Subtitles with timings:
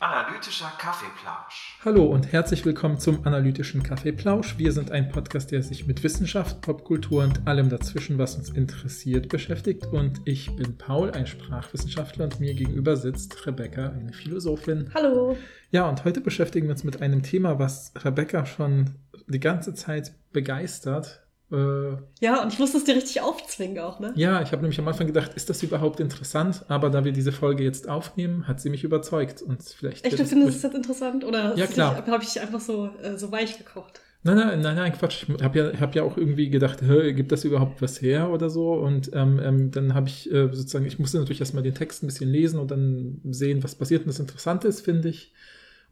[0.00, 1.78] Analytischer Kaffeeplausch.
[1.82, 4.58] Hallo und herzlich willkommen zum Analytischen Kaffeeplausch.
[4.58, 9.30] Wir sind ein Podcast, der sich mit Wissenschaft, Popkultur und allem dazwischen, was uns interessiert,
[9.30, 9.86] beschäftigt.
[9.86, 14.90] Und ich bin Paul, ein Sprachwissenschaftler, und mir gegenüber sitzt Rebecca, eine Philosophin.
[14.94, 15.38] Hallo.
[15.70, 18.96] Ja, und heute beschäftigen wir uns mit einem Thema, was Rebecca schon
[19.26, 21.22] die ganze Zeit begeistert.
[21.52, 24.12] Äh, Ja, und ich musste es dir richtig aufzwingen auch, ne?
[24.16, 26.64] ja, ich habe nämlich am Anfang gedacht, ist das überhaupt interessant?
[26.68, 29.42] Aber da wir diese Folge jetzt aufnehmen, hat sie mich überzeugt.
[29.42, 30.04] Und vielleicht.
[30.06, 31.24] Echt, du es- findest es jetzt interessant?
[31.24, 31.66] Oder Ja,
[32.06, 34.00] habe ich einfach so, äh, so weich gekocht?
[34.24, 35.24] Nein, nein, nein, nein, Quatsch.
[35.36, 38.50] Ich habe ja, hab ja auch irgendwie gedacht, hä, gibt das überhaupt was her oder
[38.50, 38.74] so?
[38.74, 42.06] Und ähm, ähm, dann habe ich äh, sozusagen, ich musste natürlich erstmal den Text ein
[42.06, 44.02] bisschen lesen und dann sehen, was passiert.
[44.02, 45.32] Und das Interessante ist, finde ich,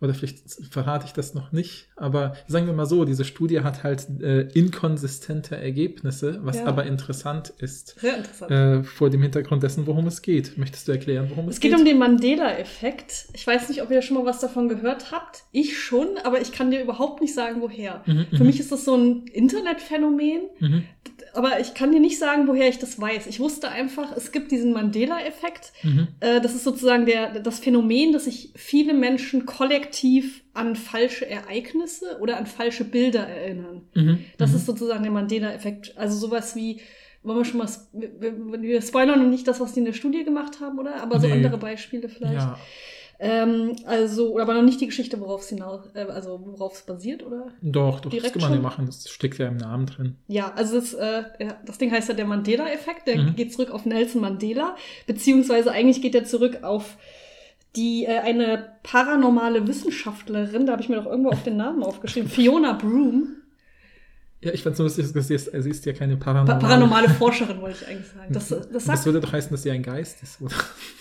[0.01, 0.39] oder vielleicht
[0.71, 4.43] verrate ich das noch nicht, aber sagen wir mal so, diese Studie hat halt äh,
[4.55, 6.67] inkonsistente Ergebnisse, was Ja.
[6.67, 8.51] aber interessant ist, Sehr interessant.
[8.51, 10.57] äh, vor dem Hintergrund dessen, worum es geht.
[10.57, 13.27] Möchtest du erklären, worum es, es geht um den Mandela-Effekt.
[13.35, 15.45] Ich weiß nicht, ob ihr schon mal was davon gehört habt.
[15.53, 18.03] Ich schon, aber ich kann dir überhaupt nicht sagen, woher.
[18.07, 20.85] Mhm, Für mhm, mich ist das so ein Internetphänomen, mhm,
[21.35, 23.27] aber ich kann dir nicht sagen, woher ich das weiß.
[23.27, 25.73] Ich wusste einfach, es gibt diesen Mandela-Effekt.
[25.83, 31.29] mhm, Äh, das ist sozusagen der, das Phänomen, dass sich viele Menschen kollektiv an falsche
[31.29, 33.83] Ereignisse oder an falsche Bilder erinnern.
[33.95, 34.57] mhm, Das mhm.
[34.57, 35.97] ist sozusagen der Mandela-Effekt.
[35.97, 36.81] Also sowas wie,
[37.23, 40.25] wollen wir schon mal, wir wir spoilern noch nicht das, was die in der Studie
[40.25, 40.97] gemacht haben, oder?
[41.03, 41.35] Aber so Nee.
[41.35, 42.35] andere Beispiele vielleicht.
[42.35, 42.59] Ja,
[43.23, 47.23] Ähm, also, aber noch nicht die Geschichte, worauf es hinaus, äh, also worauf es basiert,
[47.25, 47.49] oder?
[47.61, 50.17] doch, doch, das Direkt kann man ja machen, das steckt ja im Namen drin.
[50.27, 51.25] Ja, also das, äh,
[51.67, 53.07] das Ding heißt ja der Mandela-Effekt.
[53.07, 53.37] Der Mhm.
[53.37, 54.75] geht zurück auf Nelson Mandela,
[55.07, 56.97] beziehungsweise eigentlich geht er zurück auf
[57.77, 62.29] die äh, eine paranormale Wissenschaftlerin, da habe ich mir doch irgendwo auf den Namen aufgeschrieben,
[62.31, 63.37] Fiona Broom.
[64.43, 66.61] Ja, ich fand so lustig, dass sie ist, sie ist ja keine Pa paranormale.
[66.61, 68.33] paranormale Forscherin, wollte ich eigentlich sagen.
[68.33, 70.55] Das, das Das würde doch heißen, dass sie ein Geist ist, oder?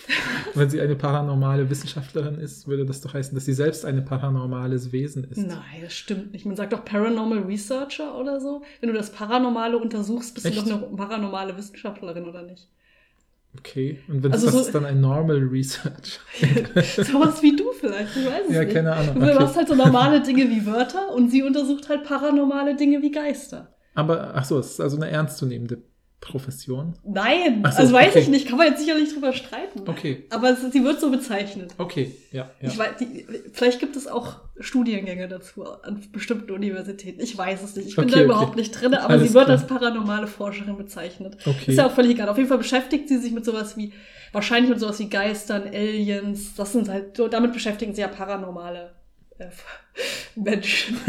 [0.54, 4.92] Wenn sie eine paranormale Wissenschaftlerin ist, würde das doch heißen, dass sie selbst ein paranormales
[4.92, 5.38] Wesen ist.
[5.38, 6.44] Nein, das stimmt nicht.
[6.44, 8.62] Man sagt doch Paranormal Researcher oder so.
[8.80, 10.58] Wenn du das Paranormale untersuchst, bist Echt?
[10.66, 12.68] du doch eine paranormale Wissenschaftlerin, oder nicht?
[13.58, 16.20] Okay, und wenn Also was so- ist dann ein Normal Research?
[16.96, 18.74] Sowas wie du vielleicht, ich weiß es ja, nicht.
[18.74, 19.14] keine Ahnung.
[19.18, 19.34] Du Okay.
[19.34, 23.74] machst halt so normale Dinge wie Wörter und sie untersucht halt paranormale Dinge wie Geister.
[23.94, 25.82] Aber, ach so, es ist also eine ernstzunehmende
[26.20, 26.94] Profession.
[27.02, 28.18] Nein, so, also weiß okay.
[28.20, 29.88] ich nicht, kann man jetzt sicherlich drüber streiten.
[29.88, 31.74] Okay, Aber es, sie wird so bezeichnet.
[31.78, 32.68] okay, ja, ja.
[32.68, 37.20] Ich weiß, die, vielleicht gibt es auch Studiengänge dazu an bestimmten Universitäten.
[37.20, 37.88] Ich weiß es nicht.
[37.88, 38.24] Ich bin Okay, da okay.
[38.26, 39.56] überhaupt nicht drin, aber Alles sie wird klar.
[39.58, 41.38] als paranormale Forscherin bezeichnet.
[41.46, 41.70] Okay.
[41.70, 42.28] Ist ja auch völlig egal.
[42.28, 43.92] Auf jeden Fall beschäftigt sie sich mit sowas wie,
[44.32, 46.54] wahrscheinlich mit sowas wie Geistern, Aliens.
[46.54, 48.92] Das sind halt, so, damit beschäftigen sie ja paranormale
[49.38, 49.46] äh,
[50.34, 50.98] Menschen.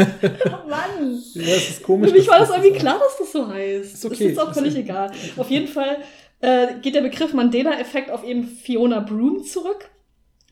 [0.70, 1.22] Mann!
[1.34, 2.10] ja, es ist komisch.
[2.10, 3.94] Für mich war das das irgendwie klar, dass das so heißt.
[3.94, 4.24] Ist okay.
[4.24, 4.82] Das ist auch Ist völlig okay.
[4.82, 5.12] egal.
[5.38, 5.98] Auf jeden Fall
[6.42, 9.90] äh, geht der Begriff Mandela-Effekt auf eben Fiona Broom zurück,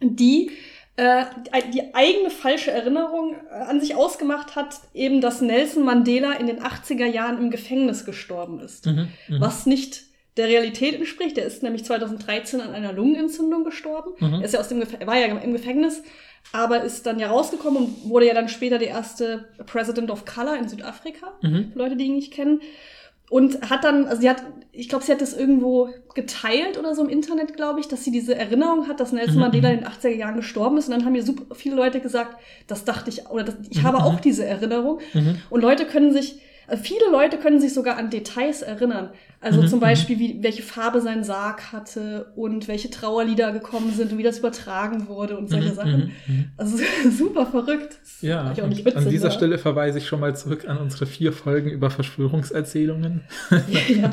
[0.01, 0.51] die
[0.95, 1.25] äh,
[1.73, 6.59] die eigene falsche Erinnerung äh, an sich ausgemacht hat, eben, dass Nelson Mandela in den
[6.59, 8.85] 80er Jahren im Gefängnis gestorben ist.
[8.85, 9.39] Mhm, mhm.
[9.39, 11.37] Was nicht der Realität entspricht.
[11.37, 14.11] Er ist nämlich 2013 an einer Lungenentzündung gestorben.
[14.19, 14.35] Mhm.
[14.35, 16.01] Er ist ja aus dem Gef er war ja im Gefängnis,
[16.51, 20.55] aber ist dann ja rausgekommen und wurde ja dann später der erste President of Color
[20.57, 21.71] in Südafrika, Mhm.
[21.73, 22.61] für Leute, die ihn nicht kennen.
[23.29, 27.03] Und hat dann, also sie hat, ich glaube, sie hat das irgendwo geteilt oder so
[27.03, 29.87] im Internet, glaube ich, dass sie diese Erinnerung hat, dass Nelson Mhm, Mandela in den
[29.87, 30.87] 80er Jahren gestorben ist.
[30.87, 33.85] Und dann haben mir super viele Leute gesagt, das dachte ich, oder das, ich Mhm,
[33.85, 34.21] habe auch mhm.
[34.21, 34.99] diese Erinnerung.
[35.13, 35.35] Mhm.
[35.51, 39.11] Und Leute können sich, äh, viele Leute können sich sogar an Details erinnern.
[39.41, 39.83] Also Mhm, zum mhm.
[39.83, 44.39] Beispiel, wie, welche Farbe sein Sarg hatte und welche Trauerlieder gekommen sind und wie das
[44.39, 46.13] übertragen wurde und solche Mhm, Sachen.
[46.27, 46.45] mhm, mhm.
[46.57, 46.77] Also
[47.17, 47.97] super verrückt.
[48.01, 50.77] Das Ja, auch nicht witzig, an dieser aber- Stelle verweise ich schon mal zurück an
[50.77, 53.21] unsere vier Folgen über Verschwörungserzählungen.
[53.89, 54.11] ja.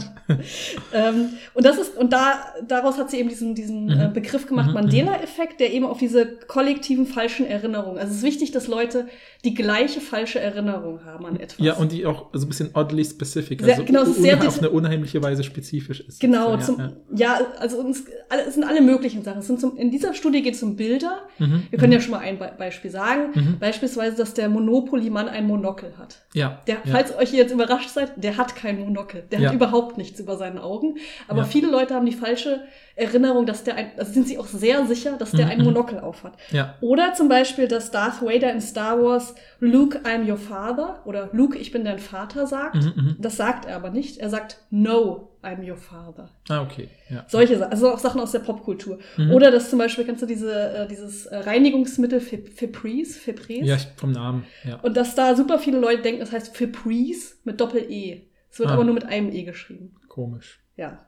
[0.92, 4.72] ähm, und das ist, und da, daraus hat sie eben diesen, diesen äh, Begriff gemacht,
[4.72, 7.98] Mandela-Effekt, der eben auf diese kollektiven falschen Erinnerungen.
[7.98, 9.06] Also es ist wichtig, dass Leute
[9.44, 11.58] die gleiche falsche Erinnerung haben an etwas.
[11.64, 14.36] Ja, und die auch so ein bisschen oddly specific, Sehr- also genau, es ist sehr
[14.46, 16.20] auf eine unheimliche Weise spezifisch ist.
[16.20, 16.90] Genau, ja, zum, ja.
[17.14, 17.40] ja.
[17.58, 19.38] also uns, alle, es sind alle möglichen Sachen.
[19.38, 21.22] Es sind zum, in dieser Studie geht es um Bilder.
[21.38, 21.94] Mhm, Wir können mhm.
[21.94, 23.30] ja schon mal ein Be Beispiel sagen.
[23.34, 23.58] Mhm.
[23.58, 26.22] Beispielsweise, dass der Monopoly-Mann ein Monokel hat.
[26.34, 26.80] Ja, Der, ja.
[26.92, 29.24] falls euch jetzt überrascht seid, der hat kein Monokel.
[29.30, 30.96] Der hat überhaupt nichts über seinen Augen.
[31.28, 32.62] Aber viele Leute haben die falsche
[32.96, 35.64] Erinnerung, dass der ein, also sind sie auch sehr sicher, dass der Mhm, ein mhm.
[35.66, 36.32] Monokel aufhat.
[36.50, 36.74] ja.
[36.80, 41.58] Oder zum Beispiel, dass Darth Vader in Star Wars Luke, I'm your father oder Luke,
[41.58, 42.76] ich bin dein Vater sagt.
[42.76, 43.16] Mhm, mhm.
[43.18, 44.16] Das sagt er aber nicht.
[44.18, 46.30] Er sagt No, I'm your father.
[46.48, 46.88] Ah, okay.
[47.10, 47.24] Ja.
[47.28, 48.98] Solche Sachen, also auch Sachen aus der Popkultur.
[49.18, 49.30] Mhm.
[49.32, 53.18] Oder dass zum Beispiel, kennst du diese, äh, dieses äh, Reinigungsmittel Febreze?
[53.18, 53.64] Febreze?
[53.64, 54.76] ja, vom Namen, ja.
[54.80, 58.22] Und dass da super viele Leute denken, das heißt Febreze mit Doppel-E.
[58.50, 58.72] Es wird Ah.
[58.74, 59.94] aber nur mit einem E geschrieben.
[60.08, 60.60] Komisch.
[60.76, 61.05] Ja.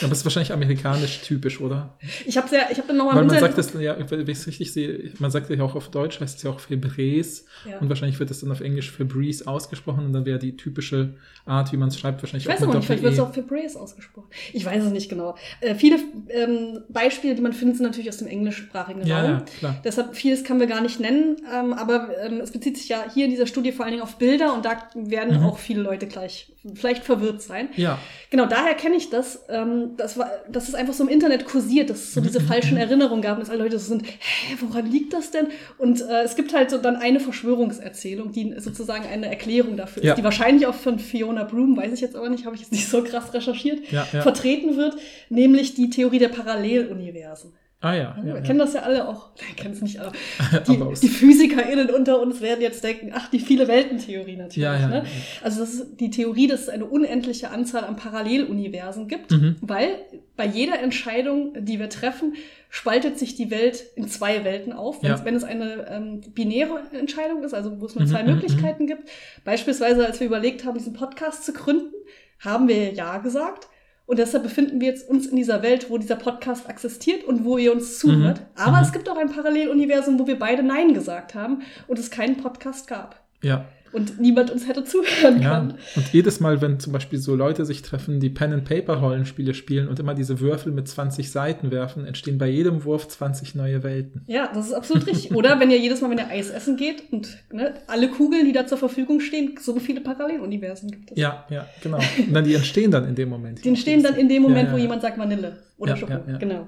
[0.00, 1.98] Aber es ist wahrscheinlich amerikanisch typisch, oder?
[2.26, 4.46] Ich habe ja, ich habe dann nochmal Weil man sagt das, ja, wenn ich es
[4.46, 7.42] richtig sehe, man sagt ja auch auf Deutsch, heißt es ja auch Febreze.
[7.68, 7.78] Ja.
[7.78, 11.72] Und wahrscheinlich wird es dann auf Englisch Febreze ausgesprochen und dann wäre die typische Art,
[11.72, 13.80] wie man es schreibt, wahrscheinlich Ich weiß mit aber nicht, vielleicht wird es auch Febreze
[13.80, 14.28] ausgesprochen.
[14.52, 15.36] Ich weiß es nicht genau.
[15.60, 15.96] Äh, viele
[16.30, 19.30] ähm, Beispiele, die man findet, sind natürlich aus dem englischsprachigen Ja, Raum.
[19.30, 19.80] ja, klar.
[19.84, 23.24] Deshalb vieles können wir gar nicht nennen, ähm, aber ähm, es bezieht sich ja hier
[23.26, 25.46] in dieser Studie vor allen Dingen auf Bilder und da werden Mhm.
[25.46, 27.68] auch viele Leute gleich vielleicht verwirrt sein.
[27.76, 27.98] Ja,
[28.30, 29.44] Genau, daher kenne ich das.
[29.48, 32.76] Ähm, das war, dass es einfach so im Internet kursiert, dass es so diese falschen
[32.76, 35.48] Erinnerungen gab dass alle Leute so sind, hä, woran liegt das denn?
[35.78, 40.12] Und äh, es gibt halt so dann eine Verschwörungserzählung, die sozusagen eine Erklärung dafür Ja.
[40.12, 42.72] ist, die wahrscheinlich auch von Fiona Broom, weiß ich jetzt aber nicht, habe ich jetzt
[42.72, 44.22] nicht so krass recherchiert, Ja, ja.
[44.22, 44.96] vertreten wird,
[45.28, 47.52] nämlich die Theorie der Paralleluniversen.
[47.82, 48.16] Ah ja.
[48.22, 48.64] Wir ja, kennen ja.
[48.64, 49.30] das ja alle auch.
[49.40, 50.12] Nein, kennen es nicht alle.
[50.66, 54.56] Die, die PhysikerInnen unter uns werden jetzt denken, ach, die viele Welten-Theorie natürlich.
[54.56, 55.04] Ja, ne?
[55.42, 59.56] Also das ist die Theorie, dass es eine unendliche Anzahl an Paralleluniversen gibt, Mhm.
[59.60, 59.88] weil
[60.36, 62.34] bei jeder Entscheidung, die wir treffen,
[62.70, 65.02] spaltet sich die Welt in zwei Welten auf.
[65.02, 68.34] Wenn, wenn es eine ähm, binäre Entscheidung ist, also wo es nur Mhm, zwei mhm,
[68.34, 69.08] Möglichkeiten gibt.
[69.44, 71.92] Beispielsweise, als wir überlegt haben, diesen Podcast zu gründen,
[72.38, 73.68] haben wir Ja gesagt.
[74.12, 77.56] Und deshalb befinden wir jetzt uns in dieser Welt, wo dieser Podcast existiert und wo
[77.56, 78.40] ihr uns zuhört.
[78.40, 78.82] Mhm, Aber mhm.
[78.82, 82.86] es gibt auch ein Paralleluniversum, wo wir beide Nein gesagt haben und es keinen Podcast
[82.88, 83.24] gab.
[83.42, 83.64] ja.
[83.92, 85.74] Und niemand uns hätte zuhören Ja, können.
[85.96, 90.14] und jedes Mal, wenn zum Beispiel so Leute sich treffen, die Pen-and-Paper-Rollenspiele spielen und immer
[90.14, 94.22] diese Würfel mit 20 Seiten werfen, entstehen bei jedem Wurf 20 neue Welten.
[94.26, 95.34] Ja, das ist absolut richtig.
[95.34, 98.52] Oder wenn ihr jedes Mal, wenn ihr Eis essen geht und ne, alle Kugeln, die
[98.52, 101.18] da zur Verfügung stehen, so viele Paralleluniversen gibt es.
[101.18, 101.98] Ja, ja, genau.
[102.18, 103.62] Und dann die entstehen dann in dem Moment.
[103.64, 106.14] Die entstehen dann in dem Moment, Ja, ja, wo jemand sagt Vanille oder Ja, Schoko.
[106.38, 106.66] Genau.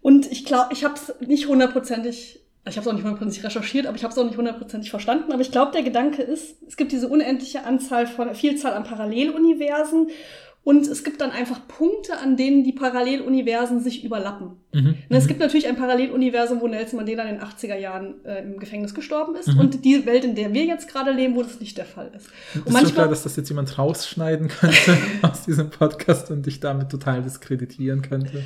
[0.00, 3.86] Und ich glaube, ich habe es nicht hundertprozentig, ich habe es auch nicht hundertprozentig recherchiert,
[3.86, 5.32] aber ich habe es auch nicht hundertprozentig verstanden.
[5.32, 10.08] Aber ich glaube, der Gedanke ist, es gibt diese unendliche Anzahl von Vielzahl an Paralleluniversen
[10.68, 14.50] und es gibt dann einfach Punkte, an denen die Paralleluniversen sich überlappen.
[14.74, 14.96] Mhm.
[15.08, 15.28] Ne, Es mhm.
[15.28, 19.34] gibt natürlich ein Paralleluniversum, wo Nelson Mandela in den 80er Jahren äh, im Gefängnis gestorben
[19.34, 19.48] ist.
[19.48, 19.60] Mhm.
[19.60, 22.28] Und die Welt, in der wir jetzt gerade leben, wo das nicht der Fall ist.
[22.54, 26.60] Und Ist schon klar, dass das jetzt jemand rausschneiden könnte aus diesem Podcast und dich
[26.60, 28.44] damit total diskreditieren könnte.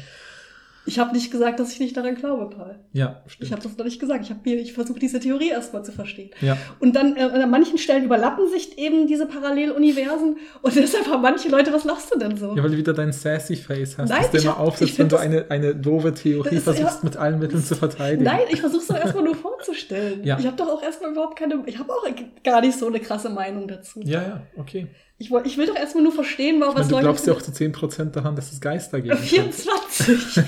[0.85, 2.77] Ich habe nicht gesagt, dass ich nicht daran glaube, Paul.
[2.93, 3.47] Ja, stimmt.
[3.47, 4.25] Ich habe das noch nicht gesagt.
[4.25, 6.31] Ich, hab mir- ich versuche diese Theorie erstmal zu verstehen.
[6.41, 6.57] ja.
[6.81, 10.37] Und dann äh, an manchen Stellen überlappen sich eben diese Paralleluniversen.
[10.63, 12.57] Und deshalb haben manche Leute, was lachst du denn so?
[12.57, 15.47] ja, weil du wieder dein sassy Face hast, Nein, du immer aufsetzt, wenn du eine,
[15.51, 18.25] eine doofe Theorie versuchst, ja, mit allen Mitteln zu verteidigen.
[18.25, 20.25] Nein, ich versuche es doch erstmal nur vorzustellen.
[20.25, 20.39] Ja.
[20.39, 22.05] Ich habe doch auch erstmal überhaupt keine, ich habe auch
[22.45, 24.01] gar nicht so eine krasse Meinung dazu.
[24.03, 24.89] Ja, ja, okay.
[25.23, 27.05] Ich, woll- ich will doch erstmal nur verstehen, warum Ich meine, was du Leute.
[27.05, 29.17] glaubst ja auch zu 10% daran, dass es Geister gibt.
[29.19, 30.43] 24.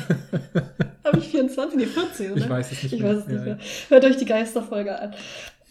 [1.05, 1.79] Habe ich 24?
[1.79, 2.41] Nee, 14, oder?
[2.41, 3.11] Ich weiß es nicht Ich mehr.
[3.15, 3.59] weiß es nicht Ja, mehr.
[3.89, 5.15] Hört euch die Geisterfolge an.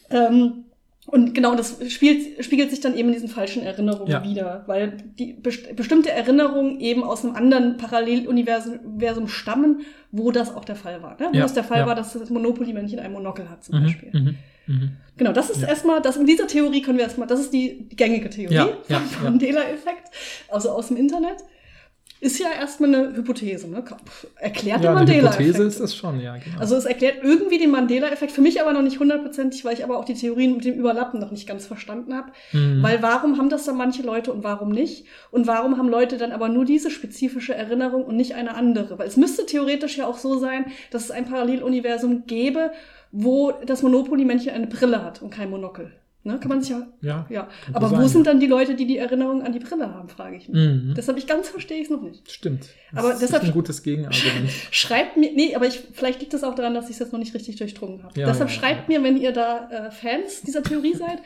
[0.09, 0.65] Ähm,
[1.07, 4.23] und genau, das spielt, spiegelt sich dann eben in diesen falschen Erinnerungen Ja.
[4.23, 10.55] wieder, weil die best bestimmte Erinnerungen eben aus einem anderen Paralleluniversum Universum stammen, wo das
[10.55, 11.19] auch der Fall war.
[11.19, 11.27] Ne?
[11.33, 11.88] Wo Ja, es der Fall ja.
[11.88, 14.09] war, dass das Monopoly-Männchen ein Monokel hat zum Mhm, Beispiel.
[14.13, 14.35] mhm,
[14.68, 14.92] mhm.
[15.18, 15.68] Genau, das ist Ja.
[15.68, 19.00] erstmal, das in dieser Theorie können wir erstmal, das ist die, gängige Theorie Ja, ja,
[19.00, 19.24] vom.
[19.25, 20.10] Mandela-Effekt,
[20.50, 21.38] also aus dem Internet.
[22.19, 23.83] Ist ja erstmal eine Hypothese, ne?
[24.38, 25.39] Erklärt Ja, eine Mandela-Effekt.
[25.45, 26.57] Hypothese ist es schon, ja, genau.
[26.57, 29.98] Also es erklärt irgendwie den Mandela-Effekt, für mich aber noch nicht hundertprozentig, weil ich aber
[29.98, 32.32] auch die Theorien mit dem Überlappen noch nicht ganz verstanden habe.
[32.53, 32.82] Mhm.
[32.82, 35.05] Weil warum haben das dann manche Leute und warum nicht?
[35.32, 38.98] Und warum haben Leute dann aber nur diese spezifische Erinnerung und nicht eine andere?
[38.98, 42.72] Weil es müsste theoretisch ja auch so sein, dass es ein Paralleluniversum gäbe,
[43.13, 45.91] wo das Monopoly-Männchen eine Brille hat und kein Monokel.
[46.25, 46.39] Ne?
[46.39, 46.88] Kann man sich ja.
[47.01, 47.25] ja.
[47.29, 47.48] Ja.
[47.74, 50.38] Aber sein, wo sind dann die Leute, die die Erinnerung an die Brille haben, frage
[50.38, 50.58] ich mich.
[50.58, 50.93] Mhm.
[50.96, 52.32] Deshalb ich ganz verstehe ich es noch nicht.
[52.32, 52.70] Stimmt.
[52.93, 54.50] Das Aber ist deshalb- ein gutes Gegenargument.
[54.72, 57.20] Schreibt mir, nee, aber ich, vielleicht liegt das auch daran, dass ich es jetzt noch
[57.20, 58.17] nicht richtig durchdrungen habe.
[58.20, 61.20] Ja, Deshalb ja, schreibt mir, wenn ihr da äh, Fans dieser Theorie seid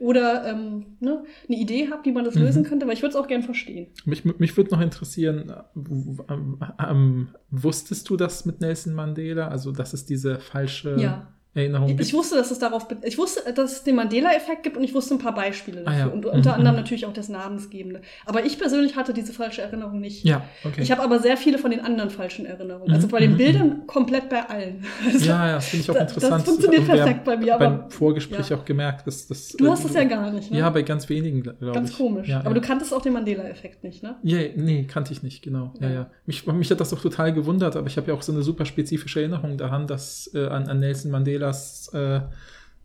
[0.00, 2.42] oder ähm, ne, eine Idee habt, wie man das Mhm.
[2.42, 3.88] lösen könnte, weil ich würde es auch gern verstehen.
[4.06, 9.48] Mich, mich würde noch interessieren, äh, ähm, ähm, wusstest du das mit Nelson Mandela?
[9.48, 11.28] Also, dass es diese falsche Ja.
[11.54, 14.94] Erinnerung Ich, wusste, dass es darauf, ich wusste, dass es den Mandela-Effekt gibt und ich
[14.94, 16.06] wusste ein paar Beispiele Ah, dafür ja.
[16.06, 16.80] und unter Mhm, anderem mhm.
[16.82, 18.02] natürlich auch das Namensgebende.
[18.24, 20.24] Aber ich persönlich hatte diese falsche Erinnerung nicht.
[20.24, 20.80] ja, okay.
[20.82, 22.88] Ich habe aber sehr viele von den anderen falschen Erinnerungen.
[22.88, 24.84] Mhm, Also bei den mhm, Bildern komplett bei allen.
[25.12, 26.34] Also, ja, ja, das finde ich auch da- interessant.
[26.34, 28.56] Das funktioniert wir perfekt bei mir, aber beim Vorgespräch ja.
[28.56, 29.48] auch gemerkt, dass das.
[29.48, 30.58] du äh, hast das ja gar nicht, ne?
[30.58, 31.72] Ja, bei ganz wenigen, glaube ich.
[31.72, 32.28] Ganz komisch.
[32.28, 34.16] Ja, aber du kanntest auch den Mandela-Effekt nicht, ne?
[34.22, 35.74] Ja, nee, kannte ich nicht, genau.
[35.80, 36.10] Ja, Ja.
[36.26, 38.64] Mich, mich hat das auch total gewundert, aber ich habe ja auch so eine super
[38.66, 41.10] spezifische Erinnerung daran, dass äh, an, an Nelson
[41.40, 42.20] Mandelas äh,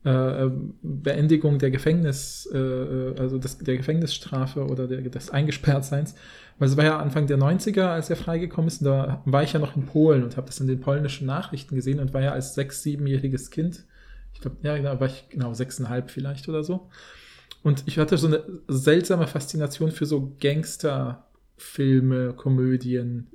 [0.04, 0.50] äh,
[0.82, 6.16] Beendigung der Gefängnis, äh, äh, also des, der Gefängnisstrafe oder der, des Eingesperrtseins.
[6.58, 9.54] Weil es war ja Anfang der 90er, als er freigekommen ist, und da war ich
[9.54, 12.32] ja noch in Polen und habe das in den polnischen Nachrichten gesehen und war ja
[12.32, 13.84] als sechs-, siebenjähriges Kind,
[14.34, 16.90] ich glaube, ja, da war ich genau sechseinhalb vielleicht oder so.
[17.64, 21.26] Und ich hatte so eine seltsame Faszination für so Gangster-
[21.58, 23.28] Filme, Komödien,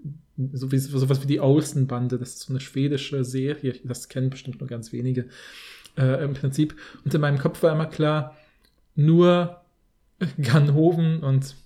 [0.53, 4.61] so wie, sowas wie die Olsen-Bande, das ist so eine schwedische Serie, das kennen bestimmt
[4.61, 5.27] nur ganz wenige
[5.97, 6.75] äh, im Prinzip.
[7.05, 8.37] Und in meinem Kopf war immer klar,
[8.95, 9.61] nur
[10.41, 11.57] Ganhoven und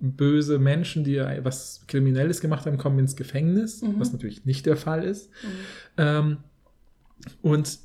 [0.00, 3.94] böse Menschen, die was Kriminelles gemacht haben, kommen ins Gefängnis, Mhm.
[3.98, 5.30] was natürlich nicht der Fall ist.
[5.42, 5.48] Mhm.
[5.98, 6.36] Ähm,
[7.42, 7.78] und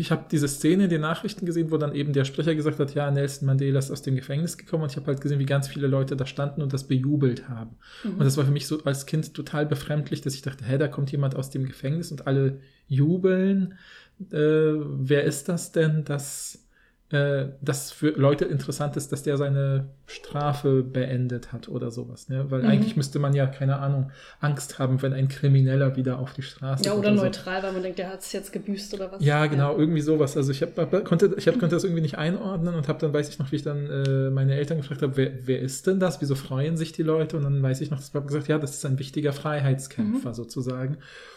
[0.00, 2.94] ich habe diese Szene in den Nachrichten gesehen, wo dann eben der Sprecher gesagt hat,
[2.94, 5.68] ja, Nelson Mandela ist aus dem Gefängnis gekommen und ich habe halt gesehen, wie ganz
[5.68, 7.76] viele Leute da standen und das bejubelt haben.
[8.02, 8.12] Mhm.
[8.12, 10.88] Und das war für mich so als Kind total befremdlich, dass ich dachte, hä, da
[10.88, 13.74] kommt jemand aus dem Gefängnis und alle jubeln.
[14.32, 16.63] Äh, wer ist das denn, dass
[17.10, 22.28] äh, das für Leute interessant ist, dass der seine Strafe beendet hat oder sowas.
[22.28, 22.50] Ne?
[22.50, 22.68] Weil Mhm.
[22.68, 26.84] eigentlich müsste man ja, keine Ahnung, Angst haben, wenn ein Krimineller wieder auf die Straße
[26.84, 27.22] ja, oder so.
[27.22, 29.24] neutral, weil man denkt, der hat es jetzt gebüßt oder was.
[29.24, 30.36] Ja, genau, irgendwie sowas.
[30.36, 33.28] Also ich hab, konnte, ich hab, konnte das irgendwie nicht einordnen und habe dann, weiß
[33.28, 36.20] ich noch, wie ich dann äh, meine Eltern gefragt habe, wer, wer ist denn das?
[36.20, 37.36] Wieso freuen sich die Leute?
[37.36, 40.34] Und dann weiß ich noch, das Papa gesagt, ja, das ist ein wichtiger Freiheitskämpfer Mhm.
[40.34, 40.96] sozusagen.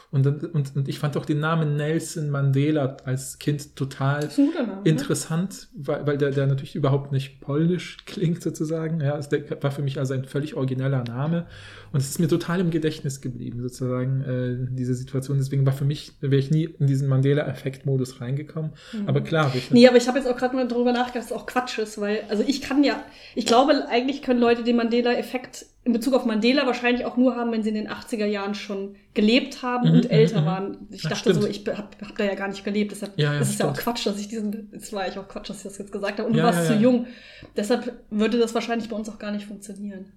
[0.09, 4.67] Und, und, und ich fand auch den Namen Nelson Mandela als Kind total Name.
[4.67, 4.81] ne?
[4.85, 9.01] interessant, weil, weil der, der natürlich überhaupt nicht polnisch klingt sozusagen.
[9.01, 11.45] Ja, also der war für mich also ein völlig origineller Name
[11.91, 15.39] und es ist mir total im Gedächtnis geblieben sozusagen äh, diese Situation.
[15.39, 18.71] Deswegen war für mich wäre ich nie in diesen Mandela-Effekt-Modus reingekommen.
[18.93, 19.09] Mhm.
[19.09, 21.31] Aber klar, ich, Nee, aber ich habe jetzt auch gerade mal darüber nachgedacht, dass es
[21.31, 23.03] auch Quatsch ist, weil, also ich kann ja,
[23.35, 27.51] ich glaube, eigentlich können Leute den Mandela-Effekt in Bezug auf Mandela wahrscheinlich auch nur haben,
[27.51, 30.87] wenn sie in den 80er Jahren schon gelebt haben Mhm, und älter mhm, waren.
[30.91, 31.55] Ich Ja, dachte so, stimmt.
[31.67, 32.91] ich habe hab da ja gar nicht gelebt.
[32.91, 33.73] Deshalb Ja, ja, das ist ja auch.
[33.75, 36.27] Quatsch, dass ich diesen, es war eigentlich auch Quatsch, dass ich das jetzt gesagt habe.
[36.29, 37.07] Und du warst zu jung.
[37.55, 40.11] Deshalb würde das wahrscheinlich bei uns auch gar nicht funktionieren.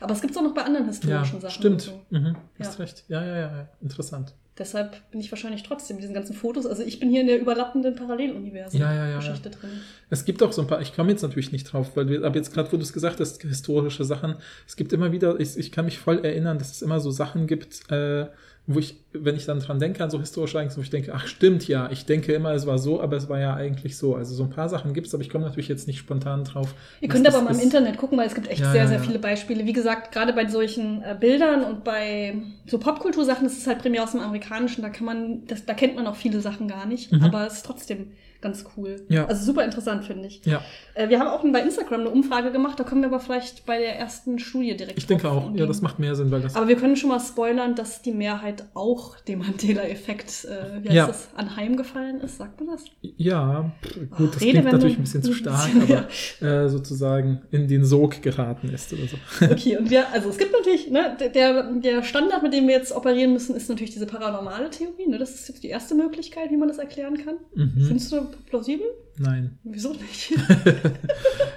[0.00, 1.54] Aber es gibt es auch noch bei anderen historischen Sachen.
[1.54, 1.80] stimmt.
[1.82, 2.00] So.
[2.10, 3.04] Mhm, hast recht.
[3.08, 4.34] Ja, ja, ja, ja, interessant.
[4.56, 6.64] Deshalb bin ich wahrscheinlich trotzdem mit diesen ganzen Fotos.
[6.64, 9.70] Also ich bin hier in der überlappenden Paralleluniversen Ja, ja, ja, Geschichte drin.
[10.10, 12.36] Es gibt auch so ein paar, ich komme jetzt natürlich nicht drauf, weil wir, aber
[12.36, 15.72] jetzt gerade, wo du es gesagt hast, historische Sachen, es gibt immer wieder, ich, ich
[15.72, 18.26] kann mich voll erinnern, dass es immer so Sachen gibt, äh,
[18.66, 21.26] wo ich, wenn ich dann dran denke, an so historische Ereignisse, wo ich denke, ach
[21.26, 24.14] stimmt ja, ich denke immer, es war so, aber es war ja eigentlich so.
[24.14, 26.74] Also so ein paar Sachen gibt es, aber ich komme natürlich jetzt nicht spontan drauf.
[27.02, 27.60] Ihr könnt aber mal im.
[27.60, 29.66] Internet gucken, weil es gibt echt Ja, sehr, sehr viele Beispiele.
[29.66, 34.02] Wie gesagt, gerade bei solchen äh, Bildern und bei so Popkultursachen, das ist halt primär
[34.02, 37.12] aus dem Amerikanischen, da kann man, das, da kennt man auch viele Sachen gar nicht,
[37.12, 37.22] Mhm.
[37.22, 38.12] aber es ist trotzdem
[38.44, 38.96] ganz cool.
[39.08, 39.26] Ja.
[39.26, 40.40] Also super interessant, finde ich.
[40.44, 40.62] Ja,
[40.94, 43.78] Äh, wir haben auch bei Instagram eine Umfrage gemacht, da kommen wir aber vielleicht bei
[43.78, 46.54] der ersten Studie direkt ich denke auch, ja, das macht mehr Sinn, weil das.
[46.54, 50.96] Aber wir können schon mal spoilern, dass die Mehrheit auch dem Mandela-Effekt, äh, wie heißt
[50.96, 51.06] Ja.
[51.08, 52.84] das, anheimgefallen ist, sagt man das?
[53.16, 54.72] Ja, pff, gut, das Ach, klingt Redewendung.
[54.72, 55.70] natürlich ein bisschen zu stark,
[56.40, 59.16] aber äh, sozusagen in den Sog geraten ist oder so.
[59.54, 62.92] Okay, und wir, also es gibt natürlich, ne, der, der Standard, mit dem wir jetzt
[62.92, 65.08] operieren müssen, ist natürlich diese paranormale Theorie.
[65.08, 65.18] Ne?
[65.18, 67.36] Das ist jetzt die erste Möglichkeit, wie man das erklären kann.
[67.54, 67.72] Mhm.
[67.86, 68.86] Findest du plausibel?
[69.18, 69.58] Nein.
[69.64, 70.34] Wieso nicht?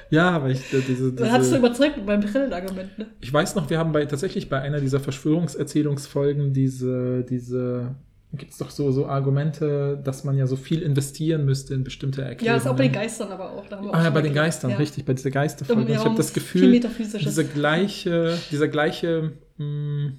[0.09, 3.07] Ja, aber ich, äh, diese, Dann hast du diese, überzeugt mit meinem Brillenargument, ne?
[3.19, 7.95] ich weiß noch, wir haben bei tatsächlich bei einer dieser Verschwörungserzählungsfolgen diese, diese,
[8.31, 12.21] gibt es doch so, so Argumente, dass man ja so viel investieren müsste in bestimmte
[12.21, 12.55] Ja, Erklärungen.
[12.57, 13.67] das ist auch bei den Geistern aber auch.
[13.67, 14.33] Da Ah ja, bei den.
[14.33, 14.77] Geistern, Ja.
[14.77, 15.91] richtig, bei dieser Geisterfolge.
[15.91, 20.11] Ich habe das Gefühl, dieser gleiche, dieser gleiche mh,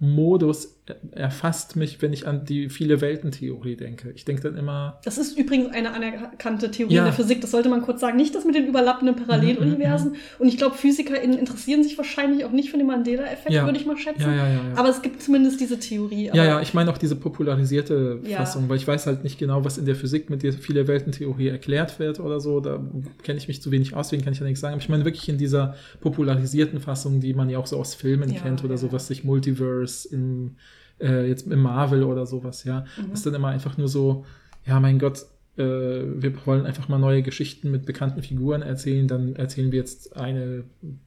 [0.00, 0.75] Modus
[1.12, 4.12] erfasst mich, wenn ich an die viele Welten-Theorie denke.
[4.14, 7.00] Ich denke dann immer, Das ist übrigens eine anerkannte Theorie Ja.
[7.00, 7.40] in der Physik.
[7.40, 8.16] Das sollte man kurz sagen.
[8.16, 10.12] Nicht das mit den überlappenden Paralleluniversen.
[10.12, 13.64] Mhm, Und ich glaube, PhysikerInnen interessieren sich wahrscheinlich auch nicht für den Mandela-Effekt, Ja.
[13.64, 14.22] würde ich mal schätzen.
[14.22, 14.60] ja.
[14.76, 16.30] Aber es gibt zumindest diese Theorie.
[16.32, 18.20] Ja, ja, ich meine auch diese popularisierte.
[18.36, 21.48] Fassung, weil ich weiß halt nicht genau, was in der Physik mit dieser viele Weltentheorie
[21.48, 22.60] erklärt wird oder so.
[22.60, 22.80] Da
[23.22, 24.74] kenne ich mich zu wenig aus, deswegen kann ich ja nichts sagen.
[24.74, 28.34] Aber ich meine wirklich in dieser popularisierten Fassung, die man ja auch so aus Filmen
[28.34, 30.56] kennt oder so, was sich Multiverse im,
[31.00, 32.80] äh, jetzt im Marvel oder sowas, ja.
[32.96, 33.10] Mhm.
[33.10, 34.24] Das ist dann immer einfach nur so,
[34.64, 35.26] ja, mein Gott,
[35.56, 40.16] äh, wir wollen einfach mal neue Geschichten mit bekannten Figuren erzählen, dann erzählen wir jetzt
[40.16, 40.64] eine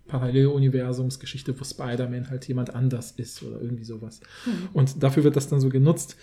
[0.08, 4.22] Paralleluniversumsgeschichte, wo Spider-Man halt jemand anders ist oder irgendwie sowas.
[4.46, 4.70] Mhm.
[4.74, 6.16] Und dafür wird das dann so genutzt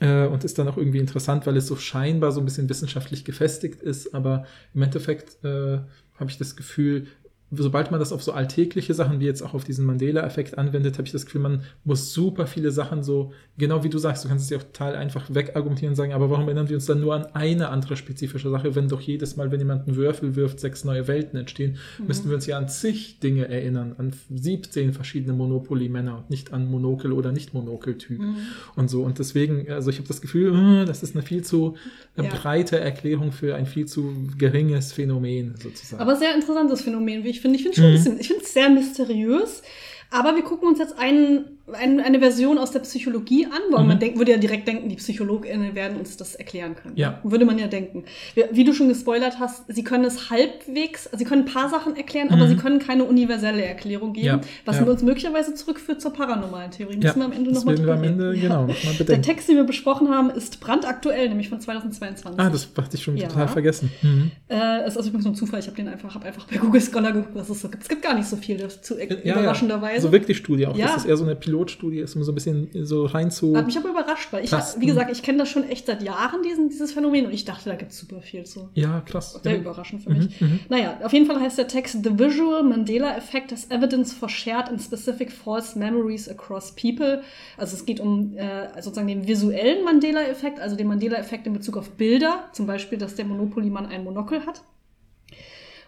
[0.00, 3.24] äh, und ist dann auch irgendwie interessant, weil es so scheinbar so ein bisschen wissenschaftlich
[3.24, 5.78] gefestigt ist, aber im Endeffekt äh,
[6.18, 7.08] habe ich das Gefühl,
[7.50, 11.06] sobald man das auf so alltägliche Sachen wie jetzt auch auf diesen Mandela-Effekt anwendet, habe
[11.06, 14.44] ich das Gefühl, man muss super viele Sachen so, genau wie du sagst, du kannst
[14.44, 17.14] es ja auch total einfach wegargumentieren und sagen, aber warum erinnern wir uns dann nur
[17.14, 20.84] an eine andere spezifische Sache, wenn doch jedes Mal, wenn jemand einen Würfel wirft, sechs
[20.84, 26.16] neue Welten entstehen, müssten wir uns ja an zig Dinge erinnern, an 17 verschiedene Monopoly-Männer
[26.18, 28.36] und nicht an Monokel- oder Nicht-Monokel-Typ Mhm.
[28.74, 29.02] und so.
[29.02, 31.76] Und deswegen, also ich habe das Gefühl, äh, das ist eine viel zu
[32.16, 32.30] äh, Ja.
[32.30, 36.02] breite Erklärung für ein viel zu geringes Phänomen sozusagen.
[36.02, 37.56] Aber sehr interessantes Phänomen, wie ich finde.
[37.58, 37.94] Ich finde Mhm.
[37.94, 39.62] es schon ein bisschen, ich finde es sehr mysteriös.
[40.10, 43.88] Aber wir gucken uns jetzt einen ein, eine Version aus der Psychologie an, weil Mhm.
[43.88, 46.96] man denkt, würde ja direkt denken, die PsychologInnen werden uns das erklären können.
[46.96, 47.18] Ja.
[47.24, 48.04] Würde man ja denken.
[48.52, 51.96] Wie, du schon gespoilert hast, sie können es halbwegs, also sie können ein paar Sachen
[51.96, 52.48] erklären, aber Mhm.
[52.50, 54.84] sie können keine universelle Erklärung geben, Ja, was ja.
[54.84, 56.96] uns möglicherweise zurückführt zur paranormalen Theorie.
[56.96, 59.20] Müssen wir am Ende das nochmal Ende, genau, noch Der.
[59.22, 62.38] Text, den wir besprochen haben, ist brandaktuell, nämlich von 2022.
[62.40, 63.90] Ah, das hatte ich schon total vergessen.
[64.02, 64.30] Mhm.
[64.48, 65.60] Äh, es ist also übrigens nur ein Zufall.
[65.60, 67.82] Ich habe den einfach, hab einfach bei Google Scholar geguckt, was es so gibt.
[67.82, 69.94] Es gibt gar nicht so viel dazu, überraschenderweise.
[69.96, 70.00] Ja.
[70.00, 70.86] So wirkt die Studie auch, Ja.
[70.86, 73.56] dass es eher so eine Pilotstudie ist, um so ein bisschen so rein zu.
[73.56, 74.76] Hat mich aber überrascht, weil ich, Krass.
[74.78, 77.70] wie gesagt, ich kenne das schon echt seit Jahren, diesen, dieses Phänomen, und ich dachte,
[77.70, 78.68] da gibt es super viel zu.
[78.74, 79.40] Ja, krass.
[79.42, 79.58] Sehr Ja.
[79.60, 80.40] überraschend für Mhm, mich.
[80.40, 80.60] mhm.
[80.68, 84.68] Naja, auf jeden Fall heißt der Text The Visual Mandela Effect as Evidence for Shared
[84.68, 87.22] and Specific False Memories Across People.
[87.56, 91.90] Also es geht um äh, sozusagen den visuellen Mandela-Effekt, also den Mandela-Effekt in Bezug auf
[91.90, 94.62] Bilder, zum Beispiel, dass der Monopoly-Mann ein Monokel hat.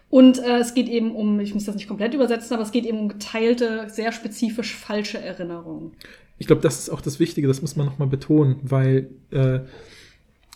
[0.09, 2.85] Und äh, es geht eben um, ich muss das nicht komplett übersetzen, aber es geht
[2.85, 5.91] eben um geteilte, sehr spezifisch falsche Erinnerungen.
[6.39, 9.59] Ich glaube, das ist auch das Wichtige, das muss man nochmal betonen, weil äh,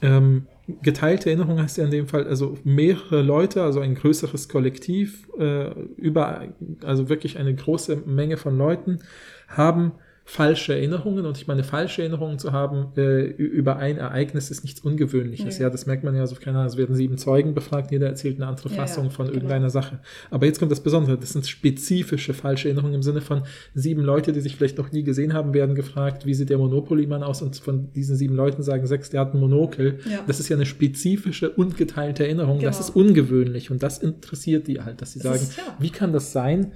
[0.02, 0.48] ähm,
[0.82, 5.70] geteilte Erinnerung heißt ja in dem Fall, also mehrere Leute, also ein größeres Kollektiv, äh,
[5.98, 6.48] über,
[6.84, 9.00] also wirklich eine große Menge von Leuten
[9.48, 9.92] haben
[10.26, 14.80] falsche Erinnerungen und ich meine, falsche Erinnerungen zu haben äh, über ein Ereignis ist nichts
[14.80, 15.58] Ungewöhnliches.
[15.58, 15.64] Nee.
[15.64, 18.38] Ja, das merkt man ja so, keine Ahnung, es werden sieben Zeugen befragt, jeder erzählt
[18.38, 19.36] eine andere Ja, Fassung ja, von genau.
[19.36, 20.00] irgendeiner Sache.
[20.32, 23.44] Aber jetzt kommt das Besondere, das sind spezifische falsche Erinnerungen im Sinne von
[23.76, 27.22] sieben Leute, die sich vielleicht noch nie gesehen haben, werden gefragt, wie sieht der Monopoly-Mann
[27.22, 30.00] aus und von diesen sieben Leuten sagen sechs, der hat ein Monokel.
[30.10, 30.22] Ja.
[30.26, 32.62] Das ist ja eine spezifische und geteilte Erinnerung.
[32.62, 32.88] Das Genau.
[32.90, 36.32] ist ungewöhnlich und das interessiert die halt, dass sie Es sagen, ist- wie kann das
[36.32, 36.72] sein,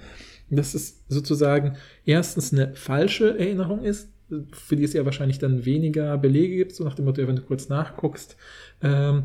[0.50, 1.76] dass es sozusagen
[2.06, 4.10] erstens eine falsche Erinnerung ist,
[4.54, 7.42] für die es ja wahrscheinlich dann weniger Belege gibt, so nach dem Motto, wenn du
[7.42, 8.36] kurz nachguckst.
[8.82, 9.24] Ähm,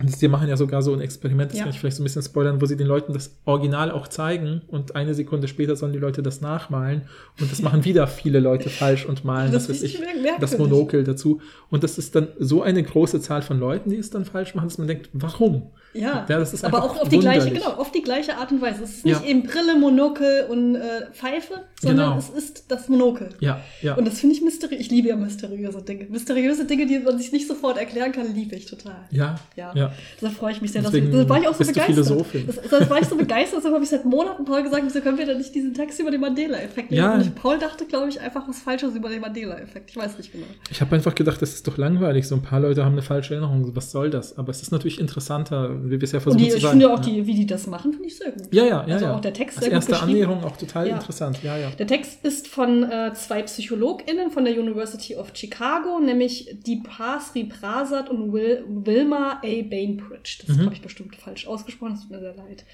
[0.00, 1.64] das, die machen ja sogar so ein Experiment, das Ja.
[1.64, 4.62] kann ich vielleicht so ein bisschen spoilern, wo sie den Leuten das Original auch zeigen
[4.68, 7.02] und eine Sekunde später sollen die Leute das nachmalen
[7.38, 10.00] und das machen wieder viele Leute falsch und malen, Das ist ich,
[10.40, 11.40] das Monokel dazu.
[11.68, 14.68] Und das ist dann so eine große Zahl von Leuten, die es dann falsch machen,
[14.68, 15.70] dass man denkt, warum?
[15.94, 18.60] Ja, Ja, das ist aber auch auf die gleiche, genau, auf die gleiche Art und
[18.62, 18.82] Weise.
[18.84, 19.26] Es ist nicht Ja.
[19.28, 22.18] eben Brille, Monokel und äh, Pfeife, sondern Genau.
[22.18, 23.30] es ist das Monokel.
[23.40, 23.94] Ja, ja.
[23.94, 24.80] Und das finde ich mysteriös.
[24.80, 26.06] Ich liebe ja mysteriöse Dinge.
[26.08, 28.96] Mysteriöse Dinge, die man sich nicht sofort erklären kann, liebe ich total.
[29.10, 29.72] ja, Ja.
[29.74, 29.92] ja.
[30.20, 30.82] Da freue ich mich sehr.
[30.82, 31.98] Dass Deswegen da war ich auch so begeistert.
[32.46, 35.18] Das, das war ich so begeistert, deshalb habe ich seit Monaten Paul gesagt, wieso können
[35.18, 37.02] wir denn nicht diesen Text über den Mandela-Effekt nehmen?
[37.02, 37.14] Ja.
[37.14, 39.90] Und ich, Paul dachte, glaube ich, einfach was Falsches über den Mandela-Effekt.
[39.90, 40.46] Ich weiß nicht genau.
[40.70, 42.26] Ich habe einfach gedacht, das ist doch langweilig.
[42.26, 43.76] So ein paar Leute haben eine falsche Erinnerung.
[43.76, 44.38] Was soll das?
[44.38, 46.80] Aber es ist natürlich interessanter, wie wir es ja Und versuchen die, zu ich sagen.
[46.80, 48.52] finde auch, die, wie die das machen, finde ich sehr gut.
[48.52, 48.94] Ja, ja, ja.
[48.94, 49.14] Also ja.
[49.16, 50.10] auch der Text Als sehr gut erste geschrieben.
[50.10, 50.94] Annäherung auch total Ja.
[50.96, 51.42] interessant.
[51.42, 51.70] Ja, ja.
[51.70, 57.20] Der Text ist von äh, zwei PsychologInnen von der University of Chicago, nämlich Deepa
[57.60, 59.62] Prasad und Will, Wilma A.
[59.62, 60.38] Bainbridge.
[60.46, 60.64] Das Mhm.
[60.66, 62.64] habe ich bestimmt falsch ausgesprochen, das tut mir sehr leid.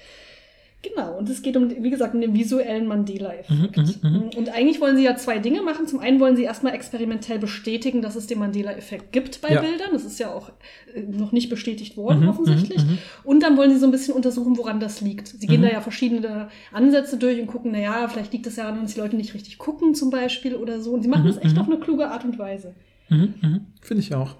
[0.81, 3.77] Genau, und es geht um, wie gesagt, um den visuellen Mandela-Effekt.
[3.77, 4.29] Mhm, mhm, mhm.
[4.37, 5.87] Und eigentlich wollen sie ja zwei Dinge machen.
[5.87, 9.59] Zum einen wollen sie erstmal experimentell bestätigen, dass es den Mandela-Effekt gibt bei Ja.
[9.61, 9.89] Bildern.
[9.91, 10.51] Das ist ja auch
[10.95, 12.81] äh, noch nicht bestätigt worden, Mhm, offensichtlich.
[12.81, 12.97] mhm, mhm.
[13.25, 15.27] Und dann wollen sie so ein bisschen untersuchen, woran das liegt.
[15.27, 18.81] Sie gehen da ja verschiedene Ansätze durch und gucken, naja, vielleicht liegt es ja daran,
[18.83, 20.91] dass die Leute nicht richtig gucken zum Beispiel oder so.
[20.91, 22.73] Und sie machen das echt auf eine kluge Art und Weise.
[23.09, 24.37] Finde ich auch.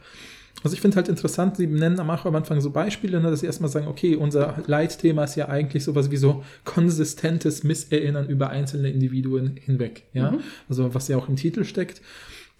[0.63, 3.69] Also ich finde halt interessant, Sie nennen am Anfang so Beispiele, ne, dass Sie erstmal
[3.69, 9.55] sagen, okay, unser Leitthema ist ja eigentlich sowas wie so konsistentes Misserinnern über einzelne Individuen
[9.63, 10.03] hinweg.
[10.13, 10.31] Ja?
[10.31, 10.39] Mhm.
[10.67, 12.01] Also was ja auch im Titel steckt.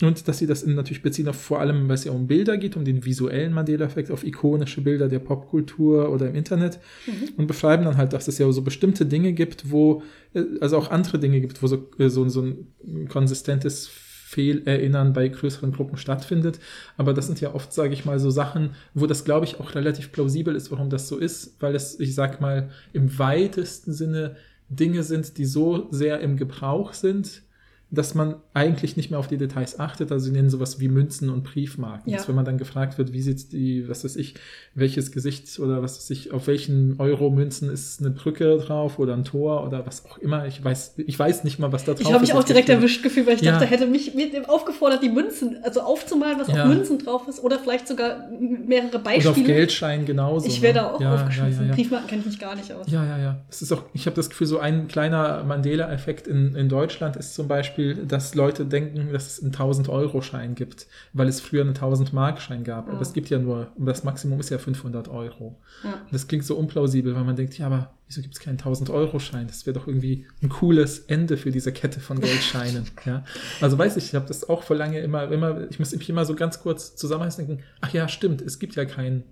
[0.02, 2.58] Und dass sie das in- natürlich beziehen auf vor allem, weil es ja um Bilder
[2.58, 7.12] geht, um den visuellen Mandela-Effekt, auf ikonische Bilder der Popkultur oder im Internet Mhm.
[7.36, 10.90] und beschreiben dann halt, dass es ja so bestimmte Dinge gibt, wo, äh, also auch
[10.90, 13.90] andere Dinge gibt, wo so, äh, so, so ein konsistentes
[14.30, 16.60] Fehlerinnern bei größeren Gruppen stattfindet.
[16.98, 19.74] Aber das sind ja oft, sage ich mal, so Sachen, wo das, glaube ich, auch
[19.74, 24.36] relativ plausibel ist, warum das so ist, weil es, ich sag mal, im weitesten Sinne
[24.70, 27.42] Dinge sind, die so sehr im Gebrauch sind,
[27.91, 30.12] dass man eigentlich nicht mehr auf die Details achtet.
[30.12, 32.12] Also sie nennen sowas wie Münzen und Briefmarken.
[32.12, 32.17] Ja.
[32.17, 34.36] Dass wenn man dann gefragt wird, wie sieht die, was weiß ich,
[34.75, 39.23] welches Gesicht oder was weiß ich, auf welchen Euro-Münzen ist eine Brücke drauf oder ein
[39.23, 40.45] Tor oder was auch immer.
[40.45, 42.13] Ich weiß, ich weiß nicht mal, was da drauf Ich ist.
[42.13, 43.54] habe mich auch direkt erwischt gefühlt, weil ich Ja.
[43.54, 44.12] dachte, hätte mich
[44.47, 46.63] aufgefordert, die Münzen, also aufzumalen, was Ja.
[46.65, 49.32] auf Münzen drauf ist, oder vielleicht sogar mehrere Oder Beispiele.
[49.32, 50.47] auf Geldschein genauso.
[50.47, 50.80] ich wäre ne?
[50.82, 51.71] da auch ja, aufgeschmissen.
[51.71, 52.86] Briefmarken kenne ich mich gar nicht aus.
[52.91, 53.41] Ja, ja, ja.
[53.49, 57.34] Es ist auch, ich habe das Gefühl, so ein kleiner Mandela-Effekt in, in Deutschland ist
[57.34, 62.63] zum Beispiel, dass Leute denken, dass es einen 1000-Euro-Schein gibt, weil es früher einen 1000-Mark-Schein
[62.63, 62.88] gab.
[62.88, 63.02] Aber Ja.
[63.02, 65.58] es gibt ja nur, das Maximum ist ja 500 Euro.
[65.84, 66.02] Ja.
[66.12, 69.48] Das klingt so unplausibel, weil man denkt, ja, aber wieso gibt es keinen 1000-Euro-Schein?
[69.48, 72.86] Das wäre doch irgendwie ein cooles Ende für diese Kette von Geldscheinen.
[73.06, 73.24] ja.
[73.62, 76.26] Also weiß ich, ich habe das auch vor lange immer, immer, ich muss mich immer
[76.26, 79.24] so ganz kurz zusammenreißen denken, ach ja, stimmt, es gibt ja keinen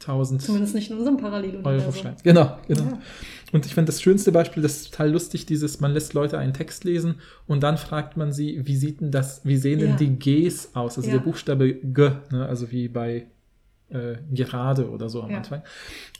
[0.00, 2.12] 1000 Zumindest nicht in unserem Paralleluniversum.
[2.22, 2.82] Genau, genau.
[2.82, 2.98] Ja.
[3.52, 6.52] Und ich finde das schönste Beispiel, das ist total lustig, dieses, man lässt Leute einen
[6.52, 9.96] Text lesen und dann fragt man sie, wie sieht denn das, wie sehen denn Ja.
[9.96, 10.96] die Gs aus?
[10.98, 11.16] Also Ja.
[11.16, 12.46] der Buchstabe G, ne?
[12.46, 13.26] also wie bei
[13.90, 15.38] äh, gerade oder so am Ja.
[15.38, 15.62] Anfang.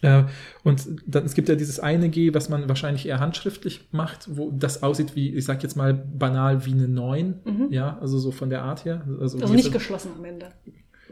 [0.00, 0.24] Äh,
[0.64, 4.50] und dann, es gibt ja dieses eine G, was man wahrscheinlich eher handschriftlich macht, wo
[4.50, 7.66] das aussieht wie, ich sag jetzt mal banal wie eine 9, Mhm.
[7.68, 9.02] ja, also so von der Art her.
[9.20, 10.46] Also, Also nicht geschlossen am Ende.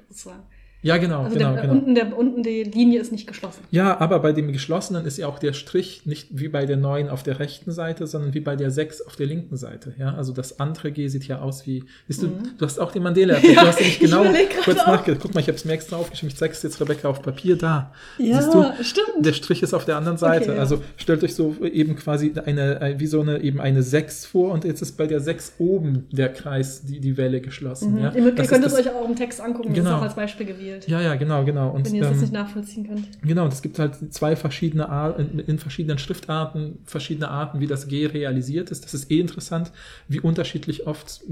[0.09, 0.45] sozusagen.
[0.87, 1.73] Ja, genau, Also genau, der, genau.
[1.75, 3.61] Unten, der, unten die Linie ist nicht geschlossen.
[3.71, 7.09] Ja, aber bei dem geschlossenen ist ja auch der Strich nicht wie bei der 9
[7.09, 9.95] auf der rechten Seite, sondern wie bei der 6 auf der linken Seite.
[9.99, 11.85] Ja, also das andere G sieht ja aus wie.
[12.09, 13.45] Siehst du, du hast auch den mandela Mhm.
[13.53, 14.25] Ja, Du hast nämlich ich genau
[14.65, 15.21] kurz nachgedacht.
[15.23, 16.29] Guck mal, ich habe es mir extra aufgeschrieben.
[16.33, 17.93] Ich zeig's jetzt Rebecca auf Papier da.
[18.19, 18.65] Ja, Siehst du?
[18.83, 19.27] stimmt.
[19.27, 20.45] Der Strich ist auf der anderen Seite.
[20.45, 20.61] Okay, ja.
[20.61, 24.53] Also stellt euch so eben quasi eine, äh, wie so eine, eben eine 6 vor
[24.53, 27.95] und jetzt ist bei der 6 oben der Kreis, die, die Welle geschlossen.
[27.95, 28.01] Mhm.
[28.01, 28.13] Ja?
[28.15, 29.99] Ihr, Das könnt es euch auch im Text angucken, das ist Genau.
[29.99, 30.76] auch als Beispiel gewählt.
[30.87, 31.71] Ja, ja, genau, genau.
[31.71, 33.23] Und, wenn ihr das ähm, nicht nachvollziehen könnt.
[33.23, 37.67] Genau, und es gibt halt zwei verschiedene Arten, in, in verschiedenen Schriftarten, verschiedene Arten, wie
[37.67, 38.85] das G realisiert ist.
[38.85, 39.73] Das ist eh interessant,
[40.09, 41.23] wie unterschiedlich oft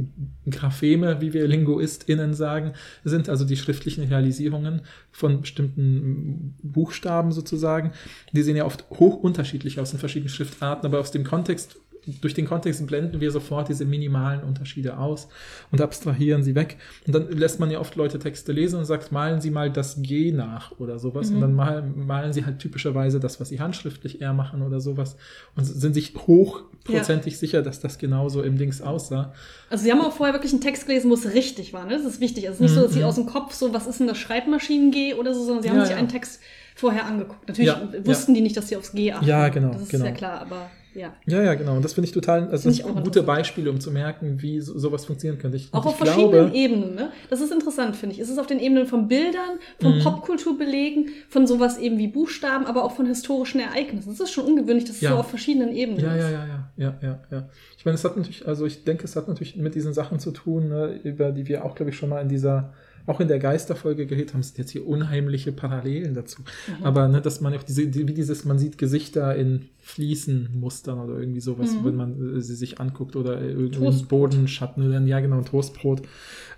[0.48, 2.72] Grapheme, wie wir LinguistInnen sagen,
[3.04, 7.92] sind, also die schriftlichen Realisierungen von bestimmten Buchstaben sozusagen.
[8.33, 11.76] Die sehen ja oft hoch unterschiedlich aus in verschiedenen Schriftarten, aber aus dem Kontext
[12.21, 15.29] durch den Kontext blenden wir sofort diese minimalen Unterschiede aus
[15.71, 16.77] und abstrahieren sie weg.
[17.07, 20.03] Und dann lässt man ja oft Leute Texte lesen und sagt, malen Sie mal das
[20.03, 21.29] G nach oder sowas.
[21.31, 21.35] Mhm.
[21.37, 25.17] Und dann malen, malen sie halt typischerweise das, was sie handschriftlich eher machen oder sowas.
[25.57, 29.33] Und sind sich hochprozentig sicher, dass das genauso im Dings aussah.
[29.71, 31.85] Also sie haben auch vorher wirklich einen Text gelesen, wo es richtig war.
[31.87, 31.93] Ne?
[31.97, 32.49] Das ist wichtig.
[32.49, 33.05] Also es ist nicht so, dass sie Mhm.
[33.07, 35.85] aus dem Kopf so, was ist denn das Schreibmaschinen-G oder so, sondern sie haben Ja,
[35.85, 35.99] sich ja.
[35.99, 36.40] einen Text
[36.77, 37.47] vorher angeguckt.
[37.49, 39.25] Natürlich Ja, wussten die nicht, dass sie aufs G achten.
[39.27, 40.05] Ja, genau, Das ist genau.
[40.07, 41.12] ja klar, aber ja.
[41.26, 41.76] Ja, ja, genau.
[41.76, 43.22] Und das finde ich total, also ich auch gute.
[43.22, 45.57] Beispiele, um zu merken, wie so, sowas funktionieren könnte.
[45.57, 47.11] Ich, Auch auf ich verschiedenen glaube, Ebenen, ne?
[47.30, 48.20] Das ist interessant, finde ich.
[48.20, 50.02] Es ist auf den Ebenen von Bildern, von Mhm.
[50.02, 54.09] Popkulturbelegen, von sowas eben wie Buchstaben, aber auch von historischen Ereignissen.
[54.11, 55.11] Das ist schon ungewöhnlich, dass es Ja.
[55.11, 56.22] so auf verschiedenen Ebenen Ja, ist.
[56.22, 57.48] ja, ja, ja, ja, ja, ja.
[57.76, 60.30] Ich meine, es hat natürlich, also ich denke, es hat natürlich mit diesen Sachen zu
[60.30, 62.72] tun, ne, über die wir auch, glaube ich, schon mal in dieser,
[63.07, 64.43] auch in der Geisterfolge geredet haben.
[64.43, 66.40] Sind jetzt hier unheimliche Parallelen dazu.
[66.43, 66.85] Mhm.
[66.85, 71.19] Aber ne, dass man auch diese, die- wie dieses, man sieht Gesichter in Fliesenmustern oder
[71.19, 71.85] irgendwie sowas, Mhm.
[71.85, 74.09] wenn man äh, sie sich anguckt oder irgendwie Toastbrot.
[74.09, 76.03] Bodenschatten oder ja genau, Toastbrot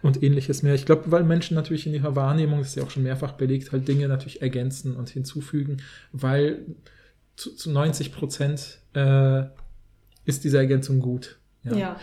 [0.02, 0.74] und ähnliches mehr.
[0.74, 3.72] Ich glaube, weil Menschen natürlich in ihrer Wahrnehmung, das ist ja auch schon mehrfach belegt,
[3.72, 5.78] halt Dinge natürlich ergänzen und hinzufügen,
[6.12, 6.64] weil
[7.36, 9.42] zu, zu 90 Prozent äh,
[10.24, 11.38] ist diese Ergänzung gut.
[11.64, 11.98] Ja.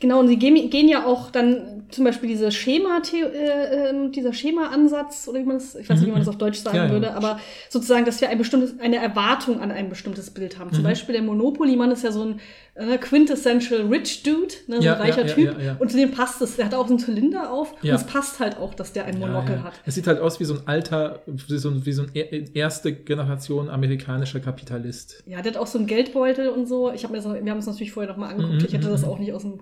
[0.00, 4.32] Genau, und sie gehen, gehen ja auch dann zum Beispiel diese Schema, äh, ähm, dieser
[4.32, 6.86] Schema-Ansatz, oder wie man das, ich weiß nicht, wie man das auf Deutsch sagen Ja,
[6.86, 6.90] ja.
[6.90, 10.72] würde, aber sozusagen, dass wir ein bestimmtes, eine Erwartung an ein bestimmtes Bild haben.
[10.72, 10.88] Zum Mhm.
[10.88, 12.40] Beispiel der Monopoly-Mann ist ja so ein
[12.76, 15.54] äh, quintessential rich Dude, ne, so Ja, ein reicher Typ.
[15.78, 16.56] Und zu dem passt es.
[16.56, 19.18] Der hat auch so einen Zylinder auf und es passt halt auch, dass der ein
[19.20, 19.74] Monokel hat.
[19.86, 22.54] Es sieht halt aus wie so ein alter, wie so ein, wie so ein er-
[22.56, 25.22] erste Generation amerikanischer Kapitalist.
[25.26, 26.90] Ja, der hat auch so einen Geldbeutel und so.
[26.92, 28.54] Ich hab mir das, wir haben es natürlich vorher noch mal angeguckt.
[28.60, 29.08] Mhm, ich hätte mhm, das mhm.
[29.08, 29.60] auch nicht aus dem,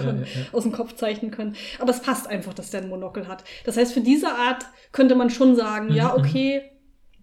[0.52, 1.54] aus dem Kopf zeichnen können.
[1.78, 3.44] Aber es passt einfach, dass der ein Monokel hat.
[3.64, 6.20] Das heißt, für diese Art könnte man schon sagen, Mhm, ja, mhm.
[6.20, 6.70] okay,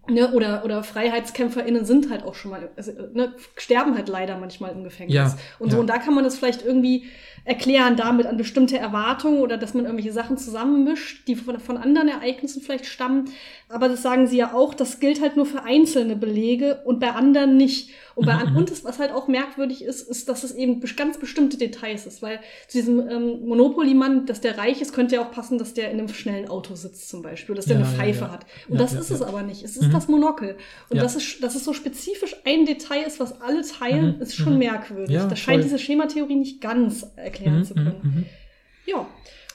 [0.08, 4.72] ne, oder, oder FreiheitskämpferInnen sind halt auch schon mal, also, ne, sterben halt leider manchmal
[4.72, 5.14] im Gefängnis.
[5.14, 5.80] Ja, und so, ja.
[5.80, 7.04] und da kann man das vielleicht irgendwie
[7.44, 12.06] erklären damit an bestimmte Erwartungen oder dass man irgendwelche Sachen zusammenmischt, die von, von anderen
[12.06, 13.30] Ereignissen vielleicht stammen.
[13.68, 17.10] Aber das sagen sie ja auch, das gilt halt nur für einzelne Belege und bei
[17.10, 17.90] anderen nicht.
[18.14, 18.58] Und, bei, an- Mhm.
[18.58, 22.22] und das, was halt auch merkwürdig ist, ist, dass es eben ganz bestimmte Details ist.
[22.22, 22.38] Weil
[22.68, 25.98] zu diesem ähm, Monopoly-Mann, dass der reich ist, könnte ja auch passen, dass der in
[25.98, 28.46] einem schnellen Auto sitzt zum Beispiel, dass der Ja, eine Pfeife hat.
[28.68, 29.64] Und das ist es aber nicht.
[29.64, 29.96] Es ist Mhm.
[29.96, 30.56] das Monokel.
[30.88, 31.02] Und Ja.
[31.02, 34.22] das ist, dass es so spezifisch ein Detail ist, was alle teilen, Mhm.
[34.22, 34.58] ist schon Mhm.
[34.58, 35.10] merkwürdig.
[35.14, 35.62] Ja, das scheint voll.
[35.64, 38.26] diese Schematheorie nicht ganz erklären zu können.
[38.86, 39.06] Ja.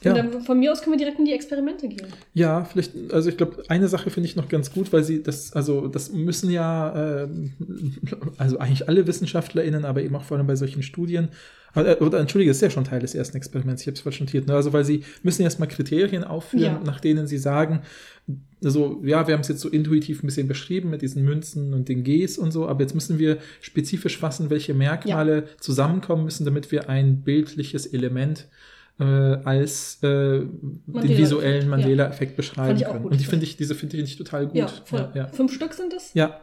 [0.03, 0.11] Ja.
[0.11, 2.07] Und dann von mir aus können wir direkt in die Experimente gehen.
[2.33, 5.53] Ja, vielleicht, also ich glaube, eine Sache finde ich noch ganz gut, weil sie das,
[5.53, 7.53] also das müssen ja, ähm,
[8.37, 11.29] also eigentlich alle WissenschaftlerInnen, aber eben auch vor allem bei solchen Studien,
[11.75, 14.19] äh, oder entschuldige, das ist ja schon Teil des ersten Experiments, ich habe es falsch
[14.19, 14.55] notiert, ne?
[14.55, 16.81] also weil sie müssen erstmal Kriterien aufführen, Ja.
[16.85, 17.81] nach denen sie sagen,
[18.63, 21.89] also ja, wir haben es jetzt so intuitiv ein bisschen beschrieben mit diesen Münzen und
[21.89, 26.71] den Gs und so, aber jetzt müssen wir spezifisch fassen, welche Merkmale zusammenkommen müssen, damit
[26.71, 30.49] wir ein bildliches Element äh, als äh, den
[30.87, 31.67] Mandela-Effekt, visuellen ja.
[31.69, 33.05] Mandela-Effekt beschreiben ich auch können.
[33.05, 34.55] Und die finde ich, diese finde ich total gut.
[34.55, 35.11] Ja, voll.
[35.13, 35.27] Ja, ja.
[35.27, 36.13] Fünf Stück sind es?
[36.13, 36.39] ja.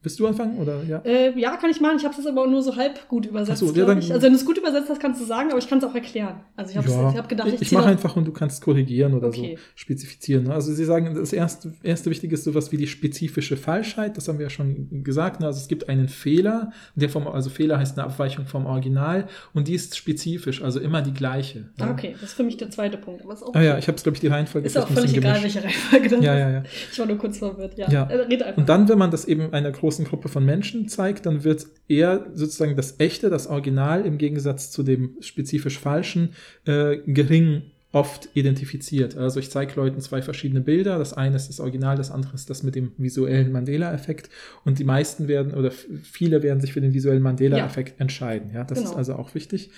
[0.00, 0.98] Willst du anfangen oder ja?
[1.04, 1.96] Äh, ja, kann ich machen.
[1.98, 3.60] Ich habe es aber nur so halb gut übersetzt.
[3.60, 4.10] So, ja, dann- ich.
[4.10, 5.94] Also wenn du es gut übersetzt hast, kannst du sagen, aber ich kann es auch
[5.94, 6.40] erklären.
[6.56, 9.12] Also ich habe Ja, ich hab gedacht, ich, ich mache einfach und du kannst korrigieren
[9.14, 9.56] oder Okay.
[9.56, 10.44] so spezifizieren.
[10.44, 10.54] ne?
[10.54, 14.16] Also Sie sagen, das erste, erste Wichtige ist sowas wie die spezifische Falschheit.
[14.16, 15.40] Das haben wir ja schon gesagt.
[15.40, 15.46] ne?
[15.46, 19.68] Also es gibt einen Fehler, der vom, also Fehler heißt eine Abweichung vom Original und
[19.68, 21.70] die ist spezifisch, also immer die gleiche.
[21.78, 21.92] Ah, ne?
[21.92, 23.22] okay, das ist für mich der zweite Punkt.
[23.22, 25.16] Aber ist auch Ah ja, ich habe es glaube ich die Reihenfolge ist auch völlig
[25.16, 26.40] egal, welche Reihenfolge das Ja, ist.
[26.40, 26.62] ja, ja.
[26.92, 27.78] Ich war nur kurz verwirrt.
[27.78, 28.04] Ja, Ja.
[28.04, 28.58] Äh, red einfach.
[28.58, 32.26] Und dann, wenn man das eben einer großen Gruppe von Menschen zeigt, dann wird eher
[32.34, 36.30] sozusagen das Echte, das Original im Gegensatz zu dem spezifisch Falschen
[36.66, 37.62] äh, gering
[37.94, 39.16] oft identifiziert.
[39.16, 40.98] Also ich zeige Leuten zwei verschiedene Bilder.
[40.98, 44.30] Das eine ist das Original, das andere ist das mit dem visuellen Mandela-Effekt.
[44.64, 48.50] Und die meisten werden oder viele werden sich für den visuellen Mandela-Effekt entscheiden.
[48.52, 48.90] Ja, das Genau.
[48.90, 49.70] ist also auch wichtig.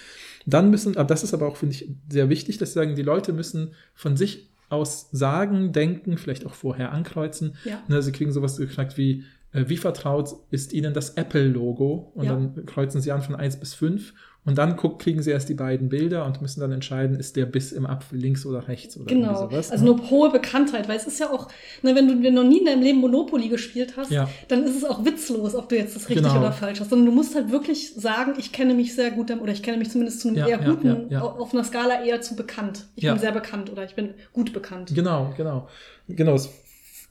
[0.47, 3.03] Dann müssen, aber das ist aber auch, finde ich, sehr wichtig, dass sie sagen, die
[3.03, 7.55] Leute müssen von sich aus sagen, denken, vielleicht auch vorher ankreuzen.
[7.65, 7.83] Ja.
[7.89, 12.13] Ne, sie kriegen sowas gefragt wie, äh, wie vertraut ist Ihnen das Apple-Logo?
[12.15, 12.33] Und Ja.
[12.33, 14.13] dann kreuzen sie an von 1 bis 5
[14.47, 17.45] und dann guck, kriegen sie erst die beiden Bilder und müssen dann entscheiden, ist der
[17.47, 19.33] Biss im Apfel links oder rechts oder Genau.
[19.33, 19.71] irgendwie sowas.
[19.73, 19.91] also ne?
[19.91, 21.49] nur hohe Bekanntheit, weil es ist ja auch,
[21.83, 24.29] ne, wenn du wenn noch nie in deinem Leben Monopoly gespielt hast, Ja.
[24.49, 26.39] dann ist es auch witzlos, ob du jetzt das richtig Genau.
[26.41, 26.91] oder falsch hast.
[26.91, 29.91] Sondern du musst halt wirklich sagen, ich kenne mich sehr gut oder ich kenne mich
[29.91, 32.87] zumindest zu einem Ja, eher ja, guten, auf einer Skala eher zu bekannt.
[32.95, 34.93] Ich bin sehr bekannt oder ich bin gut bekannt.
[34.95, 35.69] Genau, genau.
[36.09, 36.35] Genau.
[36.35, 36.49] Es,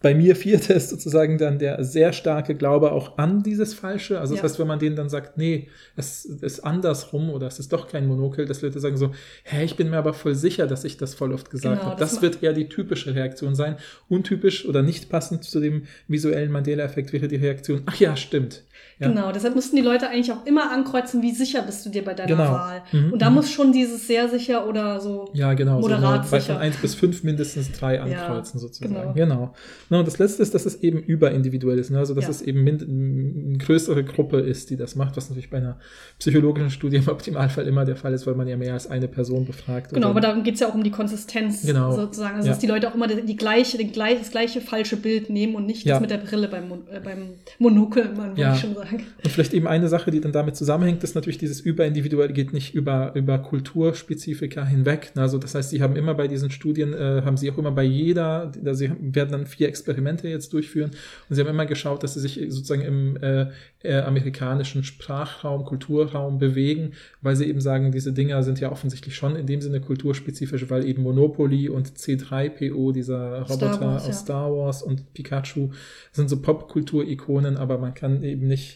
[0.06, 4.20] bei mir vierte ist sozusagen dann der sehr starke Glaube auch an dieses Falsche.
[4.20, 4.44] Also das Ja.
[4.44, 8.06] heißt, wenn man denen dann sagt, nee, es ist andersrum oder es ist doch kein
[8.06, 9.14] Monokel, dass Leute sagen so,
[9.46, 12.00] hä, ich bin mir aber voll sicher, dass ich das voll oft gesagt Genau, habe.
[12.00, 13.78] das Das wird eher die typische Reaktion sein.
[14.08, 18.62] Untypisch oder nicht passend zu dem visuellen Mandela-Effekt wäre die Reaktion, ach ja, stimmt.
[18.98, 19.10] Ja.
[19.10, 22.14] Genau, deshalb müssten die Leute eigentlich auch immer ankreuzen, wie sicher bist du dir bei
[22.14, 22.52] deiner Genau.
[22.54, 22.82] Wahl.
[22.94, 23.36] Mhm, Und da mhm.
[23.36, 25.30] muss schon dieses sehr sicher oder so.
[25.34, 25.80] Ja, genau.
[25.82, 26.54] Moderat so, sicher.
[26.54, 28.94] von 1 bis 5 mindestens drei Ja, ankreuzen sozusagen.
[28.94, 29.14] genau.
[29.14, 29.54] Genau.
[29.90, 31.90] Na, und das letzte ist, dass es eben überindividuell ist.
[31.92, 32.00] Ne?
[32.00, 32.30] Also, dass Ja.
[32.30, 35.78] es eben eine größere Gruppe ist, die das macht, was natürlich bei einer
[36.20, 39.46] psychologischen Studie im Optimalfall immer der Fall ist, weil man ja mehr als eine Person
[39.46, 39.94] befragt.
[39.94, 41.92] Genau, aber darum geht es ja auch um die Konsistenz Genau.
[41.94, 42.36] sozusagen.
[42.36, 42.54] Also Ja.
[42.54, 45.66] dass die Leute auch immer die, gleiche, den gleich, das gleiche falsche Bild nehmen und
[45.66, 45.96] nicht Ja.
[45.96, 47.30] das mit der Brille beim, äh, beim
[47.60, 48.54] Monokel, man würde Ja.
[48.54, 49.06] ich schon sagen.
[49.24, 52.74] Und vielleicht eben eine Sache, die dann damit zusammenhängt, ist natürlich dieses Überindividuelle geht nicht
[52.76, 55.12] über, über Kulturspezifika hinweg.
[55.16, 57.84] Also das heißt, sie haben immer bei diesen Studien, äh, haben sie auch immer bei
[57.84, 60.92] jeder, also sie werden dann vier Experimente jetzt durchführen
[61.30, 63.48] und sie haben immer geschaut, dass sie sich sozusagen im äh,
[63.84, 69.36] äh, amerikanischen Sprachraum, Kulturraum bewegen, weil sie eben sagen, diese Dinger sind ja offensichtlich schon
[69.36, 74.14] in dem Sinne kulturspezifisch, weil eben Monopoly und C3PO, dieser Star Roboter Wars, aus ja.
[74.14, 75.70] Star Wars und Pikachu
[76.12, 78.75] sind so Popkultur-Ikonen, aber man kann eben nicht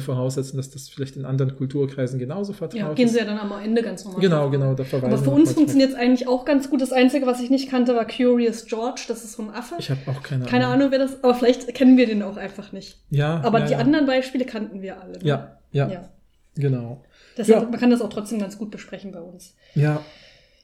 [0.00, 3.12] voraussetzen, dass das vielleicht in anderen Kulturkreisen genauso vertraut Ja, gehen ist.
[3.12, 4.20] sie ja dann am Ende ganz normal.
[4.20, 6.80] Genau, genau, da verweisen Aber für uns funktioniert es eigentlich auch ganz gut.
[6.80, 9.02] Das Einzige, was ich nicht kannte, war Curious George.
[9.08, 9.74] Das ist so ein Affe.
[9.78, 12.72] Ich habe auch keine, Keine Ahnung, wer das aber vielleicht kennen wir den auch einfach
[12.72, 12.98] nicht.
[13.10, 13.78] Ja, Aber ja, die ja.
[13.78, 15.12] anderen Beispiele kannten wir alle.
[15.18, 15.24] Ne?
[15.24, 16.08] Ja, ja, ja.
[16.54, 17.02] genau.
[17.36, 17.68] Deshalb, Ja.
[17.70, 19.54] man kann das auch trotzdem ganz gut besprechen bei uns.
[19.74, 20.00] Ja,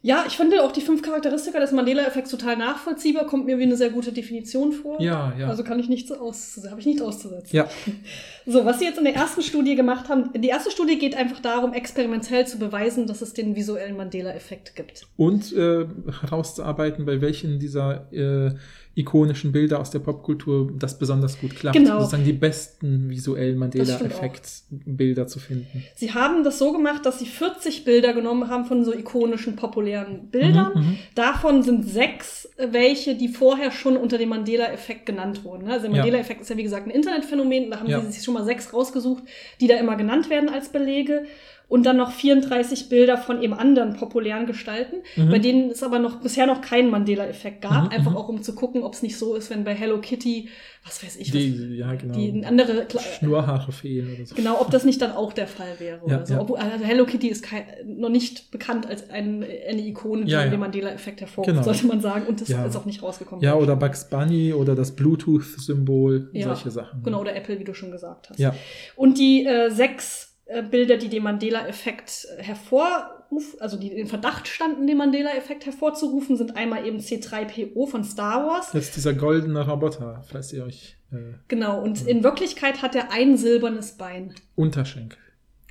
[0.04, 3.76] Ja, ich finde auch die fünf Charakteristika des Mandela-Effekts total nachvollziehbar, kommt mir wie eine
[3.76, 5.00] sehr gute Definition vor.
[5.00, 5.46] ja, ja.
[5.46, 7.54] Also kann ich nichts aus, habe ich nichts auszusetzen.
[7.54, 7.68] ja,
[8.46, 11.38] So, was sie jetzt in der ersten Studie gemacht haben, die erste Studie geht einfach
[11.38, 15.06] darum, experimentell zu beweisen, dass es den visuellen Mandela-Effekt gibt.
[15.16, 15.86] und äh,
[16.20, 18.54] herauszuarbeiten, bei welchen dieser äh,
[18.94, 21.76] ikonischen Bilder aus der Popkultur das besonders gut klappt.
[21.76, 21.98] Genau.
[22.00, 25.84] Sozusagen die besten visuellen Mandela-Effekt-Bilder zu finden.
[25.94, 30.28] Sie haben das so gemacht, dass sie 40 Bilder genommen haben von so ikonischen, populären
[30.30, 30.72] Bildern.
[30.74, 30.98] Mhm, mhm.
[31.14, 35.64] Davon sind sechs welche, die vorher schon unter dem Mandela-Effekt genannt wurden.
[35.64, 35.72] ne?
[35.72, 36.02] Also der Ja.
[36.02, 37.70] Mandela-Effekt ist ja wie gesagt ein Internetphänomen.
[37.70, 38.00] Da haben Ja.
[38.00, 39.22] sie sich schon mal sechs rausgesucht,
[39.60, 41.24] die da immer genannt werden als Belege.
[41.72, 45.30] Und dann noch 34 Bilder von eben anderen populären Gestalten, Mhm.
[45.30, 47.84] bei denen es aber noch bisher noch keinen Mandela-Effekt gab.
[47.84, 48.16] Mhm, einfach mhm.
[48.18, 50.48] auch um zu gucken, ob es nicht so ist, wenn bei Hello Kitty,
[50.84, 52.12] was weiß ich, was, Die, ja, genau.
[52.14, 54.34] die andere Kle- Schnurrhaare fehlen oder so.
[54.34, 55.98] Genau, ob das nicht dann auch der Fall wäre.
[56.06, 56.34] Ja, oder so.
[56.34, 56.40] ja.
[56.40, 60.60] Obwohl, also Hello Kitty ist kein, noch nicht bekannt als ein, eine Ikone, die den
[60.60, 61.62] Mandela-Effekt hervorruft, Genau.
[61.62, 62.26] sollte man sagen.
[62.26, 63.42] Und das ist auch nicht rausgekommen.
[63.42, 67.02] Ja, oder Bugs Bunny oder das Bluetooth-Symbol, solche Sachen.
[67.02, 68.38] Genau, oder Apple, wie du schon gesagt hast.
[68.38, 68.54] Ja,
[68.96, 74.48] Und die äh, sechs äh, Bilder, die den Mandela-Effekt äh, hervorrufen, also die in Verdacht
[74.48, 78.72] standen, den Mandela-Effekt hervorzurufen, sind einmal eben C3PO von Star Wars.
[78.72, 81.16] das ist dieser goldene Roboter, falls ihr euch äh,
[81.48, 84.34] Genau, und in Wirklichkeit hat er ein silbernes Bein.
[84.56, 85.18] Unterschenkel.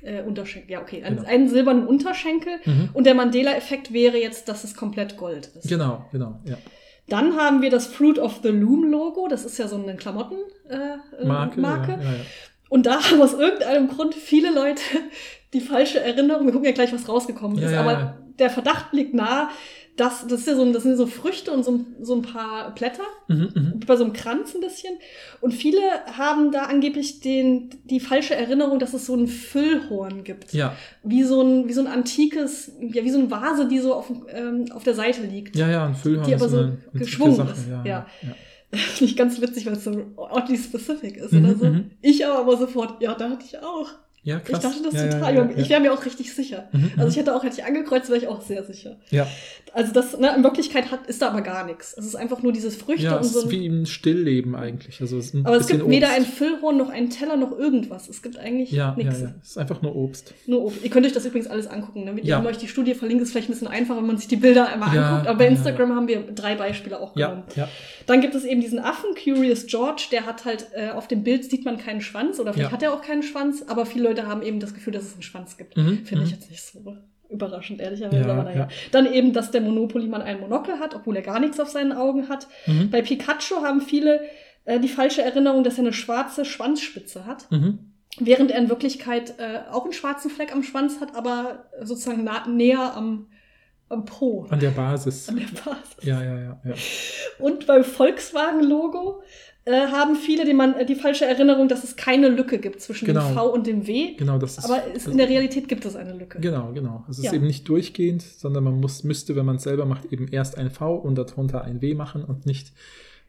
[0.02, 1.02] Äh, Unterschenkel, ja, okay.
[1.06, 1.22] Genau.
[1.24, 2.54] einen silbernen Unterschenkel.
[2.64, 2.88] Mhm.
[2.92, 5.68] Und der Mandela-Effekt wäre jetzt, dass es komplett Gold ist.
[5.68, 6.56] Genau, genau, ja.
[7.08, 9.28] Dann haben wir das Fruit of the Loom Logo.
[9.28, 10.50] Das ist ja so eine Klamottenmarke.
[11.20, 11.60] Äh, Marke.
[11.60, 11.92] Marke.
[11.92, 12.24] Ja, ja, ja.
[12.72, 14.82] Und da haben aus irgendeinem Grund viele Leute
[15.52, 16.46] die falsche Erinnerung.
[16.46, 17.74] Wir gucken ja gleich, was rausgekommen Ja, ist.
[17.74, 18.18] aber ja.
[18.38, 19.48] der Verdacht liegt nahe,
[19.98, 22.22] das, das, ist ja so, ein- das sind so Früchte und so, ein- so ein
[22.22, 23.80] paar Blätter, Mhm, mhm.
[23.86, 24.94] bei so einem Kranz ein bisschen.
[25.42, 25.80] Und viele
[26.16, 30.54] haben da angeblich den, die falsche Erinnerung, dass es so ein Füllhorn gibt.
[30.54, 33.92] Ja, Wie, so ein, wie so ein antikes, ja, wie so eine Vase, die so
[33.92, 35.56] auf, ähm, auf der Seite liegt.
[35.56, 38.06] ja, ja, ein Füllhorn Die aber ist so geschwungen Sache, ist, Ja, ja.
[39.00, 41.66] ich ganz witzig, weil es so oddly specific ist Mhm, oder so.
[41.66, 41.90] mhm.
[42.00, 43.90] Ich aber, aber sofort, ja, da hatte ich auch.
[44.24, 44.58] Ja krass.
[44.64, 45.34] Ich dachte das ja, total.
[45.34, 46.68] Ja, ja, Ich wäre mir auch richtig sicher.
[46.72, 47.10] Mhm, Also mhm.
[47.10, 48.96] ich hätte auch, hätte ich angekreuzt, wäre ich auch sehr sicher.
[49.10, 49.26] ja.
[49.74, 51.94] Also das, ne, in Wirklichkeit hat, ist da aber gar nichts.
[51.96, 53.38] Es ist einfach nur dieses Früchte ja, und es so.
[53.38, 55.00] ist ein- wie ein Stillleben eigentlich.
[55.00, 56.18] Also es ist ein aber es gibt weder Obst.
[56.18, 58.06] ein Füllhorn noch einen Teller noch irgendwas.
[58.10, 58.74] Es gibt eigentlich nichts.
[58.74, 58.94] ja,
[59.40, 60.34] es ist einfach nur Obst.
[60.46, 60.84] Nur Obst.
[60.84, 62.04] Ihr könnt euch das übrigens alles angucken.
[62.04, 62.14] Ne?
[62.14, 62.42] Wenn Ja.
[62.42, 64.68] ihr euch die Studie verlinkt, ist vielleicht ein bisschen einfacher, wenn man sich die Bilder
[64.68, 65.26] einmal anguckt.
[65.28, 67.44] Aber bei Instagram haben wir drei Beispiele auch genommen.
[67.56, 67.66] Ja.
[68.04, 71.46] Dann gibt es eben diesen Affen, Curious George, der hat halt, äh, auf dem Bild
[71.50, 74.42] sieht man keinen Schwanz oder vielleicht hat er auch keinen Schwanz, aber viele Leute haben
[74.42, 75.76] eben das Gefühl, dass es einen Schwanz gibt.
[75.76, 76.36] Mhm, Finde ich mhm.
[76.38, 76.96] jetzt nicht so
[77.28, 78.58] überraschend, ehrlicherweise, Ja, aber naja.
[78.60, 78.68] ja.
[78.90, 82.28] Dann eben, dass der Monopoly-Mann ein Monokel hat, obwohl er gar nichts auf seinen Augen
[82.28, 82.46] hat.
[82.66, 82.90] Mhm.
[82.90, 84.20] Bei Pikachu haben viele
[84.64, 87.78] äh, die falsche Erinnerung, dass er eine schwarze Schwanzspitze hat, Mhm.
[88.18, 92.94] während er in Wirklichkeit äh, auch einen schwarzen Fleck am Schwanz hat, aber sozusagen näher
[92.94, 93.28] am,
[93.88, 94.46] am Po.
[94.50, 95.28] An der Basis.
[95.28, 95.96] An der Basis.
[96.02, 96.74] Ja, ja, ja, ja.
[97.38, 99.22] Und beim Volkswagen-Logo
[99.64, 103.06] äh, haben viele die, man, äh, die falsche Erinnerung, dass es keine Lücke gibt zwischen
[103.06, 103.28] Genau.
[103.28, 104.14] dem V und dem W.
[104.16, 104.64] Genau, das ist.
[104.64, 106.40] Aber es, in der Realität gibt es eine Lücke.
[106.40, 107.04] Genau, genau.
[107.08, 107.32] Es ist Ja.
[107.34, 110.70] eben nicht durchgehend, sondern man muss, müsste, wenn man es selber macht, eben erst ein
[110.70, 112.72] V und darunter ein W machen und nicht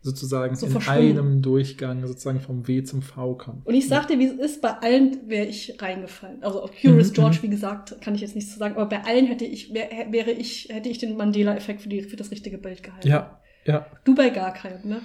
[0.02, 3.62] sozusagen So in einem Durchgang sozusagen vom W zum V kommen.
[3.64, 6.44] Und ich sag dir, wie es ist, bei allen wäre ich reingefallen.
[6.44, 7.44] Also auf Curious Mhm, George, mhm.
[7.44, 10.32] wie gesagt, kann ich jetzt nichts zu sagen, aber bei allen hätte ich, wär, wäre
[10.32, 13.08] ich, hätte ich den Mandela-Effekt für, die- für das richtige Bild gehalten.
[13.08, 13.86] Ja, ja.
[14.04, 15.02] Du bei gar keinem, ne?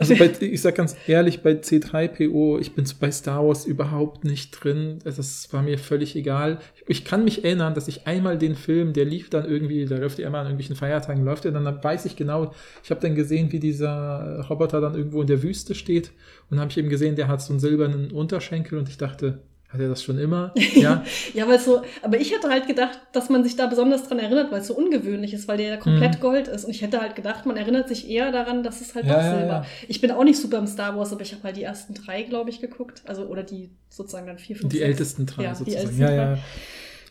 [0.00, 4.50] Also bei, ich sag ganz ehrlich, bei C3PO, ich bin bei Star Wars überhaupt nicht
[4.52, 4.98] drin.
[5.04, 6.58] Das war mir völlig egal.
[6.88, 10.18] Ich kann mich erinnern, dass ich einmal den Film, der lief dann irgendwie, der läuft
[10.18, 13.14] ja immer an irgendwelchen Feiertagen, läuft er, dann, dann weiß ich genau, ich habe dann
[13.14, 16.10] gesehen, wie dieser Roboter dann irgendwo in der Wüste steht
[16.50, 19.80] und habe ich eben gesehen, der hat so einen silbernen Unterschenkel und ich dachte, hat
[19.80, 20.52] er das schon immer?
[20.74, 21.04] Ja,
[21.34, 24.50] Ja, weil so, aber ich hätte halt gedacht, dass man sich da besonders dran erinnert,
[24.50, 26.20] weil es so ungewöhnlich ist, weil der ja komplett Mhm.
[26.20, 26.64] Gold ist.
[26.64, 29.22] Und ich hätte halt gedacht, man erinnert sich eher daran, dass es halt Ja, doch
[29.38, 29.46] Silber.
[29.52, 29.66] ja.
[29.88, 32.22] Ich bin auch nicht super im Star Wars, aber ich habe halt die ersten drei,
[32.22, 33.02] glaube ich, geguckt.
[33.06, 34.88] Also, oder die sozusagen dann vier, fünf, die sechs.
[34.88, 35.80] ältesten drei Ja, die sozusagen.
[35.82, 36.16] ältesten ja, drei.
[36.16, 36.38] ja.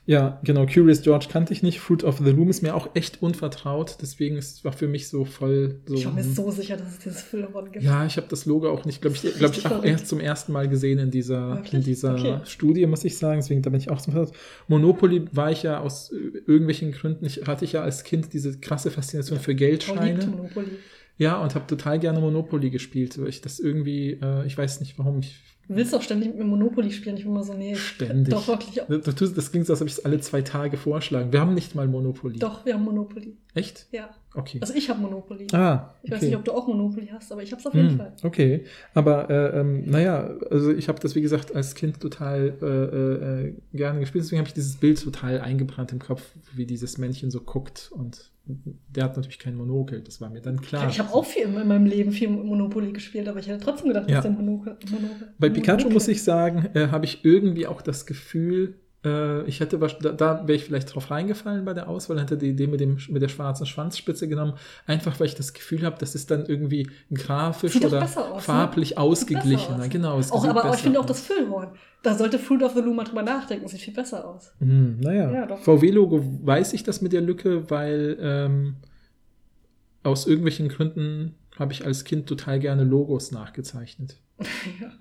[0.09, 0.65] Ja, genau.
[0.65, 1.79] Curious George kannte ich nicht.
[1.79, 3.97] Fruit of the Loom ist mir auch echt unvertraut.
[4.01, 5.93] Deswegen ist war für mich so voll so.
[5.93, 7.85] Ich war mir so sicher, dass es dieses Füllhorn gibt.
[7.85, 10.51] Ja, ich habe das Logo auch nicht, glaube ich, glaube ich, auch erst zum ersten
[10.51, 11.73] Mal gesehen in dieser, Wirklich?
[11.75, 12.39] in dieser Okay.
[12.45, 13.39] Studie, muss ich sagen.
[13.39, 14.35] Deswegen, da bin ich auch zum Vertraut.
[14.67, 16.15] Monopoly war ich ja aus äh,
[16.47, 20.25] irgendwelchen Gründen, ich, hatte ich ja als Kind diese krasse Faszination für Frau liebt Geldscheine.
[20.25, 20.69] Monopoly.
[21.19, 24.97] Ja, und habe total gerne Monopoly gespielt, weil ich das irgendwie, äh, ich weiß nicht
[24.97, 27.15] warum, ich Du willst auch ständig mit mir Monopoly spielen.
[27.15, 27.75] Ich bin immer so, nee.
[27.75, 28.33] Ständig.
[28.33, 28.83] Doch, wirklich.
[28.87, 31.31] Du, du das klingt so, als ob ich es alle zwei Tage vorschlagen.
[31.31, 32.39] Wir haben nicht mal Monopoly.
[32.39, 33.37] Doch, wir haben Monopoly.
[33.53, 33.85] Echt?
[33.91, 34.09] Ja.
[34.35, 34.59] Okay.
[34.61, 35.47] Also ich habe Monopoly.
[35.53, 36.27] ah, Ich weiß okay.
[36.27, 38.13] nicht, ob du auch Monopoly hast, aber ich habe es auf jeden Hm, Fall.
[38.23, 38.63] okay,
[38.93, 43.53] aber äh, ähm, naja, also ich habe das wie gesagt als Kind total äh, äh,
[43.73, 47.41] gerne gespielt, deswegen habe ich dieses Bild total eingebrannt im Kopf, wie dieses Männchen so
[47.41, 50.89] guckt und der hat natürlich kein Monokel, das war mir dann klar.
[50.89, 54.09] Ich habe auch viel in meinem Leben viel Monopoly gespielt, aber ich hätte trotzdem gedacht,
[54.09, 54.15] Ja.
[54.17, 54.75] dass der Monokel.
[54.91, 59.43] Monokel Bei Pikachu Monokel- muss ich sagen, äh, habe ich irgendwie auch das Gefühl, äh,
[59.45, 62.67] ich hätte, da, da wäre ich vielleicht drauf reingefallen bei der Auswahl, hätte die Idee
[62.67, 64.53] mit, dem, mit der schwarzen Schwanzspitze genommen,
[64.85, 68.41] einfach weil ich das Gefühl habe, das ist dann irgendwie grafisch Sieht oder aus, ne?
[68.41, 69.83] farblich Sieht ausgeglichener.
[69.83, 69.89] aus.
[69.89, 71.69] Genau, es Auch, sieht aber besser ich finde auch das Füllhorn.
[72.03, 73.67] Da sollte Fruit of the Loom mal drüber nachdenken.
[73.67, 74.53] Sieht viel besser aus.
[74.59, 75.57] Hm, naja, Ja.
[75.57, 78.75] VW-Logo weiß ich das mit der Lücke, weil ähm,
[80.03, 84.17] aus irgendwelchen Gründen habe ich als Kind total gerne Logos nachgezeichnet.
[84.81, 84.91] ja.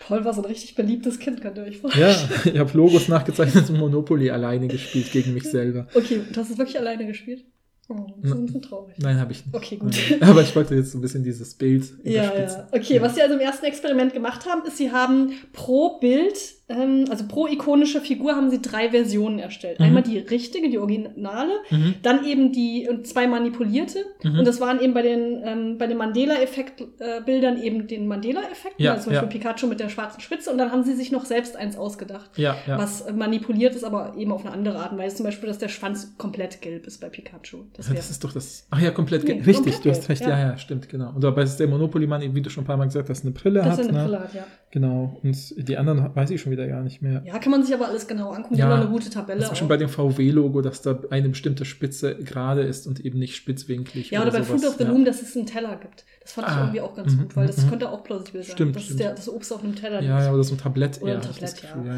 [0.00, 2.16] Paul war so ein richtig beliebtes Kind, könnt ihr euch vorstellen.
[2.44, 5.86] Ja, ich habe Logos nachgezeichnet und Monopoly alleine gespielt gegen mich selber.
[5.94, 7.44] Okay, du hast es wirklich alleine gespielt?
[7.88, 8.94] Oh, Na- ein bisschen traurig.
[8.98, 9.54] Nein, habe ich nicht.
[9.54, 9.94] Okay, gut.
[10.20, 12.68] Aber ich wollte jetzt so ein bisschen dieses Bild Ja, ja.
[12.72, 16.32] Okay, was sie also im ersten Experiment gemacht haben, ist, sie haben pro Bild,
[16.70, 19.80] ähm, also pro ikonische Figur, haben sie drei Versionen erstellt.
[19.80, 19.84] Mhm.
[19.84, 21.96] Einmal die richtige, die originale, Mhm.
[22.02, 23.98] dann eben die und zwei manipulierte.
[24.22, 24.38] Mhm.
[24.38, 29.04] Und das waren eben bei den, ähm, bei den Mandela-Effekt-Bildern eben den Mandela-Effekt, Ja, also
[29.04, 29.32] zum Beispiel ja.
[29.50, 30.50] Pikachu mit der schwarzen Spitze.
[30.50, 32.30] Und dann haben sie sich noch selbst eins ausgedacht.
[32.38, 32.78] Ja, ja.
[32.78, 35.16] Was äh, manipuliert ist, aber eben auf eine andere Art und Weise.
[35.16, 37.58] Zum Beispiel, dass der Schwanz komplett gelb ist bei Pikachu.
[37.76, 38.66] Das Ja, wäre das ist doch das.
[38.70, 39.24] Ach ja, komplett.
[39.24, 40.22] Nee, richtig, komplett du hast recht.
[40.22, 40.28] Ja.
[40.30, 40.38] ja.
[40.50, 41.10] ja, stimmt, genau.
[41.12, 43.60] Und dabei ist der Monopoly-Mann, wie du schon ein paar Mal gesagt hast, eine Brille
[43.60, 43.78] das hat.
[43.80, 44.04] ist eine ne?
[44.04, 44.46] Brille hat, ja.
[44.70, 45.18] Genau.
[45.22, 47.22] Und die anderen weiß ich schon wieder gar nicht mehr.
[47.26, 48.56] Ja, kann man sich aber alles genau angucken.
[48.56, 49.40] Ja, eine gute Tabelle.
[49.40, 49.70] Das ist schon auch.
[49.70, 54.10] bei dem VW-Logo, dass da eine bestimmte Spitze gerade ist und eben nicht spitzwinklig.
[54.10, 54.62] Ja, oder bei sowas.
[54.62, 54.90] Fruit of the ja.
[54.90, 56.04] Loom, dass es einen Teller gibt.
[56.22, 57.70] Das fand ich Ah, irgendwie auch ganz mhm, gut, weil das mhm.
[57.70, 58.52] könnte auch plausibel sein.
[58.54, 59.00] Stimmt, das stimmt.
[59.00, 60.32] ist der, das Obst auf einem Teller Ja, ja, liegt.
[60.34, 61.22] oder so ein Tablett Oder eher.
[61.22, 61.94] ein ich das Tablett, ja.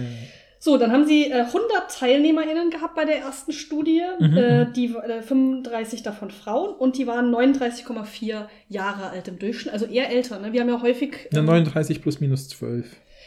[0.56, 0.62] Ja.
[0.64, 0.72] ja.
[0.72, 4.86] So, dann haben sie äh, 100 TeilnehmerInnen gehabt bei der ersten Studie, Mhm, äh, die
[4.94, 10.38] äh, 35 davon Frauen und die waren 39,4 Jahre alt im Durchschnitt, also eher älter.
[10.38, 10.52] Ne?
[10.52, 11.28] Wir haben ja häufig.
[11.32, 12.86] Ja, ähm, 39 plus minus 12.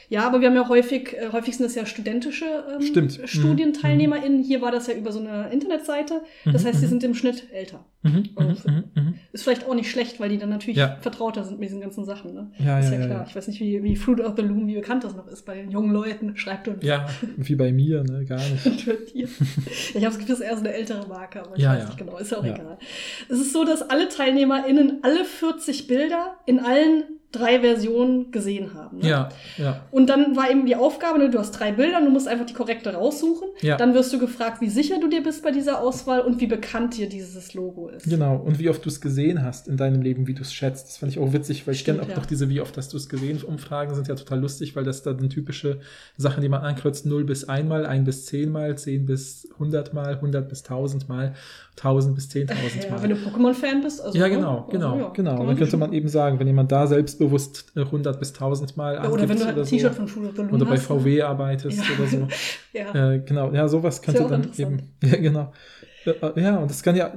[0.09, 2.45] Ja, aber wir haben ja häufig, äh, häufig sind das ja studentische
[2.75, 3.19] ähm, Stimmt.
[3.21, 3.27] Mhm.
[3.27, 4.41] StudienteilnehmerInnen.
[4.43, 6.21] Hier war das ja über so eine Internetseite.
[6.45, 6.89] Das Mhm, heißt, die mhm.
[6.89, 7.85] sind im Schnitt älter.
[8.01, 9.13] Mhm, Oh, mhm, mhm, mhm.
[9.33, 10.97] Ist vielleicht auch nicht schlecht, weil die dann natürlich Ja.
[11.01, 12.33] vertrauter sind mit diesen ganzen Sachen.
[12.33, 12.51] Ne?
[12.57, 13.25] Ja, ist ja, ja, klar.
[13.29, 15.55] Ich weiß nicht, wie, wie Fruit of the Loom, wie bekannt das noch ist bei
[15.55, 16.35] den jungen Leuten.
[16.37, 16.83] Schreibt uns.
[16.83, 17.05] Ja,
[17.37, 18.25] wie bei mir, ne?
[18.25, 18.65] Gar nicht.
[19.15, 21.79] Ich habe das Gefühl, es ist eher so eine ältere Marke, aber ich Ja, weiß
[21.83, 21.85] ja.
[21.85, 22.77] nicht genau, ist ja auch egal.
[23.27, 28.99] Es ist so, dass alle TeilnehmerInnen alle 40 Bilder in allen drei Versionen gesehen haben.
[28.99, 29.07] Ne?
[29.07, 29.85] Ja, ja.
[29.91, 32.53] Und dann war eben die Aufgabe, ne, du hast drei Bilder, du musst einfach die
[32.53, 33.49] korrekte raussuchen.
[33.61, 33.77] Ja.
[33.77, 36.97] Dann wirst du gefragt, wie sicher du dir bist bei dieser Auswahl und wie bekannt
[36.97, 38.09] dir dieses Logo ist.
[38.09, 38.35] Genau.
[38.37, 40.87] Und wie oft du es gesehen hast in deinem Leben, wie du es schätzt.
[40.87, 42.15] Das fand ich auch witzig, weil ich kenne auch ja.
[42.15, 45.03] noch diese Wie oft hast du es gesehen Umfragen sind ja total lustig, weil das
[45.03, 45.79] dann typische
[46.17, 49.93] Sachen, die man ankreuzt, 0 bis 1 mal, 1 bis 10 mal, 10 bis 100
[49.93, 51.33] mal, 100 bis 1000 mal,
[51.77, 53.03] 1000 bis 10.000 Ja, mal.
[53.03, 54.01] wenn du Pokémon-Fan bist.
[54.01, 55.45] Also, Ja, genau, Also, genau, ja, genau.
[55.45, 59.09] Dann könnte man eben sagen, wenn jemand da selbstbewusst äh, 100 bis 1000 Mal Ja,
[59.09, 60.77] oder wenn du halt ein so, T-Shirt von the Loom oder bei?
[60.77, 61.83] VW arbeitest Ja.
[61.97, 62.27] oder so.
[62.73, 63.13] Ja.
[63.13, 65.51] Äh, genau, ja, sowas könnte ja dann eben, ja, genau.
[66.05, 67.13] Äh, äh, Ja, und das kann ja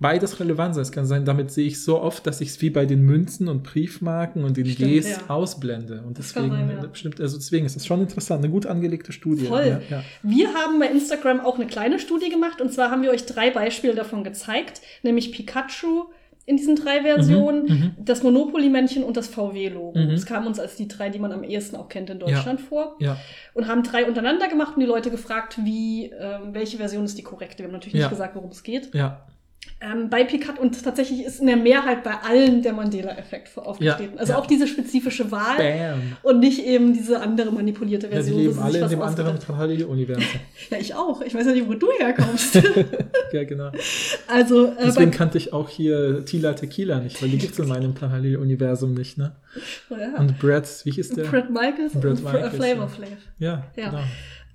[0.00, 0.82] beides relevant sein.
[0.82, 3.48] Es kann sein, damit sehe ich so oft, dass ich es wie bei den Münzen
[3.48, 5.18] und Briefmarken und den Stimmt, Gs ja.
[5.28, 6.02] ausblende.
[6.06, 6.86] Und Das deswegen, sein, ja.
[6.86, 9.46] bestimmt, also deswegen ist das schon interessant, eine gut angelegte Studie.
[9.46, 9.80] Voll.
[9.90, 10.02] Ja.
[10.22, 13.50] Wir haben bei Instagram auch eine kleine Studie gemacht und zwar haben wir euch drei
[13.50, 16.06] Beispiele davon gezeigt, nämlich Pikachu
[16.46, 19.98] in diesen drei Versionen, Mhm, das Monopoly-Männchen und das VW-Logo.
[19.98, 20.10] Mhm.
[20.10, 22.96] Das kam uns als die drei, die man am ehesten auch kennt in Deutschland vor.
[23.00, 23.16] ja.
[23.54, 27.22] Und haben drei untereinander gemacht und die Leute gefragt, wie, ähm, welche Version ist die
[27.22, 27.58] korrekte.
[27.58, 28.00] Wir haben natürlich Ja.
[28.00, 28.94] nicht gesagt, worum es geht.
[28.94, 29.26] ja.
[29.80, 34.14] Ähm, bei Picard und tatsächlich ist in der Mehrheit bei allen der Mandela-Effekt aufgetreten.
[34.14, 34.38] Ja, also ja.
[34.38, 36.16] auch diese spezifische Wahl Bam.
[36.22, 38.36] und nicht eben diese andere manipulierte Ja, Version.
[38.36, 40.24] wo leben sie alle in dem anderen Paralleluniversum.
[40.70, 41.20] Ja, ich auch.
[41.20, 42.54] Ich weiß ja nicht, wo du herkommst.
[43.32, 43.70] ja, genau.
[44.28, 47.68] also, äh, Deswegen kannte ich auch hier Tila Tequila nicht, weil die gibt es in
[47.68, 49.36] meinem Paralleluniversum nicht, ne?
[49.90, 50.18] ja.
[50.18, 51.26] Und Brad, wie hieß der?
[51.26, 52.86] Fred Michaels Brad und Michaels, Flavor ja.
[52.88, 53.08] Flav.
[53.38, 53.90] Ja, Ja.
[53.90, 54.02] genau.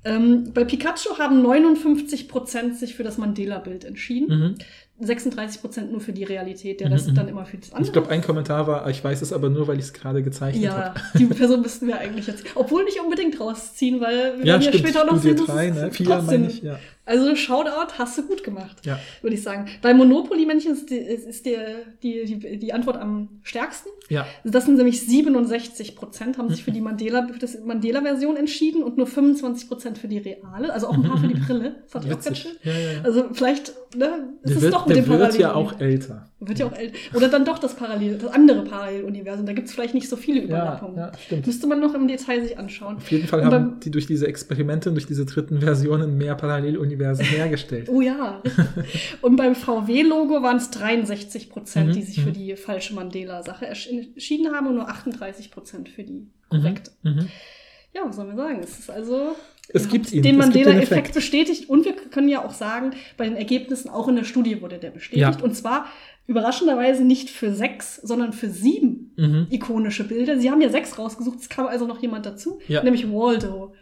[0.05, 4.39] Ähm, bei Pikachu haben 59% sich für das Mandela-Bild entschieden.
[4.39, 4.55] Mhm.
[5.01, 7.15] 36% nur für die Realität, der Mhm, Rest mhm.
[7.15, 7.85] dann immer für das andere.
[7.87, 10.63] Ich glaube, ein Kommentar war, ich weiß es aber nur, weil ich es gerade gezeichnet
[10.63, 10.99] ja, habe.
[11.17, 14.69] die Person müssten wir eigentlich jetzt, obwohl nicht unbedingt rausziehen, weil wir Ja, werden ja
[14.69, 14.87] stimmt.
[14.87, 15.91] später auch noch sehen, dass 3, es ne?
[15.91, 16.79] 4 trotzdem- ich, ja.
[17.05, 18.99] Also Shoutout hast du gut gemacht, Ja.
[19.23, 19.65] würde ich sagen.
[19.81, 21.55] Bei Monopoly-Männchen ist, die, ist die,
[22.03, 23.89] die, die, Antwort am stärksten.
[24.09, 24.27] Ja.
[24.43, 26.65] Das sind nämlich 67 Prozent haben sich Mhm.
[26.65, 30.71] für die Mandela, für das Mandela-Version entschieden und nur 25 Prozent für die reale.
[30.71, 31.77] Also auch ein paar für die Brille.
[31.83, 32.51] Das fand ich auch ganz schön.
[32.63, 32.69] Mhm.
[32.69, 33.01] Ja, ja, ja.
[33.03, 36.25] Also vielleicht ne, ist es doch mit der dem wird ja auch älter.
[36.41, 36.97] Wird ja auch älter.
[37.15, 39.45] Oder dann doch das Parallel, das andere Paralleluniversum.
[39.45, 40.97] Da gibt es vielleicht nicht so viele Ja, Überlappungen.
[40.97, 41.47] ja, stimmt.
[41.47, 42.97] Müsste man noch im Detail sich anschauen.
[42.97, 46.35] Auf jeden Fall haben beim- die durch diese Experimente und durch diese dritten Versionen mehr
[46.35, 47.89] Paralleluniversen hergestellt.
[47.89, 48.41] Oh ja.
[49.21, 52.33] Und beim VW-Logo waren es 63 Prozent, Mhm, die sich für mhm.
[52.33, 56.91] die falsche Mandela-Sache entschieden haben und nur 38 Prozent für die korrekte.
[57.03, 57.27] Mhm.
[57.93, 58.59] Ja, was sollen wir sagen?
[58.63, 59.35] Es ist also.
[59.71, 61.13] Es ihr gibt ihn, den Mandela-Effekt Effekt.
[61.13, 64.77] bestätigt und wir können ja auch sagen, bei den Ergebnissen auch in der Studie wurde
[64.79, 65.39] der bestätigt.
[65.39, 65.43] Ja.
[65.43, 65.85] Und zwar
[66.27, 69.47] überraschenderweise nicht für sechs, sondern für sieben Mhm.
[69.49, 70.39] ikonische Bilder.
[70.39, 72.83] Sie haben ja sechs rausgesucht, es kam also noch jemand dazu, Ja.
[72.83, 73.73] nämlich Waldo.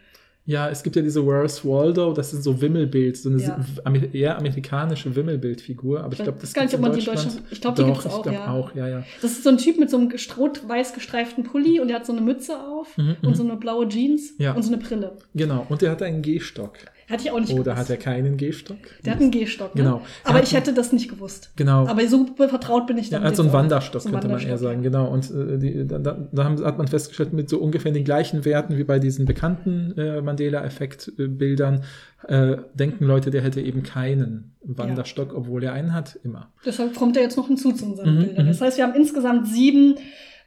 [0.50, 3.60] Ja, es gibt ja diese Where's Waldo, das ist so Wimmelbild, so eine Ja.
[3.84, 6.98] Amer- eher amerikanische Wimmelbildfigur, aber ich glaube, das weiß gar nicht, gibt's ob man die
[7.00, 8.50] in Deutschland- ich glaub, die gibt's ich auch, glaub ja.
[8.50, 9.04] auch, ja, ja.
[9.20, 12.12] Das ist so ein Typ mit so einem rot-weiß gestreiften Pulli und der hat so
[12.12, 13.34] eine Mütze auf Mhm, und mhm.
[13.34, 15.12] so eine blaue Jeans und so eine Brille.
[15.34, 16.72] Genau, und der hat einen Gehstock.
[17.08, 17.78] Hatte ich auch nicht Oder gewusst.
[17.78, 18.76] hat er keinen Gehstock?
[19.04, 19.82] Der hat einen Gehstock, ne?
[19.82, 20.02] Genau.
[20.24, 21.50] Er Aber ich hätte das nicht gewusst.
[21.56, 21.86] Genau.
[21.86, 23.24] Aber so vertraut bin ich Ja, damit.
[23.24, 23.52] er hat so einen.
[23.54, 24.90] Wanderstock, könnte man eher Wanderstock, sagen, ja.
[24.90, 25.10] genau.
[25.10, 28.76] Und äh, die, da, da haben, hat man festgestellt, mit so ungefähr den gleichen Werten
[28.76, 31.82] wie bei diesen bekannten äh, Mandela-Effekt-Bildern
[32.26, 36.50] äh, denken Leute, der hätte eben keinen Wanderstock, obwohl er einen hat, immer.
[36.64, 38.44] Deshalb kommt er jetzt noch hinzu zu unseren Mhm, Bildern.
[38.46, 38.48] mhm.
[38.50, 39.94] Das heißt, wir haben insgesamt sieben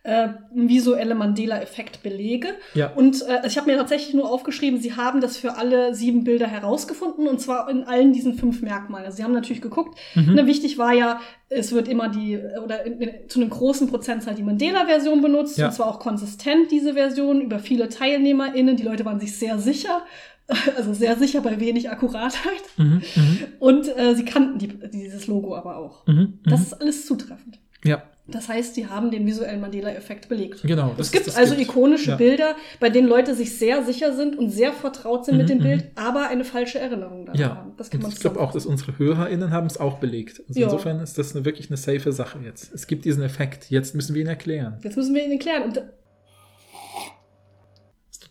[0.03, 2.49] äh, visuelle Mandela-Effekt-Belege.
[2.73, 2.91] Ja.
[2.93, 6.47] Und äh, ich habe mir tatsächlich nur aufgeschrieben, sie haben das für alle sieben Bilder
[6.47, 9.05] herausgefunden und zwar in allen diesen fünf Merkmalen.
[9.05, 9.97] Also sie haben natürlich geguckt.
[10.15, 10.33] Mhm.
[10.33, 14.35] Ne, wichtig war ja, es wird immer die, oder in, in, zu einem großen Prozentzahl
[14.35, 15.67] die Mandela-Version benutzt Ja.
[15.67, 18.75] und zwar auch konsistent diese Version über viele TeilnehmerInnen.
[18.77, 20.01] Die Leute waren sich sehr sicher.
[20.75, 22.63] Also sehr sicher bei wenig Akkuratheit.
[22.75, 26.05] Mhm, mhm, Und äh, sie kannten die, dieses Logo aber auch.
[26.07, 26.39] mhm, mhm.
[26.43, 27.59] Das ist alles zutreffend.
[27.85, 30.61] ja, Das heißt, sie haben den visuellen Mandela-Effekt belegt.
[30.63, 30.93] genau.
[30.97, 31.69] Es gibt also gibt.
[31.69, 32.15] ikonische Ja.
[32.17, 35.57] Bilder, bei denen Leute sich sehr sicher sind und sehr vertraut sind mit Mhm, dem
[35.59, 35.63] mhm.
[35.63, 37.71] Bild, aber eine falsche Erinnerung daran Ja, haben.
[37.77, 40.41] Das kann man ich glaube auch, dass unsere HörerInnen haben es auch belegt.
[40.47, 40.65] Also Ja.
[40.67, 42.73] insofern ist das eine, wirklich eine safe Sache jetzt.
[42.73, 43.69] Es gibt diesen Effekt.
[43.69, 44.77] Jetzt müssen wir ihn erklären.
[44.83, 45.63] Jetzt müssen wir ihn erklären.
[45.63, 45.81] Und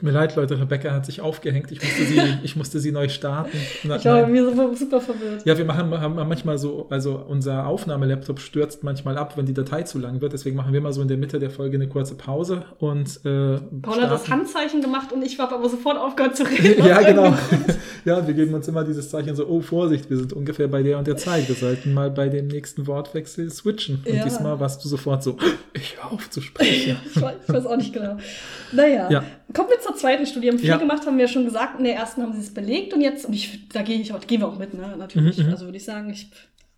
[0.00, 1.70] tut mir leid, Leute, Rebecca hat sich aufgehängt.
[1.70, 3.56] Ich musste sie, ich musste sie neu starten.
[3.84, 5.44] Na, Ich glaube, wir sind super verwirrt.
[5.44, 9.82] Ja, wir machen haben manchmal so, also unser Aufnahmelaptop stürzt manchmal ab, wenn die Datei
[9.82, 10.32] zu lang wird.
[10.32, 13.58] Deswegen machen wir mal so in der Mitte der Folge eine kurze Pause und äh,
[13.82, 14.28] Paula hat das.
[14.30, 16.84] Handzeichen gemacht und ich habe aber sofort aufgehört zu reden.
[16.86, 17.34] Ja, genau.
[18.06, 20.96] Ja, wir geben uns immer dieses Zeichen so, oh Vorsicht, wir sind ungefähr bei der
[20.96, 21.46] und der Zeit.
[21.48, 24.02] Wir sollten mal bei dem nächsten Wortwechsel switchen.
[24.06, 24.24] Und Ja.
[24.24, 25.36] diesmal warst du sofort so,
[25.74, 26.96] ich höre auf zu sprechen.
[27.14, 28.16] Ich weiß, ich weiß auch nicht genau.
[28.72, 29.22] Naja, Ja.
[29.52, 30.48] Kommen wir zur zweiten Studie.
[30.48, 30.76] Haben viel Ja.
[30.76, 31.78] gemacht, haben wir ja schon gesagt.
[31.78, 34.20] In der ersten haben sie es belegt und jetzt, und ich, da gehe ich auch,
[34.26, 34.94] gehen wir auch mit, ne?
[34.96, 35.38] Natürlich.
[35.38, 35.50] Mhm, mhm.
[35.52, 36.28] Also würde ich sagen, ich,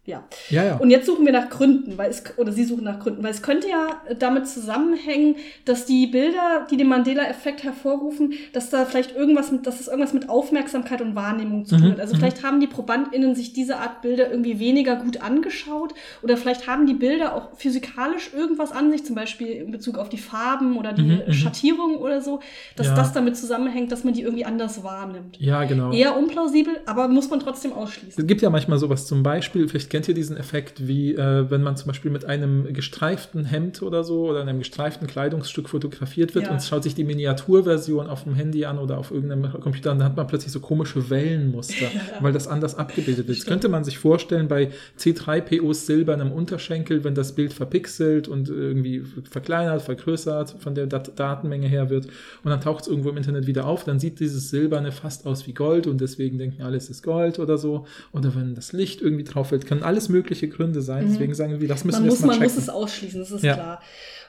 [0.05, 0.25] ja.
[0.51, 0.77] Ja, ja.
[0.79, 3.41] Und jetzt suchen wir nach Gründen, weil es, oder Sie suchen nach Gründen, weil es
[3.41, 9.53] könnte ja damit zusammenhängen, dass die Bilder, die den Mandela-Effekt hervorrufen, dass da vielleicht irgendwas
[9.53, 12.01] mit, dass es irgendwas mit Aufmerksamkeit und Wahrnehmung zu tun Mhm, hat.
[12.01, 12.19] Also mhm.
[12.19, 16.87] vielleicht haben die ProbandInnen sich diese Art Bilder irgendwie weniger gut angeschaut oder vielleicht haben
[16.87, 20.93] die Bilder auch physikalisch irgendwas an sich, zum Beispiel in Bezug auf die Farben oder
[20.93, 21.33] die Mhm, mhm.
[21.33, 22.41] Schattierung oder so,
[22.75, 22.95] dass Ja.
[22.97, 25.39] das damit zusammenhängt, dass man die irgendwie anders wahrnimmt.
[25.39, 25.93] ja, genau.
[25.93, 28.21] Eher unplausibel, aber muss man trotzdem ausschließen.
[28.21, 31.63] Es gibt ja manchmal sowas zum Beispiel, vielleicht kennt ihr diesen Effekt, wie äh, wenn
[31.63, 36.47] man zum Beispiel mit einem gestreiften Hemd oder so oder einem gestreiften Kleidungsstück fotografiert wird
[36.47, 36.53] Ja.
[36.53, 40.09] und schaut sich die Miniaturversion auf dem Handy an oder auf irgendeinem Computer an, dann
[40.09, 41.87] hat man plötzlich so komische Wellenmuster,
[42.21, 43.37] weil das anders abgebildet wird.
[43.39, 49.05] Das könnte man sich vorstellen bei C3POs silbernem Unterschenkel, wenn das Bild verpixelt und irgendwie
[49.31, 52.07] verkleinert, vergrößert von der Dat Datenmenge her wird
[52.43, 55.47] und dann taucht es irgendwo im Internet wieder auf, dann sieht dieses Silberne fast aus
[55.47, 57.85] wie Gold und deswegen denken alle, es ist Gold oder so.
[58.13, 61.07] Oder wenn das Licht irgendwie drauf fällt, können alles mögliche Gründe sein.
[61.11, 63.43] Deswegen sagen wir, das müssen man wir muss, mal man muss es ausschließen, das ist
[63.45, 63.55] Ja.
[63.55, 63.83] klar.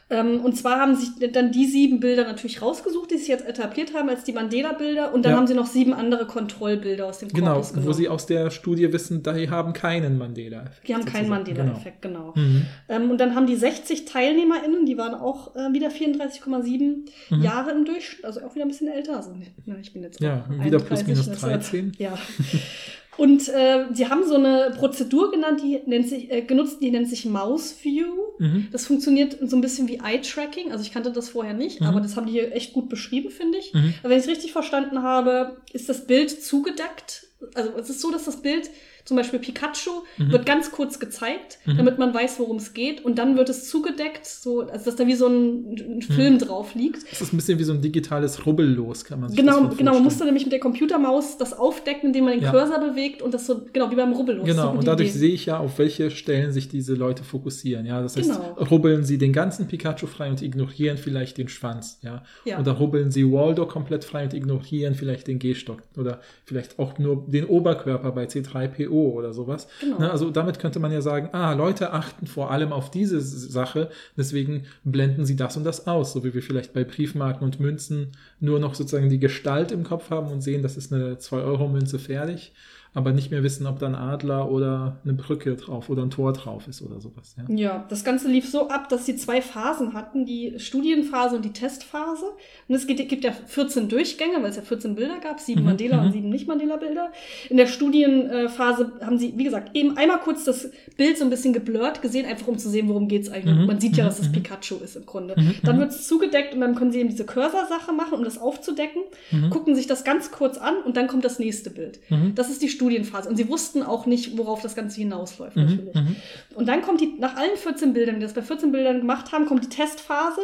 [0.10, 3.94] Ähm, und zwar haben sich dann die sieben Bilder natürlich rausgesucht, die sich jetzt etabliert
[3.96, 5.14] haben als die Mandela-Bilder.
[5.14, 5.38] Und dann Ja.
[5.38, 7.94] haben sie noch sieben andere Kontrollbilder aus dem Genau, Korpus wo genommen.
[7.94, 10.88] sie aus der Studie wissen, die haben keinen Mandela-Effekt.
[10.88, 11.30] die haben keinen sozusagen.
[11.30, 12.34] Mandela-Effekt, genau.
[12.34, 12.48] Genau.
[12.48, 12.66] Mhm.
[12.90, 17.42] Ähm, und dann haben die 60 TeilnehmerInnen, die waren auch äh, wieder 34,7 Mhm.
[17.42, 19.16] Jahre im Durchschnitt, also auch wieder ein bisschen älter.
[19.16, 19.34] Also,
[19.66, 21.88] na, ich bin jetzt Ja, auch wieder plus 31, minus das 13.
[21.94, 22.18] Hat, ja.
[23.18, 27.08] Und äh, sie haben so eine Prozedur genannt, die nennt sich, äh, genutzt, die nennt
[27.10, 28.08] sich Mouse View.
[28.40, 28.68] Mhm.
[28.72, 30.72] Das funktioniert so ein bisschen wie Eye-Tracking.
[30.72, 31.88] Also ich kannte das vorher nicht, Mhm.
[31.88, 33.74] aber das haben die hier echt gut beschrieben, finde ich.
[33.74, 33.94] Mhm.
[34.02, 37.28] Aber wenn ich es richtig verstanden habe, ist das Bild zugedeckt.
[37.54, 38.70] Also es ist so, dass das Bild,
[39.06, 40.32] zum Beispiel Pikachu, Mhm.
[40.32, 41.78] wird ganz kurz gezeigt, Mhm.
[41.78, 43.04] damit man weiß, worum es geht.
[43.04, 46.74] Und dann wird es zugedeckt, so, also dass da wie so ein, ein Film drauf
[46.76, 47.04] liegt.
[47.12, 49.78] Das ist ein bisschen wie so ein digitales Rubbellos, kann man sich Genau, das wohl
[49.78, 50.28] genau, man musste vorstellen.
[50.28, 52.52] nämlich mit der Computermaus das aufdecken, indem man den Ja.
[52.52, 54.46] Cursor bewegt und das so, genau, wie beim Rubbellos.
[54.46, 55.18] Genau, So und dadurch Idee.
[55.20, 57.86] sehe ich ja, auf welche Stellen sich diese Leute fokussieren.
[57.86, 58.54] Ja, das heißt, Genau.
[58.70, 62.00] rubbeln sie den ganzen Pikachu frei und ignorieren vielleicht den Schwanz.
[62.02, 62.60] Ja, Ja.
[62.60, 67.26] oder rubbeln sie Waldo komplett frei und ignorieren vielleicht den Gehstock oder vielleicht auch nur
[67.28, 69.68] den Oberkörper bei C3PO oder sowas.
[69.80, 70.00] Genau.
[70.00, 73.90] Ne, also damit könnte man ja sagen, ah, Leute achten vor allem auf diese Sache,
[74.18, 78.12] deswegen blenden sie das und das aus, so wie wir vielleicht bei Briefmarken und Münzen
[78.40, 82.54] nur noch sozusagen die Gestalt im Kopf haben und sehen, das ist eine 2-Euro-Münze fertig,
[82.94, 86.34] aber nicht mehr wissen, ob da ein Adler oder eine Brücke drauf oder ein Tor
[86.34, 87.36] drauf ist oder sowas.
[87.38, 87.56] Ja.
[87.56, 91.54] Ja, das Ganze lief so ab, dass sie zwei Phasen hatten, die Studienphase und die
[91.54, 92.26] Testphase.
[92.68, 95.66] Und es gibt, gibt ja 14 Durchgänge, weil es ja 14 Bilder gab, sieben Mhm,
[95.68, 96.06] Mandela mhm.
[96.06, 97.12] und sieben Nicht-Mandela-Bilder.
[97.50, 101.54] In der Studienphase haben sie, wie gesagt, eben einmal kurz das Bild so ein bisschen
[101.54, 103.56] geblurrt gesehen, einfach um zu sehen, worum geht's eigentlich.
[103.56, 104.34] Mhm, Man sieht ja, mhm, dass es mhm.
[104.34, 105.36] Pikachu ist im Grunde.
[105.64, 109.02] Dann wird es zugedeckt und dann können sie eben diese Cursor-Sache machen, um das aufzudecken,
[109.50, 112.00] gucken sich das ganz kurz an und dann kommt das nächste Bild.
[112.36, 113.30] Das ist die Studienphase.
[113.30, 115.96] Und sie wussten auch nicht, worauf das Ganze hinausläuft, Mhm, natürlich.
[115.96, 116.16] mhm.
[116.56, 119.46] Und dann kommt die, nach allen 14 Bildern, die das bei 14 Bildern gemacht haben,
[119.46, 120.42] kommt die Testphase,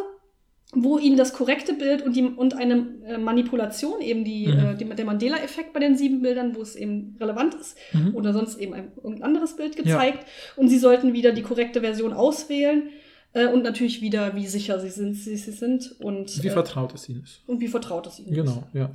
[0.72, 4.58] wo ihnen das korrekte Bild und, die, und eine äh, Manipulation, eben die, Mhm.
[4.58, 8.14] äh, die, der Mandela-Effekt bei den sieben Bildern, wo es eben relevant ist, Mhm.
[8.14, 10.26] oder sonst eben ein irgendein anderes Bild gezeigt.
[10.56, 12.84] Und sie sollten wieder die korrekte Version auswählen.
[13.32, 16.92] Äh, und natürlich wieder, wie sicher sie sind, sie, sie sind und Wie äh, vertraut
[16.94, 17.42] es ihnen ist.
[17.46, 18.34] und wie vertraut es ihnen ist.
[18.36, 18.90] Genau, ja, ja.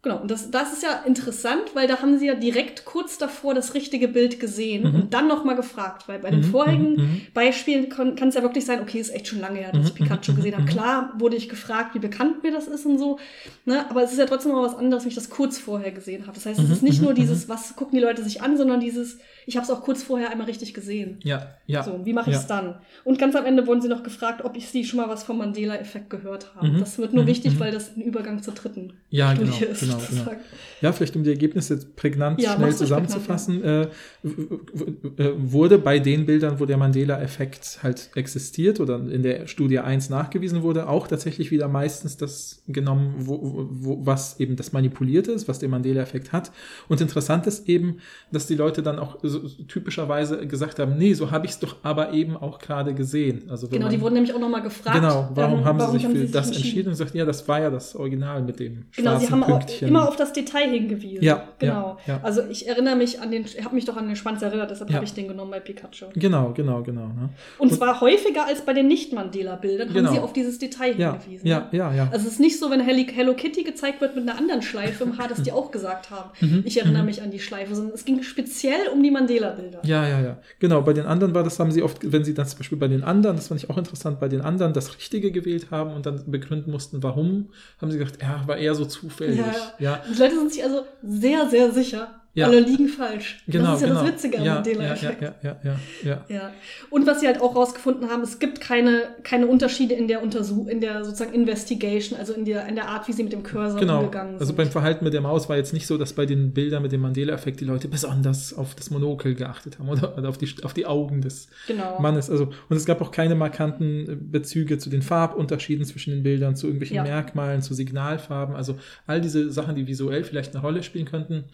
[0.00, 3.52] Genau, und das, das ist ja interessant, weil da haben sie ja direkt kurz davor
[3.52, 4.94] das richtige Bild gesehen Mhm.
[4.94, 7.26] und dann nochmal gefragt, weil bei den Mhm, vorigen mhm, mhm.
[7.34, 9.96] Beispielen kann es ja wirklich sein, okay, ist echt schon lange her, dass ich Mhm,
[9.96, 10.64] Pikachu mhm, gesehen habe.
[10.64, 10.66] mhm.
[10.66, 13.18] Klar wurde ich gefragt, wie bekannt mir das ist und so,
[13.64, 13.90] ne?
[13.90, 16.34] aber es ist ja trotzdem mal was anderes, wenn ich das kurz vorher gesehen habe.
[16.34, 18.56] Das heißt, es Mhm, ist nicht mhm, nur dieses, was gucken die Leute sich an,
[18.56, 21.24] sondern dieses, ich habe es auch kurz vorher einmal richtig gesehen.
[21.24, 21.82] Ja, ja.
[21.82, 22.40] So, wie mache ich ja.
[22.40, 22.80] es dann?
[23.04, 25.38] Und ganz am Ende wurden sie noch gefragt, ob ich sie schon mal was vom
[25.38, 26.68] Mandela-Effekt gehört habe.
[26.68, 26.78] Mhm.
[26.80, 27.60] Das wird nur Mhm, wichtig, mhm.
[27.60, 29.82] weil das ein Übergang zur dritten Ja, Studie genau, ist.
[29.88, 30.40] Genau, genau.
[30.80, 33.86] Ja, vielleicht um die Ergebnisse prägnant Ja, schnell zusammenzufassen, w-
[34.22, 39.78] w- äh, wurde bei den Bildern, wo der Mandela-Effekt halt existiert oder in der Studie
[39.80, 45.32] 1 nachgewiesen wurde, auch tatsächlich wieder meistens das genommen, wo, wo, was eben das manipulierte
[45.32, 46.52] ist, was der Mandela-Effekt hat.
[46.88, 47.98] Und interessant ist eben,
[48.32, 51.76] dass die Leute dann auch so, typischerweise gesagt haben, nee, so habe ich es doch
[51.82, 53.50] aber eben auch gerade gesehen.
[53.50, 54.96] Also Genau, die man- wurden nämlich auch nochmal gefragt.
[55.00, 57.60] Genau, warum ähm, haben sie sich für sich das entschieden und gesagt, ja, das war
[57.60, 59.48] ja das Original mit dem Genau, schwarzen sie haben auch
[59.78, 59.88] Pünktchen.
[59.88, 61.22] immer auf das Detail hingewiesen.
[61.24, 61.98] Ja, genau.
[62.06, 62.20] ja, ja.
[62.22, 64.90] Also ich erinnere mich an den, ich habe mich doch an den Schwanz erinnert, deshalb
[64.90, 64.96] Ja.
[64.96, 66.06] habe ich den genommen bei Pikachu.
[66.14, 67.06] Genau, genau, genau.
[67.08, 67.30] Ne?
[67.58, 70.08] Und zwar häufiger als bei den Nicht-Mandela-Bildern Genau.
[70.08, 71.46] haben sie auf dieses Detail Ja, hingewiesen.
[71.46, 72.08] ja, ja, ja.
[72.12, 75.18] Also es ist nicht so, wenn Hello, Kitty gezeigt wird mit einer anderen Schleife im
[75.18, 78.04] Haar, dass die auch gesagt haben, Mhm, ich erinnere mich an die Schleife, sondern es
[78.04, 79.80] ging speziell um die Mandela-Bilder.
[79.84, 80.38] Ja, ja, ja.
[80.58, 82.88] Genau, bei den anderen war das, haben sie oft, wenn sie dann zum Beispiel bei
[82.88, 86.06] den anderen, das fand ich auch interessant, bei den anderen das Richtige gewählt haben und
[86.06, 87.48] dann begründen mussten, warum,
[87.80, 89.38] haben sie gesagt, ja, war eher so zufällig.
[89.38, 89.54] Ja.
[89.78, 90.02] Ja.
[90.08, 92.46] Die Leute sind sich also sehr, sehr sicher, Ja.
[92.46, 93.42] alle liegen falsch.
[93.46, 94.02] Genau, das ist ja genau.
[94.02, 95.22] das Witzige am ja, ja, ja, Mandela-Effekt.
[95.22, 96.24] ja, ja, ja, ja.
[96.28, 96.52] Ja.
[96.90, 100.68] Und was sie halt auch rausgefunden haben, es gibt keine, keine Unterschiede in der Untersuchung,
[100.68, 103.80] in der sozusagen Investigation, also in der, in der Art, wie sie mit dem Cursor
[103.80, 103.98] Genau.
[104.00, 104.40] umgegangen sind.
[104.40, 106.92] Also beim Verhalten mit der Maus war jetzt nicht so, dass bei den Bildern mit
[106.92, 110.74] dem Mandela-Effekt die Leute besonders auf das Monokel geachtet haben oder, oder auf, die, auf
[110.74, 111.98] die Augen des genau.
[112.00, 112.30] Mannes.
[112.30, 116.66] Also, und es gab auch keine markanten Bezüge zu den Farbunterschieden zwischen den Bildern, zu
[116.66, 117.02] irgendwelchen Ja.
[117.02, 118.54] Merkmalen, zu Signalfarben.
[118.54, 121.44] Also all diese Sachen, die visuell vielleicht eine Rolle spielen könnten,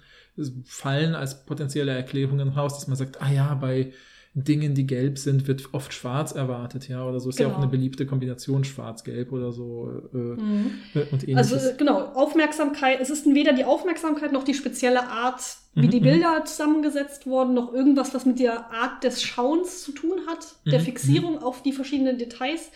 [0.65, 3.93] fallen als potenzielle Erklärungen raus, dass man sagt, ah ja, bei
[4.35, 7.57] Dingen, die gelb sind, wird oft schwarz erwartet, ja, oder so ist ja auch Genau.
[7.57, 10.93] eine beliebte Kombination schwarz-gelb oder so äh, Mhm.
[10.95, 11.53] äh, und ähnliches.
[11.53, 15.43] Also äh, genau, Aufmerksamkeit, es ist weder die Aufmerksamkeit noch die spezielle Art,
[15.75, 16.03] wie Mhm, die mhm.
[16.03, 20.79] Bilder zusammengesetzt wurden, noch irgendwas, was mit der Art des Schauens zu tun hat, der
[20.79, 22.71] Mhm, Fixierung auf die verschiedenen Details.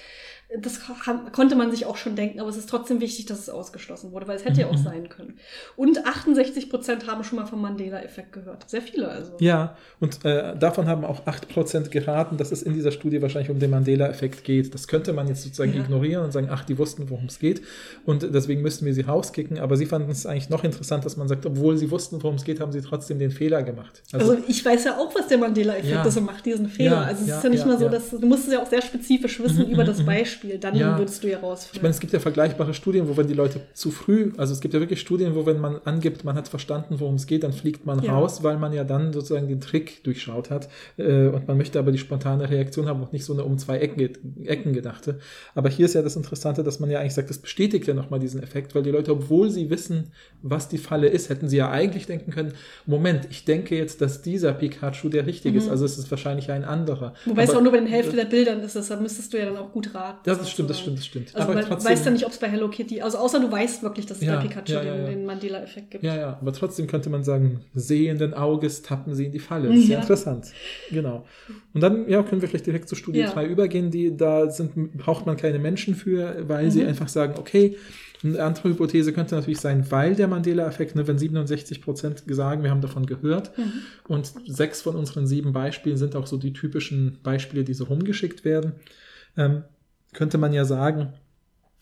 [0.63, 3.51] Das kann, konnte man sich auch schon denken, aber es ist trotzdem wichtig, dass es
[3.51, 4.83] ausgeschlossen wurde, weil es hätte ja auch Mhm.
[4.83, 5.35] sein können.
[5.77, 8.65] Und 68 Prozent haben schon mal vom Mandela-Effekt gehört.
[8.69, 9.33] Sehr viele also.
[9.41, 13.59] Ja, und äh, davon haben auch 8% geraten, dass es in dieser Studie wahrscheinlich um
[13.59, 14.73] den Mandela-Effekt geht.
[14.73, 15.81] Das könnte man jetzt sozusagen Ja.
[15.81, 17.61] ignorieren und sagen, ach, die wussten, worum es geht.
[18.07, 19.59] Und deswegen müssten wir sie rauskicken.
[19.59, 22.45] Aber sie fanden es eigentlich noch interessant, dass man sagt, obwohl sie wussten, worum es
[22.45, 24.03] geht, haben sie trotzdem den Fehler gemacht.
[24.15, 26.05] Also, ich weiß ja auch, was der Mandela-Effekt Ja.
[26.07, 26.93] ist und macht diesen Fehler.
[26.93, 28.81] Ja, also es ist ja nicht mal so, dass du musst es ja auch sehr
[28.81, 30.07] spezifisch wissen Mhm, über mhm, das mhm.
[30.39, 30.59] Beispiel.
[30.59, 30.99] Dann Ja.
[30.99, 31.83] würdest du ja Ich rausfinden.
[31.83, 34.75] meine, es gibt ja vergleichbare Studien, wo wenn die Leute zu früh, also es gibt
[34.75, 37.87] ja wirklich Studien, wo wenn man angibt, man hat verstanden, worum es geht, dann fliegt
[37.87, 38.13] man Ja.
[38.15, 41.93] raus, weil man ja dann sozusagen den Trick durchschaut hat äh, und man möchte aber
[41.93, 43.99] die spontane Reaktion haben und nicht so eine um zwei Ecken,
[44.45, 45.19] Ecken gedachte.
[45.55, 48.21] Aber hier ist ja das Interessante, dass man ja eigentlich sagt, das bestätigt ja nochmal
[48.21, 50.13] diesen Effekt, weil die Leute, obwohl sie wissen,
[50.43, 52.53] was die Falle ist, hätten sie ja eigentlich denken können,
[52.87, 56.65] Moment, ich denke jetzt, dass dieser Pikachu der richtige ist, also es ist wahrscheinlich ein
[56.65, 57.15] anderer.
[57.25, 57.31] Mhm.
[57.31, 59.47] Wobei es Aber- auch nur bei den Hälfte der Bildern ist, deshalb müsstest du ja
[59.47, 60.19] dann auch gut raten.
[60.29, 61.35] Das ist stimmt, das stimmt, das stimmt.
[61.35, 63.83] Also aber du weißt ja nicht, ob es bei Hello Kitty, also außer du weißt
[63.83, 66.05] wirklich, dass es Ja, bei Pikachu ja, ja, den, den Mandela-Effekt gibt.
[66.05, 69.69] Ja, ja, aber trotzdem könnte man sagen, sehenden Auges tappen sie in die Falle.
[69.69, 70.47] Das ist ja, interessant.
[70.91, 71.25] Genau.
[71.75, 73.31] Und dann ja, können wir vielleicht direkt zur Studie Ja.
[73.33, 73.91] 3 übergehen.
[73.91, 76.89] Die, da sind, braucht man keine Menschen für, weil sie Mhm.
[76.89, 77.77] einfach sagen, okay,
[78.25, 82.71] eine andere Hypothese könnte natürlich sein, weil der Mandela-Effekt, ne, wenn 67 Prozent sagen, wir
[82.71, 83.73] haben davon gehört, Mhm.
[84.09, 88.45] und sechs von unseren sieben Beispielen sind auch so die typischen Beispiele, die so rumgeschickt
[88.45, 88.73] werden,
[89.37, 89.63] ähm,
[90.13, 91.13] könnte man ja sagen,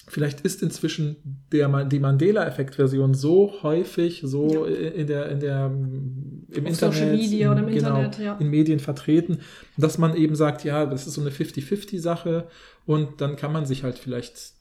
[0.09, 1.17] Vielleicht ist inzwischen
[1.51, 7.51] der, die Mandela-Effekt-Version so häufig, so in der, in der, im Auf Internet, Social Media
[7.51, 8.37] oder im genau, Internet, ja.
[8.39, 9.41] in Medien vertreten,
[9.77, 12.47] dass man eben sagt, ja, das ist so eine 50-50-Sache
[12.87, 14.53] und dann kann man sich halt vielleicht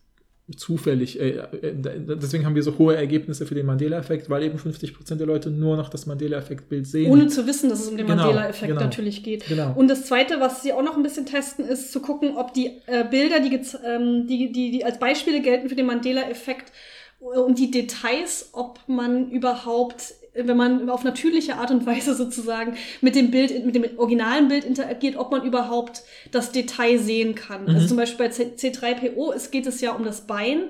[0.56, 5.16] zufällig, äh, äh, deswegen haben wir so hohe Ergebnisse für den Mandela-Effekt, weil eben 50%
[5.16, 7.12] der Leute nur noch das Mandela-Effekt-Bild sehen.
[7.12, 8.82] Ohne zu wissen, dass es um den Genau, Mandela-Effekt genau.
[8.82, 9.48] natürlich geht.
[9.48, 9.74] Genau.
[9.76, 12.80] Und das Zweite, was sie auch noch ein bisschen testen, ist zu gucken, ob die
[12.86, 16.72] äh, Bilder, die, ähm, die, die, die als Beispiele gelten für den Mandela-Effekt
[17.22, 22.76] äh, und die Details, ob man überhaupt, wenn man auf natürliche Art und Weise sozusagen
[23.02, 27.64] mit dem Bild, mit dem originalen Bild interagiert, ob man überhaupt das Detail sehen kann.
[27.64, 27.70] Mhm.
[27.70, 30.66] Also zum Beispiel bei C C3PO es geht es ja um das Bein.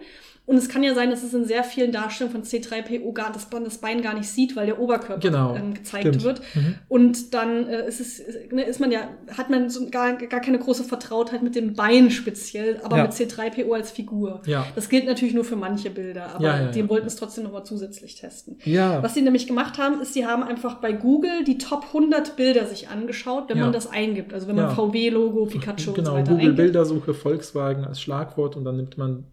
[0.48, 3.50] Und es kann ja sein, dass es in sehr vielen Darstellungen von C3PO gar, dass
[3.52, 6.24] man das Bein gar nicht sieht, weil der Oberkörper Genau, ähm, gezeigt stimmt.
[6.24, 6.42] wird.
[6.54, 6.76] Mhm.
[6.88, 8.22] Und dann äh, ist es,
[8.52, 12.12] ne, ist man ja, hat man so gar, gar keine große Vertrautheit mit dem Bein
[12.12, 13.04] speziell, aber Ja.
[13.04, 14.42] mit C3PO als Figur.
[14.46, 14.68] Ja.
[14.76, 17.66] Das gilt natürlich nur für manche Bilder, aber Ja, ja, die wollten es trotzdem nochmal
[17.66, 18.58] zusätzlich testen.
[18.66, 19.02] Ja.
[19.02, 22.66] Was sie nämlich gemacht haben, ist, sie haben einfach bei Google die Top 100 Bilder
[22.68, 24.32] sich angeschaut, wenn man das eingibt.
[24.34, 24.76] Also wenn man.
[24.76, 26.58] VW-Logo, Pikachu und genau, so weiter Google eingibt.
[26.58, 29.24] Bildersuche, Volkswagen als Schlagwort und dann nimmt man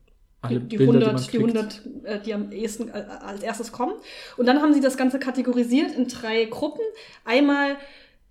[0.43, 1.83] alle die, die Bilder, 100, die die, man klickt.
[2.05, 3.95] 100 äh, die am ehesten äh, als erstes kommen.
[4.37, 6.83] Und dann haben sie das Ganze kategorisiert in drei Gruppen.
[7.25, 7.77] Einmal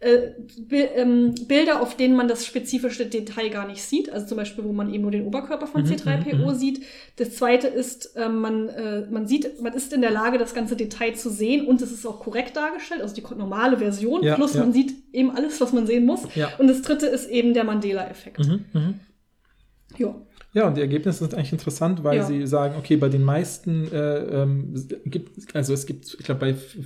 [0.01, 4.11] äh, Bi- ähm, Bilder, auf denen man das spezifische Detail gar nicht sieht.
[4.11, 6.55] Also zum Beispiel, wo man eben nur den Oberkörper von Mhm, C3PO mhm, mhm.
[6.55, 6.83] sieht.
[7.17, 10.75] Das zweite ist, ähm, man, äh, man sieht, man ist in der Lage, das ganze
[10.75, 14.23] Detail zu sehen und es ist auch korrekt dargestellt, also die normale Version.
[14.23, 14.61] Ja, plus ja.
[14.61, 16.21] man sieht eben alles, was man sehen muss.
[16.33, 16.49] Ja.
[16.57, 18.39] Und das dritte ist eben der Mandela-Effekt.
[18.39, 18.99] Mhm, mhm.
[19.97, 20.15] Ja.
[20.53, 22.23] Ja, und die Ergebnisse sind eigentlich interessant, weil Ja.
[22.25, 24.73] sie sagen, okay, bei den meisten äh, ähm,
[25.05, 26.77] gibt, also es gibt, ich glaube, bei f-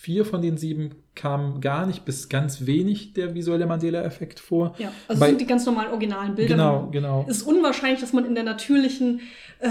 [0.00, 4.74] vier von den sieben kam gar nicht bis ganz wenig der visuelle Mandela-Effekt vor.
[4.78, 6.54] Ja, also Bei- sind die ganz normalen originalen Bilder.
[6.54, 7.26] Genau, genau.
[7.28, 9.20] Es ist unwahrscheinlich, dass man in der natürlichen,
[9.60, 9.68] äh,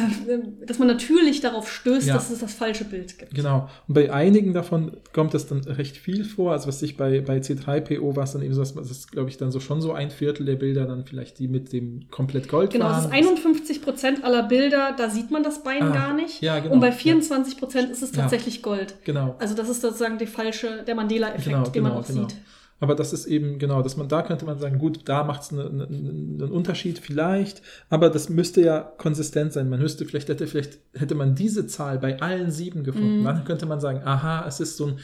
[0.66, 2.14] dass man natürlich darauf stößt, Ja.
[2.16, 3.34] dass es das falsche Bild gibt.
[3.34, 3.70] Genau.
[3.88, 6.52] Und bei einigen davon kommt das dann recht viel vor.
[6.52, 9.38] Also was ich bei, bei C3PO war es dann eben so, das ist, glaube ich,
[9.38, 12.72] dann so schon so ein Viertel der Bilder dann vielleicht die mit dem komplett Gold
[12.72, 13.00] Genau, waren.
[13.00, 16.42] es ist 51 Prozent aller Bilder, da sieht man das Bein Ah, gar nicht.
[16.42, 16.94] ja, genau, Und bei ja.
[16.94, 18.22] 24 Prozent ist es Ja.
[18.24, 18.96] tatsächlich Gold.
[19.06, 19.36] Genau.
[19.40, 22.28] Also das ist sozusagen die falsche, der Mandela-Effekt, Genau, den genau, man auch genau.
[22.28, 22.38] sieht.
[22.80, 25.52] Aber das ist eben, genau, dass man, da könnte man sagen, gut, da macht es
[25.52, 29.68] einen, einen, einen Unterschied vielleicht, aber das müsste ja konsistent sein.
[29.70, 33.22] Man müsste, vielleicht hätte, vielleicht hätte man diese Zahl bei allen sieben gefunden.
[33.22, 33.26] Mhm.
[33.26, 35.00] Dann könnte man sagen, aha, es ist so ein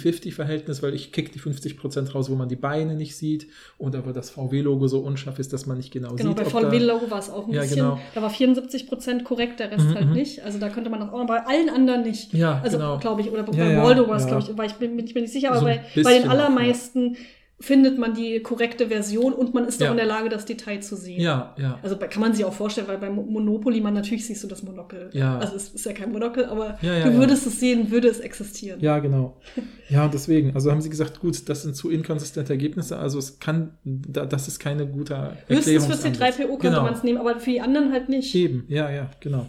[0.00, 3.48] 50-50-Verhältnis, weil ich kick die 50 Prozent raus, wo man die Beine nicht sieht
[3.78, 6.36] oder wo das VW-Logo so unscharf ist, dass man nicht genau, Genau, sieht.
[6.36, 7.98] bei ob da- VW-Logo war es auch ein Ja, bisschen, genau.
[8.14, 10.12] da war 74 Prozent korrekt, der Rest Mhm, halt mhm.
[10.12, 10.44] nicht.
[10.44, 12.32] Also da könnte man auch, aber bei allen anderen nicht.
[12.34, 12.98] Ja, Also genau.
[12.98, 15.14] glaube ich, oder bei Ja, Waldo war es, glaube ich, weil ich bin, bin ich
[15.14, 17.15] mir nicht sicher, aber So bei, bei den allermeisten
[17.58, 19.86] findet man die korrekte Version und man ist Ja.
[19.86, 21.20] auch in der Lage, das Detail zu sehen.
[21.22, 21.78] Ja, ja.
[21.82, 24.62] Also kann man sich auch vorstellen, weil bei Mo- Monopoly man natürlich siehst du das
[24.62, 25.08] Monokel.
[25.14, 25.38] Ja.
[25.38, 28.20] Also es ist ja kein Monokel, aber Ja, ja, du würdest es sehen, würde es
[28.20, 28.78] existieren.
[28.80, 29.38] Ja, genau.
[29.88, 33.38] Ja, und deswegen, also haben sie gesagt, gut, das sind zu inkonsistente Ergebnisse, also es
[33.38, 35.14] kann, da, das ist keine gute
[35.46, 36.36] Höchstens für Erklärungsansatz.
[36.38, 36.82] C3PO könnte Genau.
[36.82, 38.34] man es nehmen, aber für die anderen halt nicht.
[38.34, 39.46] Eben, ja, ja, genau.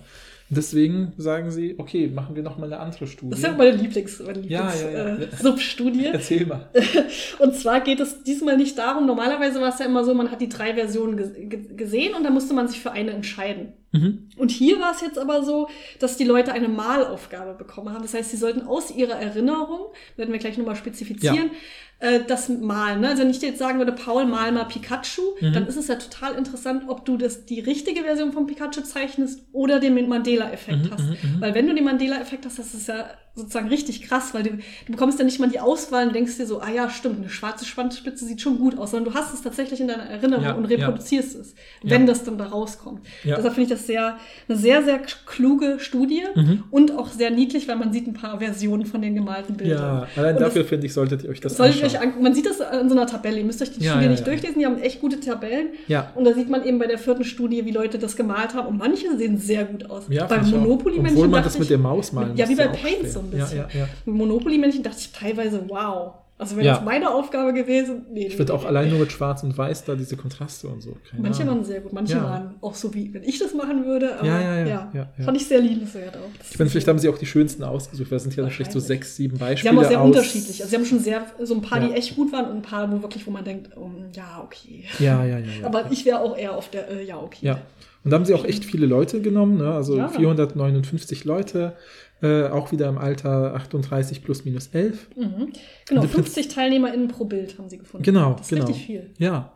[0.50, 3.32] Deswegen sagen sie, okay, machen wir noch mal eine andere Studie.
[3.32, 5.16] Das ist ja meine Lieblings, meine Lieblings Ja, ja, ja.
[5.18, 6.06] Äh, Substudie.
[6.06, 6.70] Erzähl mal.
[7.40, 10.40] Und zwar geht es diesmal nicht darum, normalerweise war es ja immer so, man hat
[10.40, 13.74] die drei Versionen ge ge gesehen und dann musste man sich für eine entscheiden.
[13.92, 14.30] Mhm.
[14.38, 15.70] Und hier war es jetzt aber so,
[16.00, 18.02] dass die Leute eine Malaufgabe bekommen haben.
[18.02, 21.52] Das heißt, sie sollten aus ihrer Erinnerung, werden wir gleich nochmal spezifizieren,
[22.00, 23.00] äh, das malen.
[23.02, 23.08] Ne?
[23.10, 25.54] Also wenn ich dir jetzt sagen würde, Paul, mal mal Pikachu, Mhm.
[25.54, 29.42] dann ist es ja total interessant, ob du das die richtige Version von Pikachu zeichnest
[29.54, 31.04] oder den Mandela-Effekt Mhm, hast.
[31.04, 31.42] mhm, mhm.
[31.42, 34.92] Weil wenn du den Mandela-Effekt hast, das ist ja sozusagen richtig krass, weil du, du
[34.92, 37.64] bekommst ja nicht mal die Auswahl und denkst dir so, ah ja, stimmt, eine schwarze
[37.66, 40.70] Schwanzspitze sieht schon gut aus, sondern du hast es tatsächlich in deiner Erinnerung Ja, und
[40.70, 40.78] ja.
[40.78, 42.08] reproduzierst es, wenn Ja.
[42.08, 43.02] das dann da rauskommt.
[43.24, 43.36] Ja.
[43.38, 44.18] Deshalb finde ich das sehr,
[44.50, 46.64] eine sehr, sehr kluge Studie Mhm.
[46.72, 49.78] und auch sehr niedlich, weil man sieht ein paar Versionen von den gemalten Bildern.
[49.78, 52.00] Ja, allein Und dafür finde ich, solltet ihr euch das Solltet anschauen.
[52.02, 52.24] euch angucken.
[52.24, 53.38] Man sieht das in so einer Tabelle.
[53.38, 54.26] Ihr müsst euch die Ja, Studie ja, nicht ja.
[54.26, 54.60] durchlesen.
[54.60, 55.68] Die haben echt gute Tabellen.
[55.88, 56.12] Ja.
[56.16, 58.68] Und da sieht man eben bei der vierten Studie, wie Leute das gemalt haben.
[58.68, 60.06] Und manche sehen sehr gut aus.
[60.10, 60.30] Ja, auch.
[60.42, 63.58] Monopoly-Männchen Obwohl man das mit der Maus malen Ja, wie bei Paint so ein bisschen.
[63.60, 63.88] Ja, ja, ja.
[64.06, 66.14] Monopoly-Männchen dachte ich teilweise, wow.
[66.40, 66.76] Also wenn Ja.
[66.76, 69.86] das meine Aufgabe gewesen nee, Ich finde nee, auch allein nur mit Schwarz und Weiß
[69.86, 70.96] da diese Kontraste und so.
[71.10, 71.56] Keine Manche Ahnung.
[71.56, 72.24] waren sehr gut, manche Ja.
[72.26, 74.20] waren auch so wie, wenn ich das machen würde.
[74.20, 75.08] Aber Ja, ja, ja.
[75.26, 76.30] Fand ich sehr liebenswert auch.
[76.38, 78.72] Das Ich ist vielleicht haben sie auch die schönsten ausgesucht, weil es sind ja vielleicht
[78.72, 79.72] so sechs, sieben Sie Beispiele.
[79.76, 80.62] haben auch sehr aus- unterschiedlich.
[80.62, 82.92] Also sie haben schon sehr, so ein paar, die echt gut waren und ein paar,
[82.92, 84.84] wo wirklich, wo man denkt, um, ja, okay.
[85.00, 85.66] Ja, ja, ja.
[85.66, 87.48] Aber ich wäre auch eher auf der, äh, ja, okay.
[87.48, 87.62] Ja.
[88.04, 89.74] Und da haben sie auch echt viele Leute genommen, ne?
[89.74, 90.08] also Ja.
[90.08, 91.74] 459 Leute,
[92.22, 95.08] äh, auch wieder im Alter 38 plus minus 11.
[95.16, 95.54] Mhm.
[95.88, 98.04] Genau, Also 50 TeilnehmerInnen pro Bild haben sie gefunden.
[98.04, 98.66] Genau, das ist genau.
[98.66, 99.10] richtig viel.
[99.18, 99.54] Ja.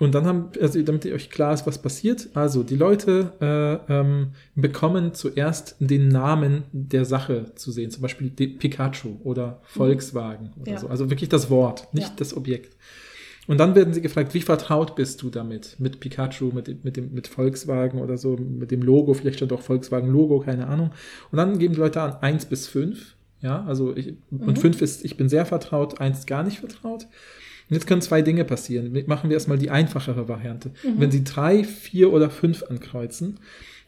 [0.00, 3.32] Und dann haben, also damit ihr euch klar ist, was passiert, also die Leute
[3.88, 10.52] äh, ähm, bekommen zuerst den Namen der Sache zu sehen, zum Beispiel Pikachu oder Volkswagen
[10.60, 10.78] oder Ja.
[10.78, 10.86] so.
[10.86, 12.14] Also wirklich das Wort, nicht Ja.
[12.16, 12.76] das Objekt.
[13.48, 15.74] Und dann werden sie gefragt, wie vertraut bist du damit?
[15.78, 19.62] Mit Pikachu, mit, mit, dem, mit Volkswagen oder so, mit dem Logo, vielleicht stand auch
[19.62, 20.90] Volkswagen-Logo, keine Ahnung.
[21.32, 23.16] Und dann geben die Leute an 1 bis 5.
[23.40, 24.48] Ja, also ich, Mhm.
[24.48, 27.04] und 5 ist, ich bin sehr vertraut, 1 gar nicht vertraut.
[27.70, 28.92] Und jetzt können zwei Dinge passieren.
[29.06, 30.70] Machen wir erstmal die einfachere Variante.
[30.84, 31.00] Mhm.
[31.00, 33.38] Wenn Sie drei, vier oder fünf ankreuzen,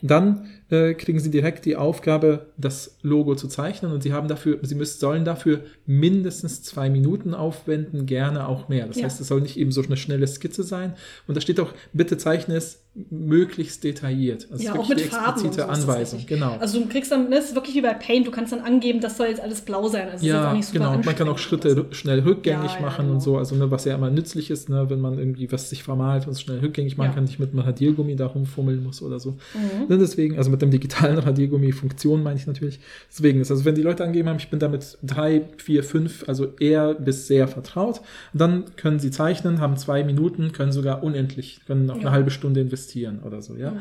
[0.03, 4.59] dann äh, kriegen Sie direkt die Aufgabe, das Logo zu zeichnen und Sie haben dafür,
[4.62, 8.87] Sie müssen, sollen dafür mindestens zwei Minuten aufwenden, gerne auch mehr.
[8.87, 9.05] Das Ja.
[9.05, 10.95] heißt, es soll nicht eben so eine schnelle Skizze sein.
[11.27, 14.49] Und da steht auch, bitte zeichne es möglichst detailliert.
[14.51, 16.21] Also Ja, auch mit Farben explizite so Anweisung.
[16.27, 16.57] Genau.
[16.59, 19.16] Also du kriegst dann, das ist wirklich wie bei Paint, du kannst dann angeben, das
[19.16, 20.09] soll jetzt alles blau sein.
[20.09, 20.95] Also es ist jetzt Ja, auch nicht super genau.
[20.97, 23.14] Und man kann auch Schritte schnell rückgängig Ja, ja, machen genau.
[23.14, 23.39] und so.
[23.39, 26.33] Also, ne, was ja immer nützlich ist, ne, wenn man irgendwie was sich vermalt und
[26.33, 27.14] es schnell rückgängig machen Ja.
[27.14, 29.31] kann, nicht mit einem Radiergummi da rumfummeln muss oder so.
[29.55, 29.87] Mhm.
[29.89, 32.81] Ne, deswegen, also mit dem digitalen Radiergummi-Funktion meine ich natürlich.
[33.11, 36.55] Deswegen ist, also wenn die Leute angegeben haben, ich bin damit drei, vier, fünf, also
[36.59, 38.01] eher bis sehr vertraut,
[38.33, 42.01] dann können sie zeichnen, haben zwei Minuten, können sogar unendlich, können noch Ja.
[42.03, 43.73] eine halbe Stunde investieren oder so, ja.
[43.73, 43.79] Mhm.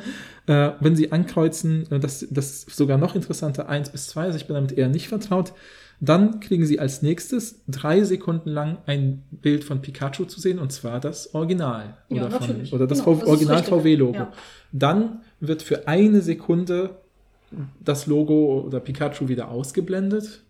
[0.48, 4.38] Äh, wenn sie ankreuzen, äh, das, das ist sogar noch interessanter, eins bis zwei, also
[4.38, 5.54] ich bin damit eher nicht vertraut,
[6.02, 10.72] dann kriegen sie als nächstes drei Sekunden lang ein Bild von Pikachu zu sehen, und
[10.72, 11.98] zwar das Original.
[12.08, 13.64] Ja, Oder, von, oder das Genau, Original.
[13.64, 14.14] VW-Logo.
[14.16, 14.32] Ja.
[14.72, 16.92] Dann wird für eine Sekunde
[17.84, 20.44] das Logo oder Pikachu wieder ausgeblendet.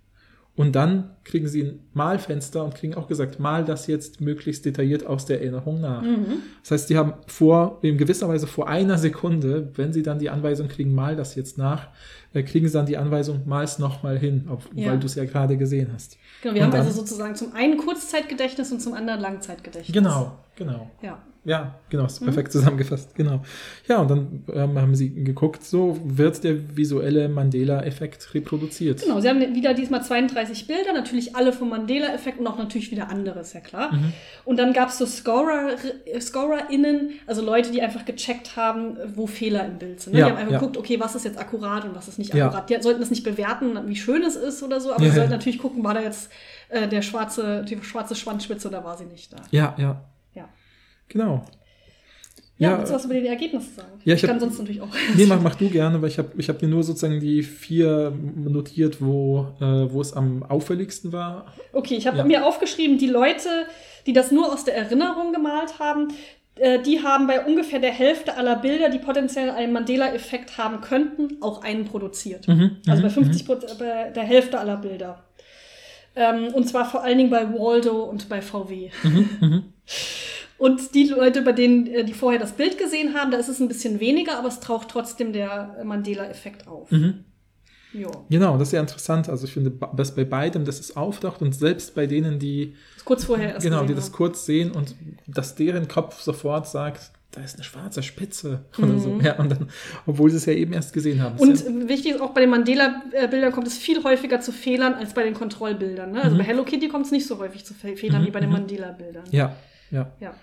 [0.55, 5.05] Und dann kriegen sie ein Malfenster und kriegen auch gesagt, mal das jetzt möglichst detailliert
[5.05, 6.01] aus der Erinnerung nach.
[6.01, 6.25] Mhm.
[6.61, 10.29] Das heißt, die haben vor, in gewisser Weise vor einer Sekunde, wenn sie dann die
[10.29, 11.87] Anweisung kriegen, mal das jetzt nach,
[12.33, 14.91] äh, kriegen sie dann die Anweisung, mal es nochmal hin, ob, Ja.
[14.91, 16.17] weil du es ja gerade gesehen hast.
[16.41, 19.93] Genau, wir Und haben dann- also sozusagen zum einen Kurzzeitgedächtnis und zum anderen Langzeitgedächtnis.
[19.93, 20.91] Genau, genau.
[21.01, 21.21] Ja.
[21.45, 22.25] Ja, genau, ist Mhm.
[22.25, 23.41] perfekt zusammengefasst, genau.
[23.87, 29.01] Ja, und dann ähm, haben sie geguckt, so wird der visuelle Mandela-Effekt reproduziert.
[29.01, 33.09] Genau, sie haben wieder diesmal 32 Bilder, natürlich alle vom Mandela-Effekt und auch natürlich wieder
[33.09, 33.93] andere, ist ja klar.
[33.93, 34.13] Mhm.
[34.45, 35.69] Und dann gab es so Scorer,
[36.19, 40.13] ScorerInnen, also Leute, die einfach gecheckt haben, wo Fehler im Bild sind.
[40.13, 40.19] Ne?
[40.19, 40.59] Ja, die haben einfach ja.
[40.59, 42.47] geguckt, okay, was ist jetzt akkurat und was ist nicht Ja.
[42.47, 42.69] akkurat.
[42.69, 45.21] Die sollten das nicht bewerten, wie schön es ist oder so, aber Ja, sie ja.
[45.23, 46.29] sollten natürlich gucken, war da jetzt
[46.69, 49.37] äh, der schwarze, die schwarze Schwanzspitze oder war sie nicht da.
[49.51, 50.03] Ja, ja, Ja.
[51.09, 51.43] Genau.
[52.57, 54.01] Ja, Ja, willst du was über die Ergebnisse sagen?
[54.03, 54.89] Ja, ich ich kann hab- sonst natürlich auch.
[55.15, 58.11] Nee, mach, mach du gerne, weil ich habe ich hab mir nur sozusagen die vier
[58.35, 61.53] notiert, wo, äh, wo es am auffälligsten war.
[61.71, 62.23] Okay, ich habe Ja.
[62.25, 63.47] mir aufgeschrieben, die Leute,
[64.05, 66.09] die das nur aus der Erinnerung gemalt haben,
[66.57, 71.41] äh, die haben bei ungefähr der Hälfte aller Bilder, die potenziell einen Mandela-Effekt haben könnten,
[71.41, 72.45] auch einen produziert.
[72.49, 75.23] Mhm, also bei mhm, 50 Prozent, bei der Hälfte aller Bilder.
[76.13, 78.89] Ähm, und zwar vor allen Dingen bei Waldo und bei VW.
[79.03, 79.63] mhm.
[80.59, 83.59] Und die Leute, bei denen, äh, die vorher das Bild gesehen haben, da ist es
[83.59, 86.91] ein bisschen weniger, aber es taucht trotzdem der Mandela-Effekt auf.
[86.91, 87.23] Mhm.
[87.93, 88.09] Ja.
[88.29, 89.29] Genau, das ist ja interessant.
[89.29, 93.23] Also ich finde, dass bei beidem, dass es auftaucht und selbst bei denen, die Kurz
[93.23, 94.11] vorher erst genau, die das haben.
[94.13, 94.95] kurz sehen und
[95.25, 98.99] dass deren Kopf sofort sagt, da ist eine schwarze Spitze oder Mhm.
[98.99, 99.19] so.
[99.23, 99.69] Ja, und dann,
[100.05, 101.37] obwohl sie es ja eben erst gesehen haben.
[101.39, 104.93] Das Und ja, wichtig ist auch bei den Mandela-Bildern kommt es viel häufiger zu Fehlern
[104.93, 106.11] als bei den Kontrollbildern.
[106.11, 106.21] Ne?
[106.21, 106.39] Also Mhm.
[106.39, 108.49] bei Hello Kitty kommt es nicht so häufig zu Fe- Fehlern Mhm, wie bei den
[108.49, 108.55] mhm.
[108.57, 109.23] Mandela-Bildern.
[109.31, 109.55] ja,
[109.89, 110.11] ja.
[110.19, 110.35] Ja.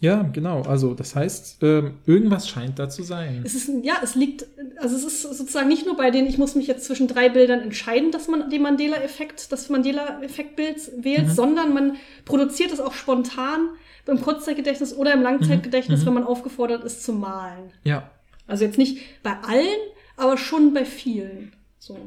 [0.00, 0.62] Ja, genau.
[0.62, 3.42] Also das heißt, ähm, irgendwas scheint da zu sein.
[3.44, 4.46] Es ist, ja, es liegt,
[4.76, 7.60] also es ist sozusagen nicht nur bei denen, ich muss mich jetzt zwischen drei Bildern
[7.60, 11.32] entscheiden, dass man den Mandela-Effekt, das Mandela-Effekt-Bild wählt, Mhm.
[11.32, 13.70] sondern man produziert es auch spontan
[14.06, 16.06] im Kurzzeitgedächtnis oder im Langzeitgedächtnis, Mhm.
[16.06, 17.72] wenn man aufgefordert ist zu malen.
[17.84, 18.10] Ja,
[18.46, 19.78] Also jetzt nicht bei allen,
[20.16, 21.52] aber schon bei vielen.
[21.78, 21.98] So.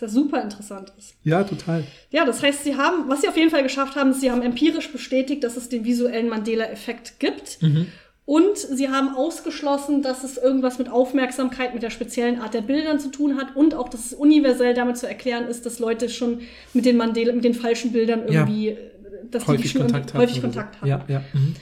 [0.00, 1.14] Was ja super interessant ist.
[1.24, 1.82] ja, total.
[2.10, 4.42] Ja, das heißt, sie haben, was sie auf jeden Fall geschafft haben, ist, sie haben
[4.42, 7.60] empirisch bestätigt, dass es den visuellen Mandela-Effekt gibt.
[7.62, 7.86] Mhm.
[8.24, 13.00] Und sie haben ausgeschlossen, dass es irgendwas mit Aufmerksamkeit, mit der speziellen Art der Bildern
[13.00, 16.42] zu tun hat und auch, dass es universell damit zu erklären ist, dass Leute schon
[16.74, 18.40] mit den Mandela, mit den falschen Bildern Ja.
[18.42, 18.76] irgendwie, äh,
[19.30, 20.40] dass die Häufig schon Kontakt häufig.
[20.42, 20.88] Kontakt haben.
[20.88, 21.24] Ja, ja.
[21.32, 21.54] Mhm.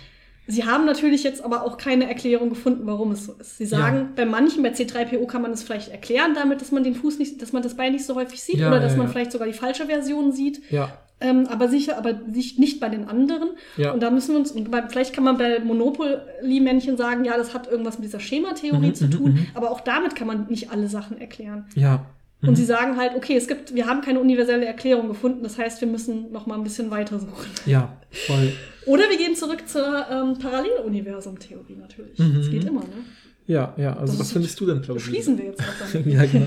[0.48, 3.58] Sie haben natürlich jetzt aber auch keine Erklärung gefunden, warum es so ist.
[3.58, 4.08] Sie sagen, Ja.
[4.16, 7.42] bei manchen, bei C3PO kann man es vielleicht erklären damit, dass man den Fuß nicht,
[7.42, 9.46] dass man das Bein nicht so häufig sieht Ja, oder dass ja, man vielleicht sogar
[9.48, 10.60] die falsche Version sieht.
[10.70, 13.48] Ja, Ähm, aber sicher, aber nicht, nicht bei den anderen.
[13.78, 13.92] Ja.
[13.92, 17.54] Und da müssen wir uns, und bei, vielleicht kann man bei Monopoly-Männchen sagen, ja, das
[17.54, 19.46] hat irgendwas mit dieser Schematheorie Mhm, zu mhm, tun, mhm.
[19.54, 21.66] aber auch damit kann man nicht alle Sachen erklären.
[21.74, 22.04] ja.
[22.42, 22.56] Und Mhm.
[22.56, 25.88] sie sagen halt, okay, es gibt, wir haben keine universelle Erklärung gefunden, das heißt, wir
[25.88, 27.50] müssen noch mal ein bisschen weiter suchen.
[27.64, 28.52] Ja, voll.
[28.84, 32.18] Oder wir gehen zurück zur ähm, Paralleluniversum-Theorie natürlich.
[32.18, 32.34] Mhm.
[32.36, 33.04] Das geht immer, ne?
[33.46, 33.96] Ja, ja.
[33.96, 35.14] Also Das was findest du denn Das plausibel?
[35.14, 36.06] schließen wir jetzt auch damit.
[36.12, 36.46] ja, genau.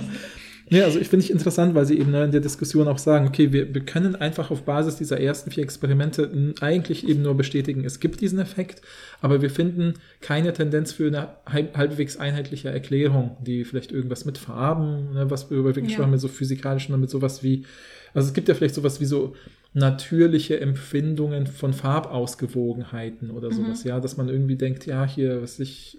[0.69, 3.27] Ja, also ich finde ich interessant, weil sie eben ne, in der Diskussion auch sagen,
[3.27, 7.83] okay, wir, wir können einfach auf Basis dieser ersten vier Experimente eigentlich eben nur bestätigen,
[7.85, 8.81] es gibt diesen Effekt,
[9.21, 14.37] aber wir finden keine Tendenz für eine halb, halbwegs einheitliche Erklärung, die vielleicht irgendwas mit
[14.37, 16.03] Farben, ne, was wir über wirklich Ja.
[16.03, 17.65] schon mit so physikalischen und mit sowas wie,
[18.13, 19.35] also es gibt ja vielleicht sowas wie so
[19.73, 25.97] natürliche Empfindungen von Farbausgewogenheiten oder sowas, ja, dass man irgendwie denkt, ja, hier, was ich,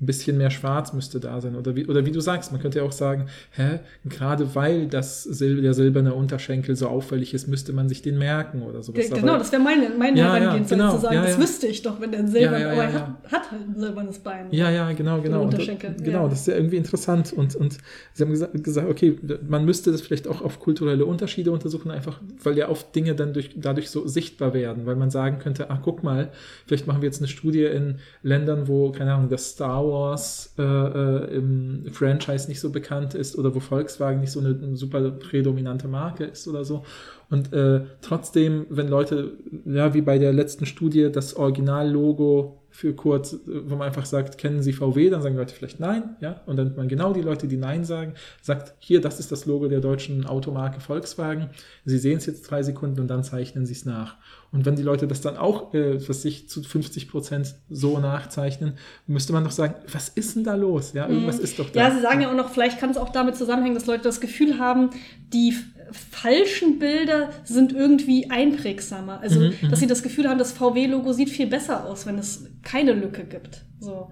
[0.00, 1.56] ein bisschen mehr Schwarz müsste da sein.
[1.56, 5.24] Oder wie, oder wie du sagst, man könnte ja auch sagen, hä, gerade weil das
[5.24, 9.08] Sil der silberne Unterschenkel so auffällig ist, müsste man sich den merken oder sowas.
[9.08, 11.66] Ge- Genau, das wäre meine, meine Ja, ja, Herangehensweise genau, zu sagen, ja, das wüsste
[11.66, 14.46] ich doch, wenn der ein silbern, Ja, aber er hat, hat halt ein silbernes Bein.
[14.52, 15.40] Ja, ja, genau, genau.
[15.40, 16.28] Und, Unterschenkel, genau, ja.
[16.28, 17.32] das ist ja irgendwie interessant.
[17.32, 17.78] Und, und
[18.12, 19.18] sie haben gesagt, gesagt, okay,
[19.48, 23.32] man müsste das vielleicht auch auf kulturelle Unterschiede untersuchen, einfach, weil ja oft Dinge dann
[23.32, 26.30] durch, dadurch so sichtbar werden, weil man sagen könnte, ach, guck mal,
[26.66, 30.62] vielleicht machen wir jetzt eine Studie in Ländern, wo, keine Ahnung, das Star Wars äh,
[30.62, 35.88] äh, im Franchise nicht so bekannt ist oder wo Volkswagen nicht so eine, super prädominante
[35.88, 36.84] Marke ist oder so.
[37.30, 39.32] Und äh, trotzdem, wenn Leute,
[39.64, 44.38] ja, wie bei der letzten Studie, das Originallogo für kurz, äh, wo man einfach sagt,
[44.38, 45.10] kennen Sie VW?
[45.10, 46.42] Dann sagen Leute vielleicht nein, ja.
[46.46, 49.66] Und dann man genau die Leute, die nein sagen, sagt, hier, das ist das Logo
[49.66, 51.50] der deutschen Automarke Volkswagen.
[51.84, 54.14] Sie sehen es jetzt drei Sekunden und dann zeichnen Sie es nach.
[54.52, 58.74] Und wenn die Leute das dann auch, äh, was sich zu 50 Prozent so nachzeichnen,
[59.08, 60.92] müsste man doch sagen, was ist denn da los?
[60.92, 61.44] Ja, irgendwas Mhm.
[61.44, 61.80] ist doch da.
[61.80, 64.20] Ja, sie sagen ja auch noch, vielleicht kann es auch damit zusammenhängen, dass Leute das
[64.20, 64.90] Gefühl haben,
[65.32, 65.52] die
[65.92, 69.20] falschen Bilder sind irgendwie einprägsamer.
[69.20, 72.46] Also, Mhm, dass sie das Gefühl haben, das VW-Logo sieht viel besser aus, wenn es
[72.62, 73.64] keine Lücke gibt.
[73.80, 74.10] So.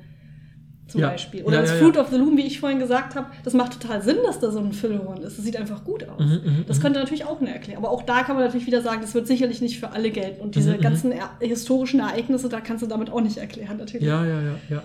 [0.89, 1.09] Zum Ja.
[1.11, 1.43] Beispiel.
[1.43, 3.81] Oder Ja, das ja, Fruit of the Loom, wie ich vorhin gesagt habe, das macht
[3.81, 5.37] total Sinn, dass da so ein Füllhorn ist.
[5.37, 6.21] Das sieht einfach gut aus.
[6.21, 6.83] Mhm, mhm, das mhm.
[6.83, 7.85] könnte natürlich auch eine Erklärung.
[7.85, 10.41] Aber auch da kann man natürlich wieder sagen, das wird sicherlich nicht für alle gelten.
[10.41, 10.83] Und diese Mhm, mhm.
[10.83, 14.07] ganzen er historischen Ereignisse, da kannst du damit auch nicht erklären, natürlich.
[14.07, 14.83] ja, ja, ja, ja.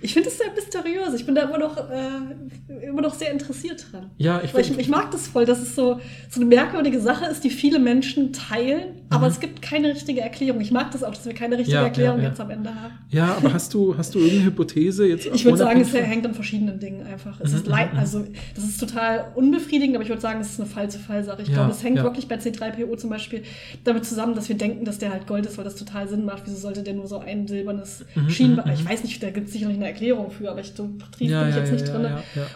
[0.00, 1.14] Ich finde es sehr mysteriös.
[1.14, 4.10] Ich bin da immer noch, äh, immer noch sehr interessiert dran.
[4.18, 7.44] Ja, ich, ich, ich mag das voll, dass es so, so eine merkwürdige Sache ist,
[7.44, 10.60] die viele Menschen teilen, aber es gibt keine richtige Erklärung.
[10.60, 11.82] Ich mag das auch, dass wir keine richtige Mhm.
[11.82, 12.28] Ja, Erklärung ja, ja.
[12.30, 12.94] jetzt am Ende haben.
[13.10, 15.26] ja, aber hast du, hast du irgendeine Hypothese jetzt?
[15.26, 17.40] Ich würde sagen, es hängt an verschiedenen Dingen einfach.
[17.40, 18.24] Es Mhm, ist leid, mhm, also
[18.54, 21.42] das ist total unbefriedigend, aber ich würde sagen, es ist eine Fall-zu-Fall-Sache.
[21.42, 23.42] Ich Ja, glaube, es hängt wirklich bei C3PO zum Beispiel
[23.84, 26.42] damit zusammen, dass wir denken, dass der halt Gold ist, weil das total Sinn macht.
[26.46, 28.66] Wieso sollte der nur so ein silbernes Mhm, Schienbein?
[28.66, 28.88] mhm, Ich mhm.
[28.90, 31.50] weiß nicht, da gibt es sicherlich eine Erklärung für, aber ich so tief Ja, bin
[31.50, 32.06] ich jetzt nicht drin.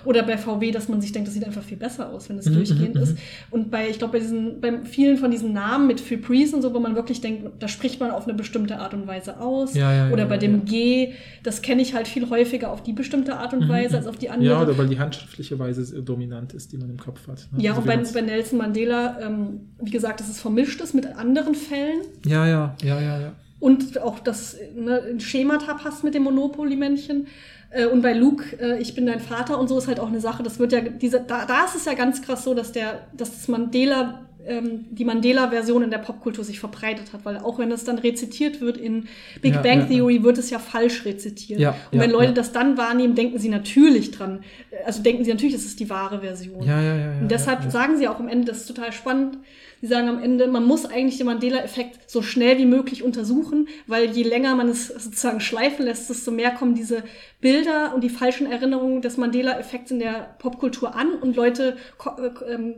[0.05, 2.47] Oder bei VW, dass man sich denkt, das sieht einfach viel besser aus, wenn es
[2.47, 3.13] Mhm, durchgehend mhm, ist.
[3.15, 3.19] mhm.
[3.51, 6.75] Und bei, ich glaube, bei diesen, bei vielen von diesen Namen mit Febreze und so,
[6.75, 9.75] wo man wirklich denkt, da spricht man auf eine bestimmte Art und Weise aus.
[10.13, 10.65] Oder bei dem.
[10.65, 11.13] G,
[11.43, 14.17] das kenne ich halt viel häufiger auf die bestimmte Art und Mhm, Weise als auf
[14.19, 14.51] die andere.
[14.51, 17.47] Ja, oder weil die handschriftliche Weise dominant ist, die man im Kopf hat.
[17.53, 17.63] ne?
[17.63, 21.07] Ja, Also und bei, bei Nelson Mandela, ähm, wie gesagt, dass es vermischt ist mit
[21.07, 23.33] anderen Fällen ja, ja, ja, ja, ja.
[23.61, 27.27] Und auch das ne, in Schemata passt mit dem Monopoly-Männchen.
[27.71, 30.21] Äh, Und bei Luke, äh, ich bin dein Vater und so ist halt auch eine
[30.21, 30.43] Sache.
[30.43, 33.31] Das wird ja, diese, da, da ist es ja ganz krass so, dass der, dass
[33.31, 37.85] das Mandela, ähm, die Mandela-Version in der Popkultur sich verbreitet hat, weil auch wenn es
[37.85, 39.07] dann rezitiert wird in
[39.43, 41.61] Big Ja, Bang ja, Theory, wird es ja falsch rezitiert.
[41.61, 42.33] Ja, und ja, wenn Leute ja.
[42.33, 44.43] das dann wahrnehmen, denken sie natürlich dran.
[44.85, 46.63] Also denken sie natürlich, das ist die wahre Version.
[46.63, 47.21] Ja, ja, ja, ja.
[47.21, 47.71] Und deshalb ja, ja.
[47.71, 49.39] sagen sie auch am Ende, das ist total spannend,
[49.81, 54.11] sie sagen am Ende, man muss eigentlich den Mandela-Effekt so schnell wie möglich untersuchen, weil
[54.11, 57.03] je länger man es sozusagen schleifen lässt, desto mehr kommen diese
[57.41, 61.77] Bilder und die falschen Erinnerungen des Mandela-Effekts in der Popkultur an und Leute
[62.19, 62.75] äh, ähm,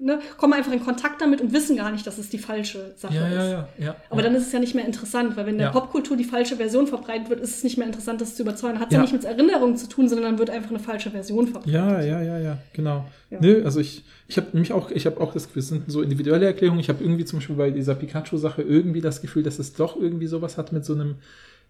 [0.00, 3.14] ne, kommen einfach in Kontakt damit und wissen gar nicht, dass es die falsche Sache
[3.14, 3.34] Ja, ist.
[3.50, 3.96] ja, ja.
[4.10, 5.68] Aber dann ist es ja nicht mehr interessant, weil wenn in der.
[5.68, 8.80] Popkultur die falsche Version verbreitet wird, ist es nicht mehr interessant, das zu überzeugen.
[8.80, 8.98] Hat Ja.
[8.98, 11.72] ja nicht mit Erinnerung zu tun, sondern dann wird einfach eine falsche Version verbreitet.
[11.74, 13.04] Ja, ja, ja, ja, genau.
[13.30, 13.38] Ja.
[13.40, 16.00] Nö, also ich, ich habe nämlich auch, ich habe auch das Gefühl, es sind so
[16.00, 16.80] individuelle Erklärungen.
[16.80, 20.26] Ich habe irgendwie zum Beispiel bei dieser Pikachu-Sache irgendwie das Gefühl, dass es doch irgendwie
[20.26, 21.16] sowas hat mit so einem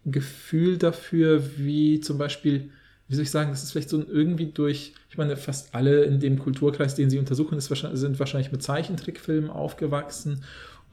[0.05, 2.69] Gefühl dafür, wie zum Beispiel,
[3.09, 6.03] wie soll ich sagen, das ist vielleicht so ein irgendwie durch, ich meine, fast alle
[6.03, 10.43] in dem Kulturkreis, den sie untersuchen, ist sind wahrscheinlich mit Zeichentrickfilmen aufgewachsen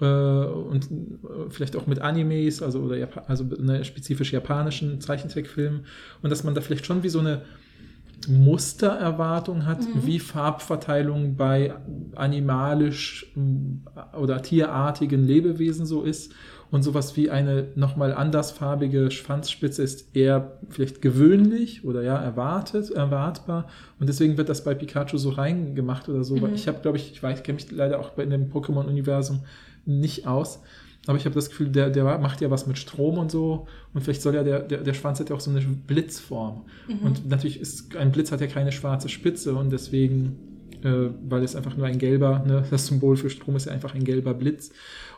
[0.00, 5.86] äh, und äh, vielleicht auch mit Animes, also oder Japa also ne, spezifisch japanischen Zeichentrickfilmen
[6.22, 7.42] und dass man da vielleicht schon wie so eine
[8.28, 10.06] Mustererwartung hat, Mhm.
[10.06, 11.74] wie Farbverteilung bei
[12.14, 13.32] animalisch
[14.18, 16.32] oder tierartigen Lebewesen so ist.
[16.72, 23.68] Und sowas wie eine nochmal andersfarbige Schwanzspitze ist eher vielleicht gewöhnlich oder ja erwartet, erwartbar.
[24.00, 26.40] Und deswegen wird das bei Pikachu so reingemacht oder so.
[26.42, 26.54] Weil Mhm.
[26.56, 29.40] Ich habe, glaube ich, ich weiß, kenne mich leider auch bei in dem Pokémon-Universum
[29.84, 30.60] nicht aus.
[31.06, 33.66] Aber ich habe das Gefühl, der, der macht ja was mit Strom und so.
[33.94, 36.64] Und vielleicht soll ja der, der, der Schwanz hat ja auch so eine Blitzform.
[36.88, 36.98] Mhm.
[37.02, 40.36] Und natürlich ist ein Blitz hat ja keine schwarze Spitze und deswegen,
[40.82, 43.94] äh, weil es einfach nur ein gelber, ne, das Symbol für Strom ist ja einfach
[43.94, 44.72] ein gelber Blitz.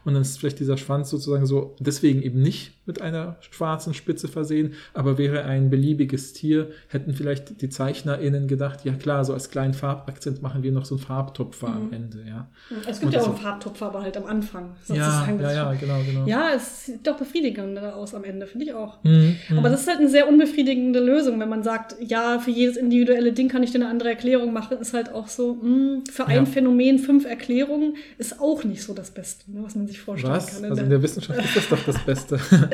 [0.09, 4.27] Und dann ist vielleicht dieser Schwanz sozusagen so, deswegen eben nicht mit einer schwarzen Spitze
[4.27, 9.51] versehen, aber wäre ein beliebiges Tier, hätten vielleicht die ZeichnerInnen gedacht, ja klar, so als
[9.51, 11.93] kleinen Farbakzent machen wir noch so einen Farbtupfer am Mhm.
[11.93, 12.49] Ende, ja.
[12.89, 14.71] Es gibt Und ja auch einen Farbtupfer, aber halt am Anfang.
[14.89, 14.95] Ja,
[15.27, 15.41] sozusagen.
[15.41, 16.27] ja, ja, genau, genau.
[16.27, 19.05] ja, es sieht doch befriedigender aus am Ende, finde ich auch.
[19.05, 19.59] Mhm, mhm.
[19.59, 23.35] Aber das ist halt eine sehr unbefriedigende Lösung, wenn man sagt, ja, für jedes individuelle
[23.35, 26.37] Ding kann ich dir eine andere Erklärung machen, ist halt auch so, mh, für ein
[26.37, 26.45] Ja.
[26.47, 30.61] Phänomen fünf Erklärungen ist auch nicht so das Beste, ne, was man sich vorstellen was?
[30.61, 30.71] kann.
[30.71, 32.39] Also in der Wissenschaft ist das doch das Beste.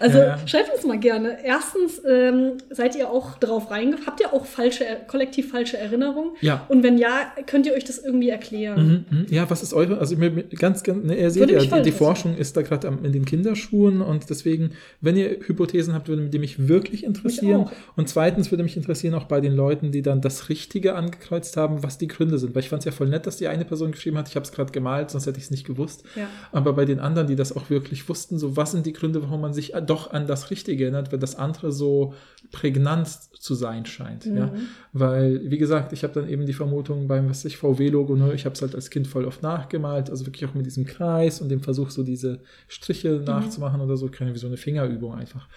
[0.00, 1.38] Also Ja, schreibt uns mal gerne.
[1.44, 4.06] Erstens, ähm, seid ihr auch darauf reingegangen?
[4.06, 6.32] Habt ihr auch falsche, kollektiv falsche Erinnerungen?
[6.40, 6.66] Ja.
[6.68, 9.06] Und wenn ja, könnt ihr euch das irgendwie erklären?
[9.10, 9.26] Mhm, mhm.
[9.30, 11.82] Ja, was ist eure, also mir, mir- ganz, ganz, ne, ihr seht ja, mich die,
[11.82, 11.92] die.
[11.92, 16.38] Forschung ist da gerade in den Kinderschuhen und deswegen, wenn ihr Hypothesen habt, würde die
[16.38, 17.62] mich wirklich interessieren.
[17.62, 17.72] auch.
[17.96, 21.82] Und zweitens würde mich interessieren auch bei den Leuten, die dann das Richtige angekreuzt haben,
[21.82, 22.54] was die Gründe sind.
[22.54, 24.44] Weil ich fand es ja voll nett, dass die eine Person geschrieben hat, ich habe
[24.44, 26.04] es gerade gemalt, sonst hätte ich es nicht gewusst.
[26.16, 26.28] Ja.
[26.52, 29.40] Aber bei den anderen, die das auch wirklich wussten, so was sind die Gründe, warum
[29.40, 32.14] man sich doch an das Richtige erinnert, wenn das andere so
[32.52, 34.26] prägnant zu sein scheint.
[34.26, 34.46] Ja?
[34.46, 34.68] Mhm.
[34.92, 38.44] Weil, wie gesagt, ich habe dann eben die Vermutung beim, was ich, VW-Logo, ne, ich
[38.44, 41.48] habe es halt als Kind voll oft nachgemalt, also wirklich auch mit diesem Kreis und
[41.48, 45.48] dem Versuch, so diese Striche nachzumachen oder so, keine wie so eine Fingerübung einfach.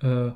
[0.00, 0.30] Äh,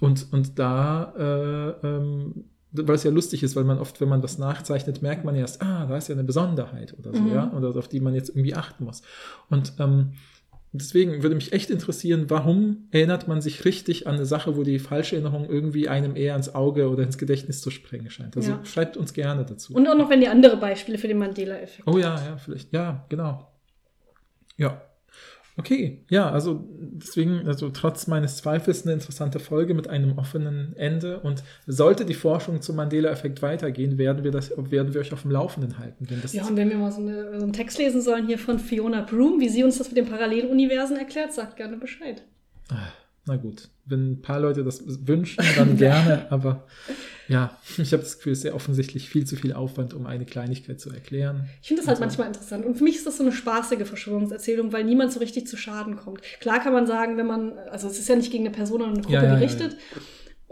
[0.00, 4.22] und, und da, äh, ähm, weil es ja lustig ist, weil man oft, wenn man
[4.22, 7.32] was nachzeichnet, merkt man erst, ah, da ist ja eine Besonderheit oder so, Mhm.
[7.32, 9.02] ja, oder auf die man jetzt irgendwie achten muss.
[9.50, 10.14] Und ähm,
[10.72, 14.78] deswegen würde mich echt interessieren, warum erinnert man sich richtig an eine Sache, wo die
[14.78, 18.36] falsche Erinnerung irgendwie einem eher ins Auge oder ins Gedächtnis zu springen scheint.
[18.36, 18.64] Also Ja.
[18.64, 19.74] schreibt uns gerne dazu.
[19.74, 22.72] Und auch noch, wenn ihr andere Beispiele für den Mandela-Effekt oh ja, ja, vielleicht.
[22.72, 23.48] Ja, genau.
[24.56, 24.80] Ja.
[25.58, 31.20] Okay, ja, also deswegen, also trotz meines Zweifels eine interessante Folge mit einem offenen Ende.
[31.20, 35.30] Und sollte die Forschung zum Mandela-Effekt weitergehen, werden wir das, werden wir euch auf dem
[35.30, 36.06] Laufenden halten.
[36.32, 39.02] Ja, und wenn wir mal so, eine, so einen Text lesen sollen hier von Fiona
[39.02, 42.22] Broom, wie sie uns das mit den Paralleluniversen erklärt, sagt gerne Bescheid.
[42.70, 42.88] Ah,
[43.26, 46.66] Na gut, wenn ein paar Leute das wünschen, dann gerne, aber
[47.28, 50.24] ja, ich habe das Gefühl, es ist sehr offensichtlich viel zu viel Aufwand, um eine
[50.24, 51.48] Kleinigkeit zu erklären.
[51.62, 52.66] Ich finde das halt Also- manchmal interessant.
[52.66, 55.96] Und für mich ist das so eine spaßige Verschwörungserzählung, weil niemand so richtig zu Schaden
[55.96, 56.22] kommt.
[56.40, 58.90] Klar kann man sagen, wenn man, also es ist ja nicht gegen eine Person oder
[58.90, 59.76] eine Gruppe Ja, ja, ja, gerichtet.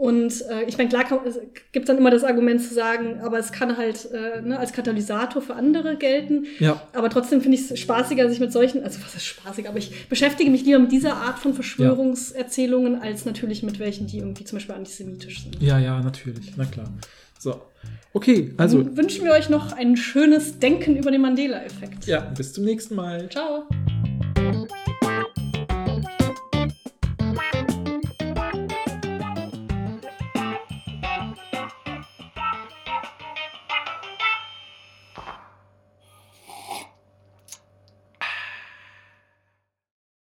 [0.01, 1.39] Und äh, ich meine, klar kann, es
[1.71, 5.43] gibt dann immer das Argument zu sagen, aber es kann halt äh, ne, als Katalysator
[5.43, 6.47] für andere gelten.
[6.57, 9.77] Ja, Aber trotzdem finde ich es spaßiger, sich mit solchen, also was ist spaßig, aber
[9.77, 14.43] ich beschäftige mich lieber mit dieser Art von Verschwörungserzählungen, als natürlich mit welchen, die irgendwie
[14.43, 15.61] zum Beispiel antisemitisch sind.
[15.61, 16.91] ja, ja, natürlich, na klar.
[17.37, 17.61] So,
[18.13, 22.07] okay, also Dann wünschen wir euch noch ein schönes Denken über den Mandela-Effekt.
[22.07, 23.29] ja, bis zum nächsten Mal.
[23.29, 23.67] Ciao.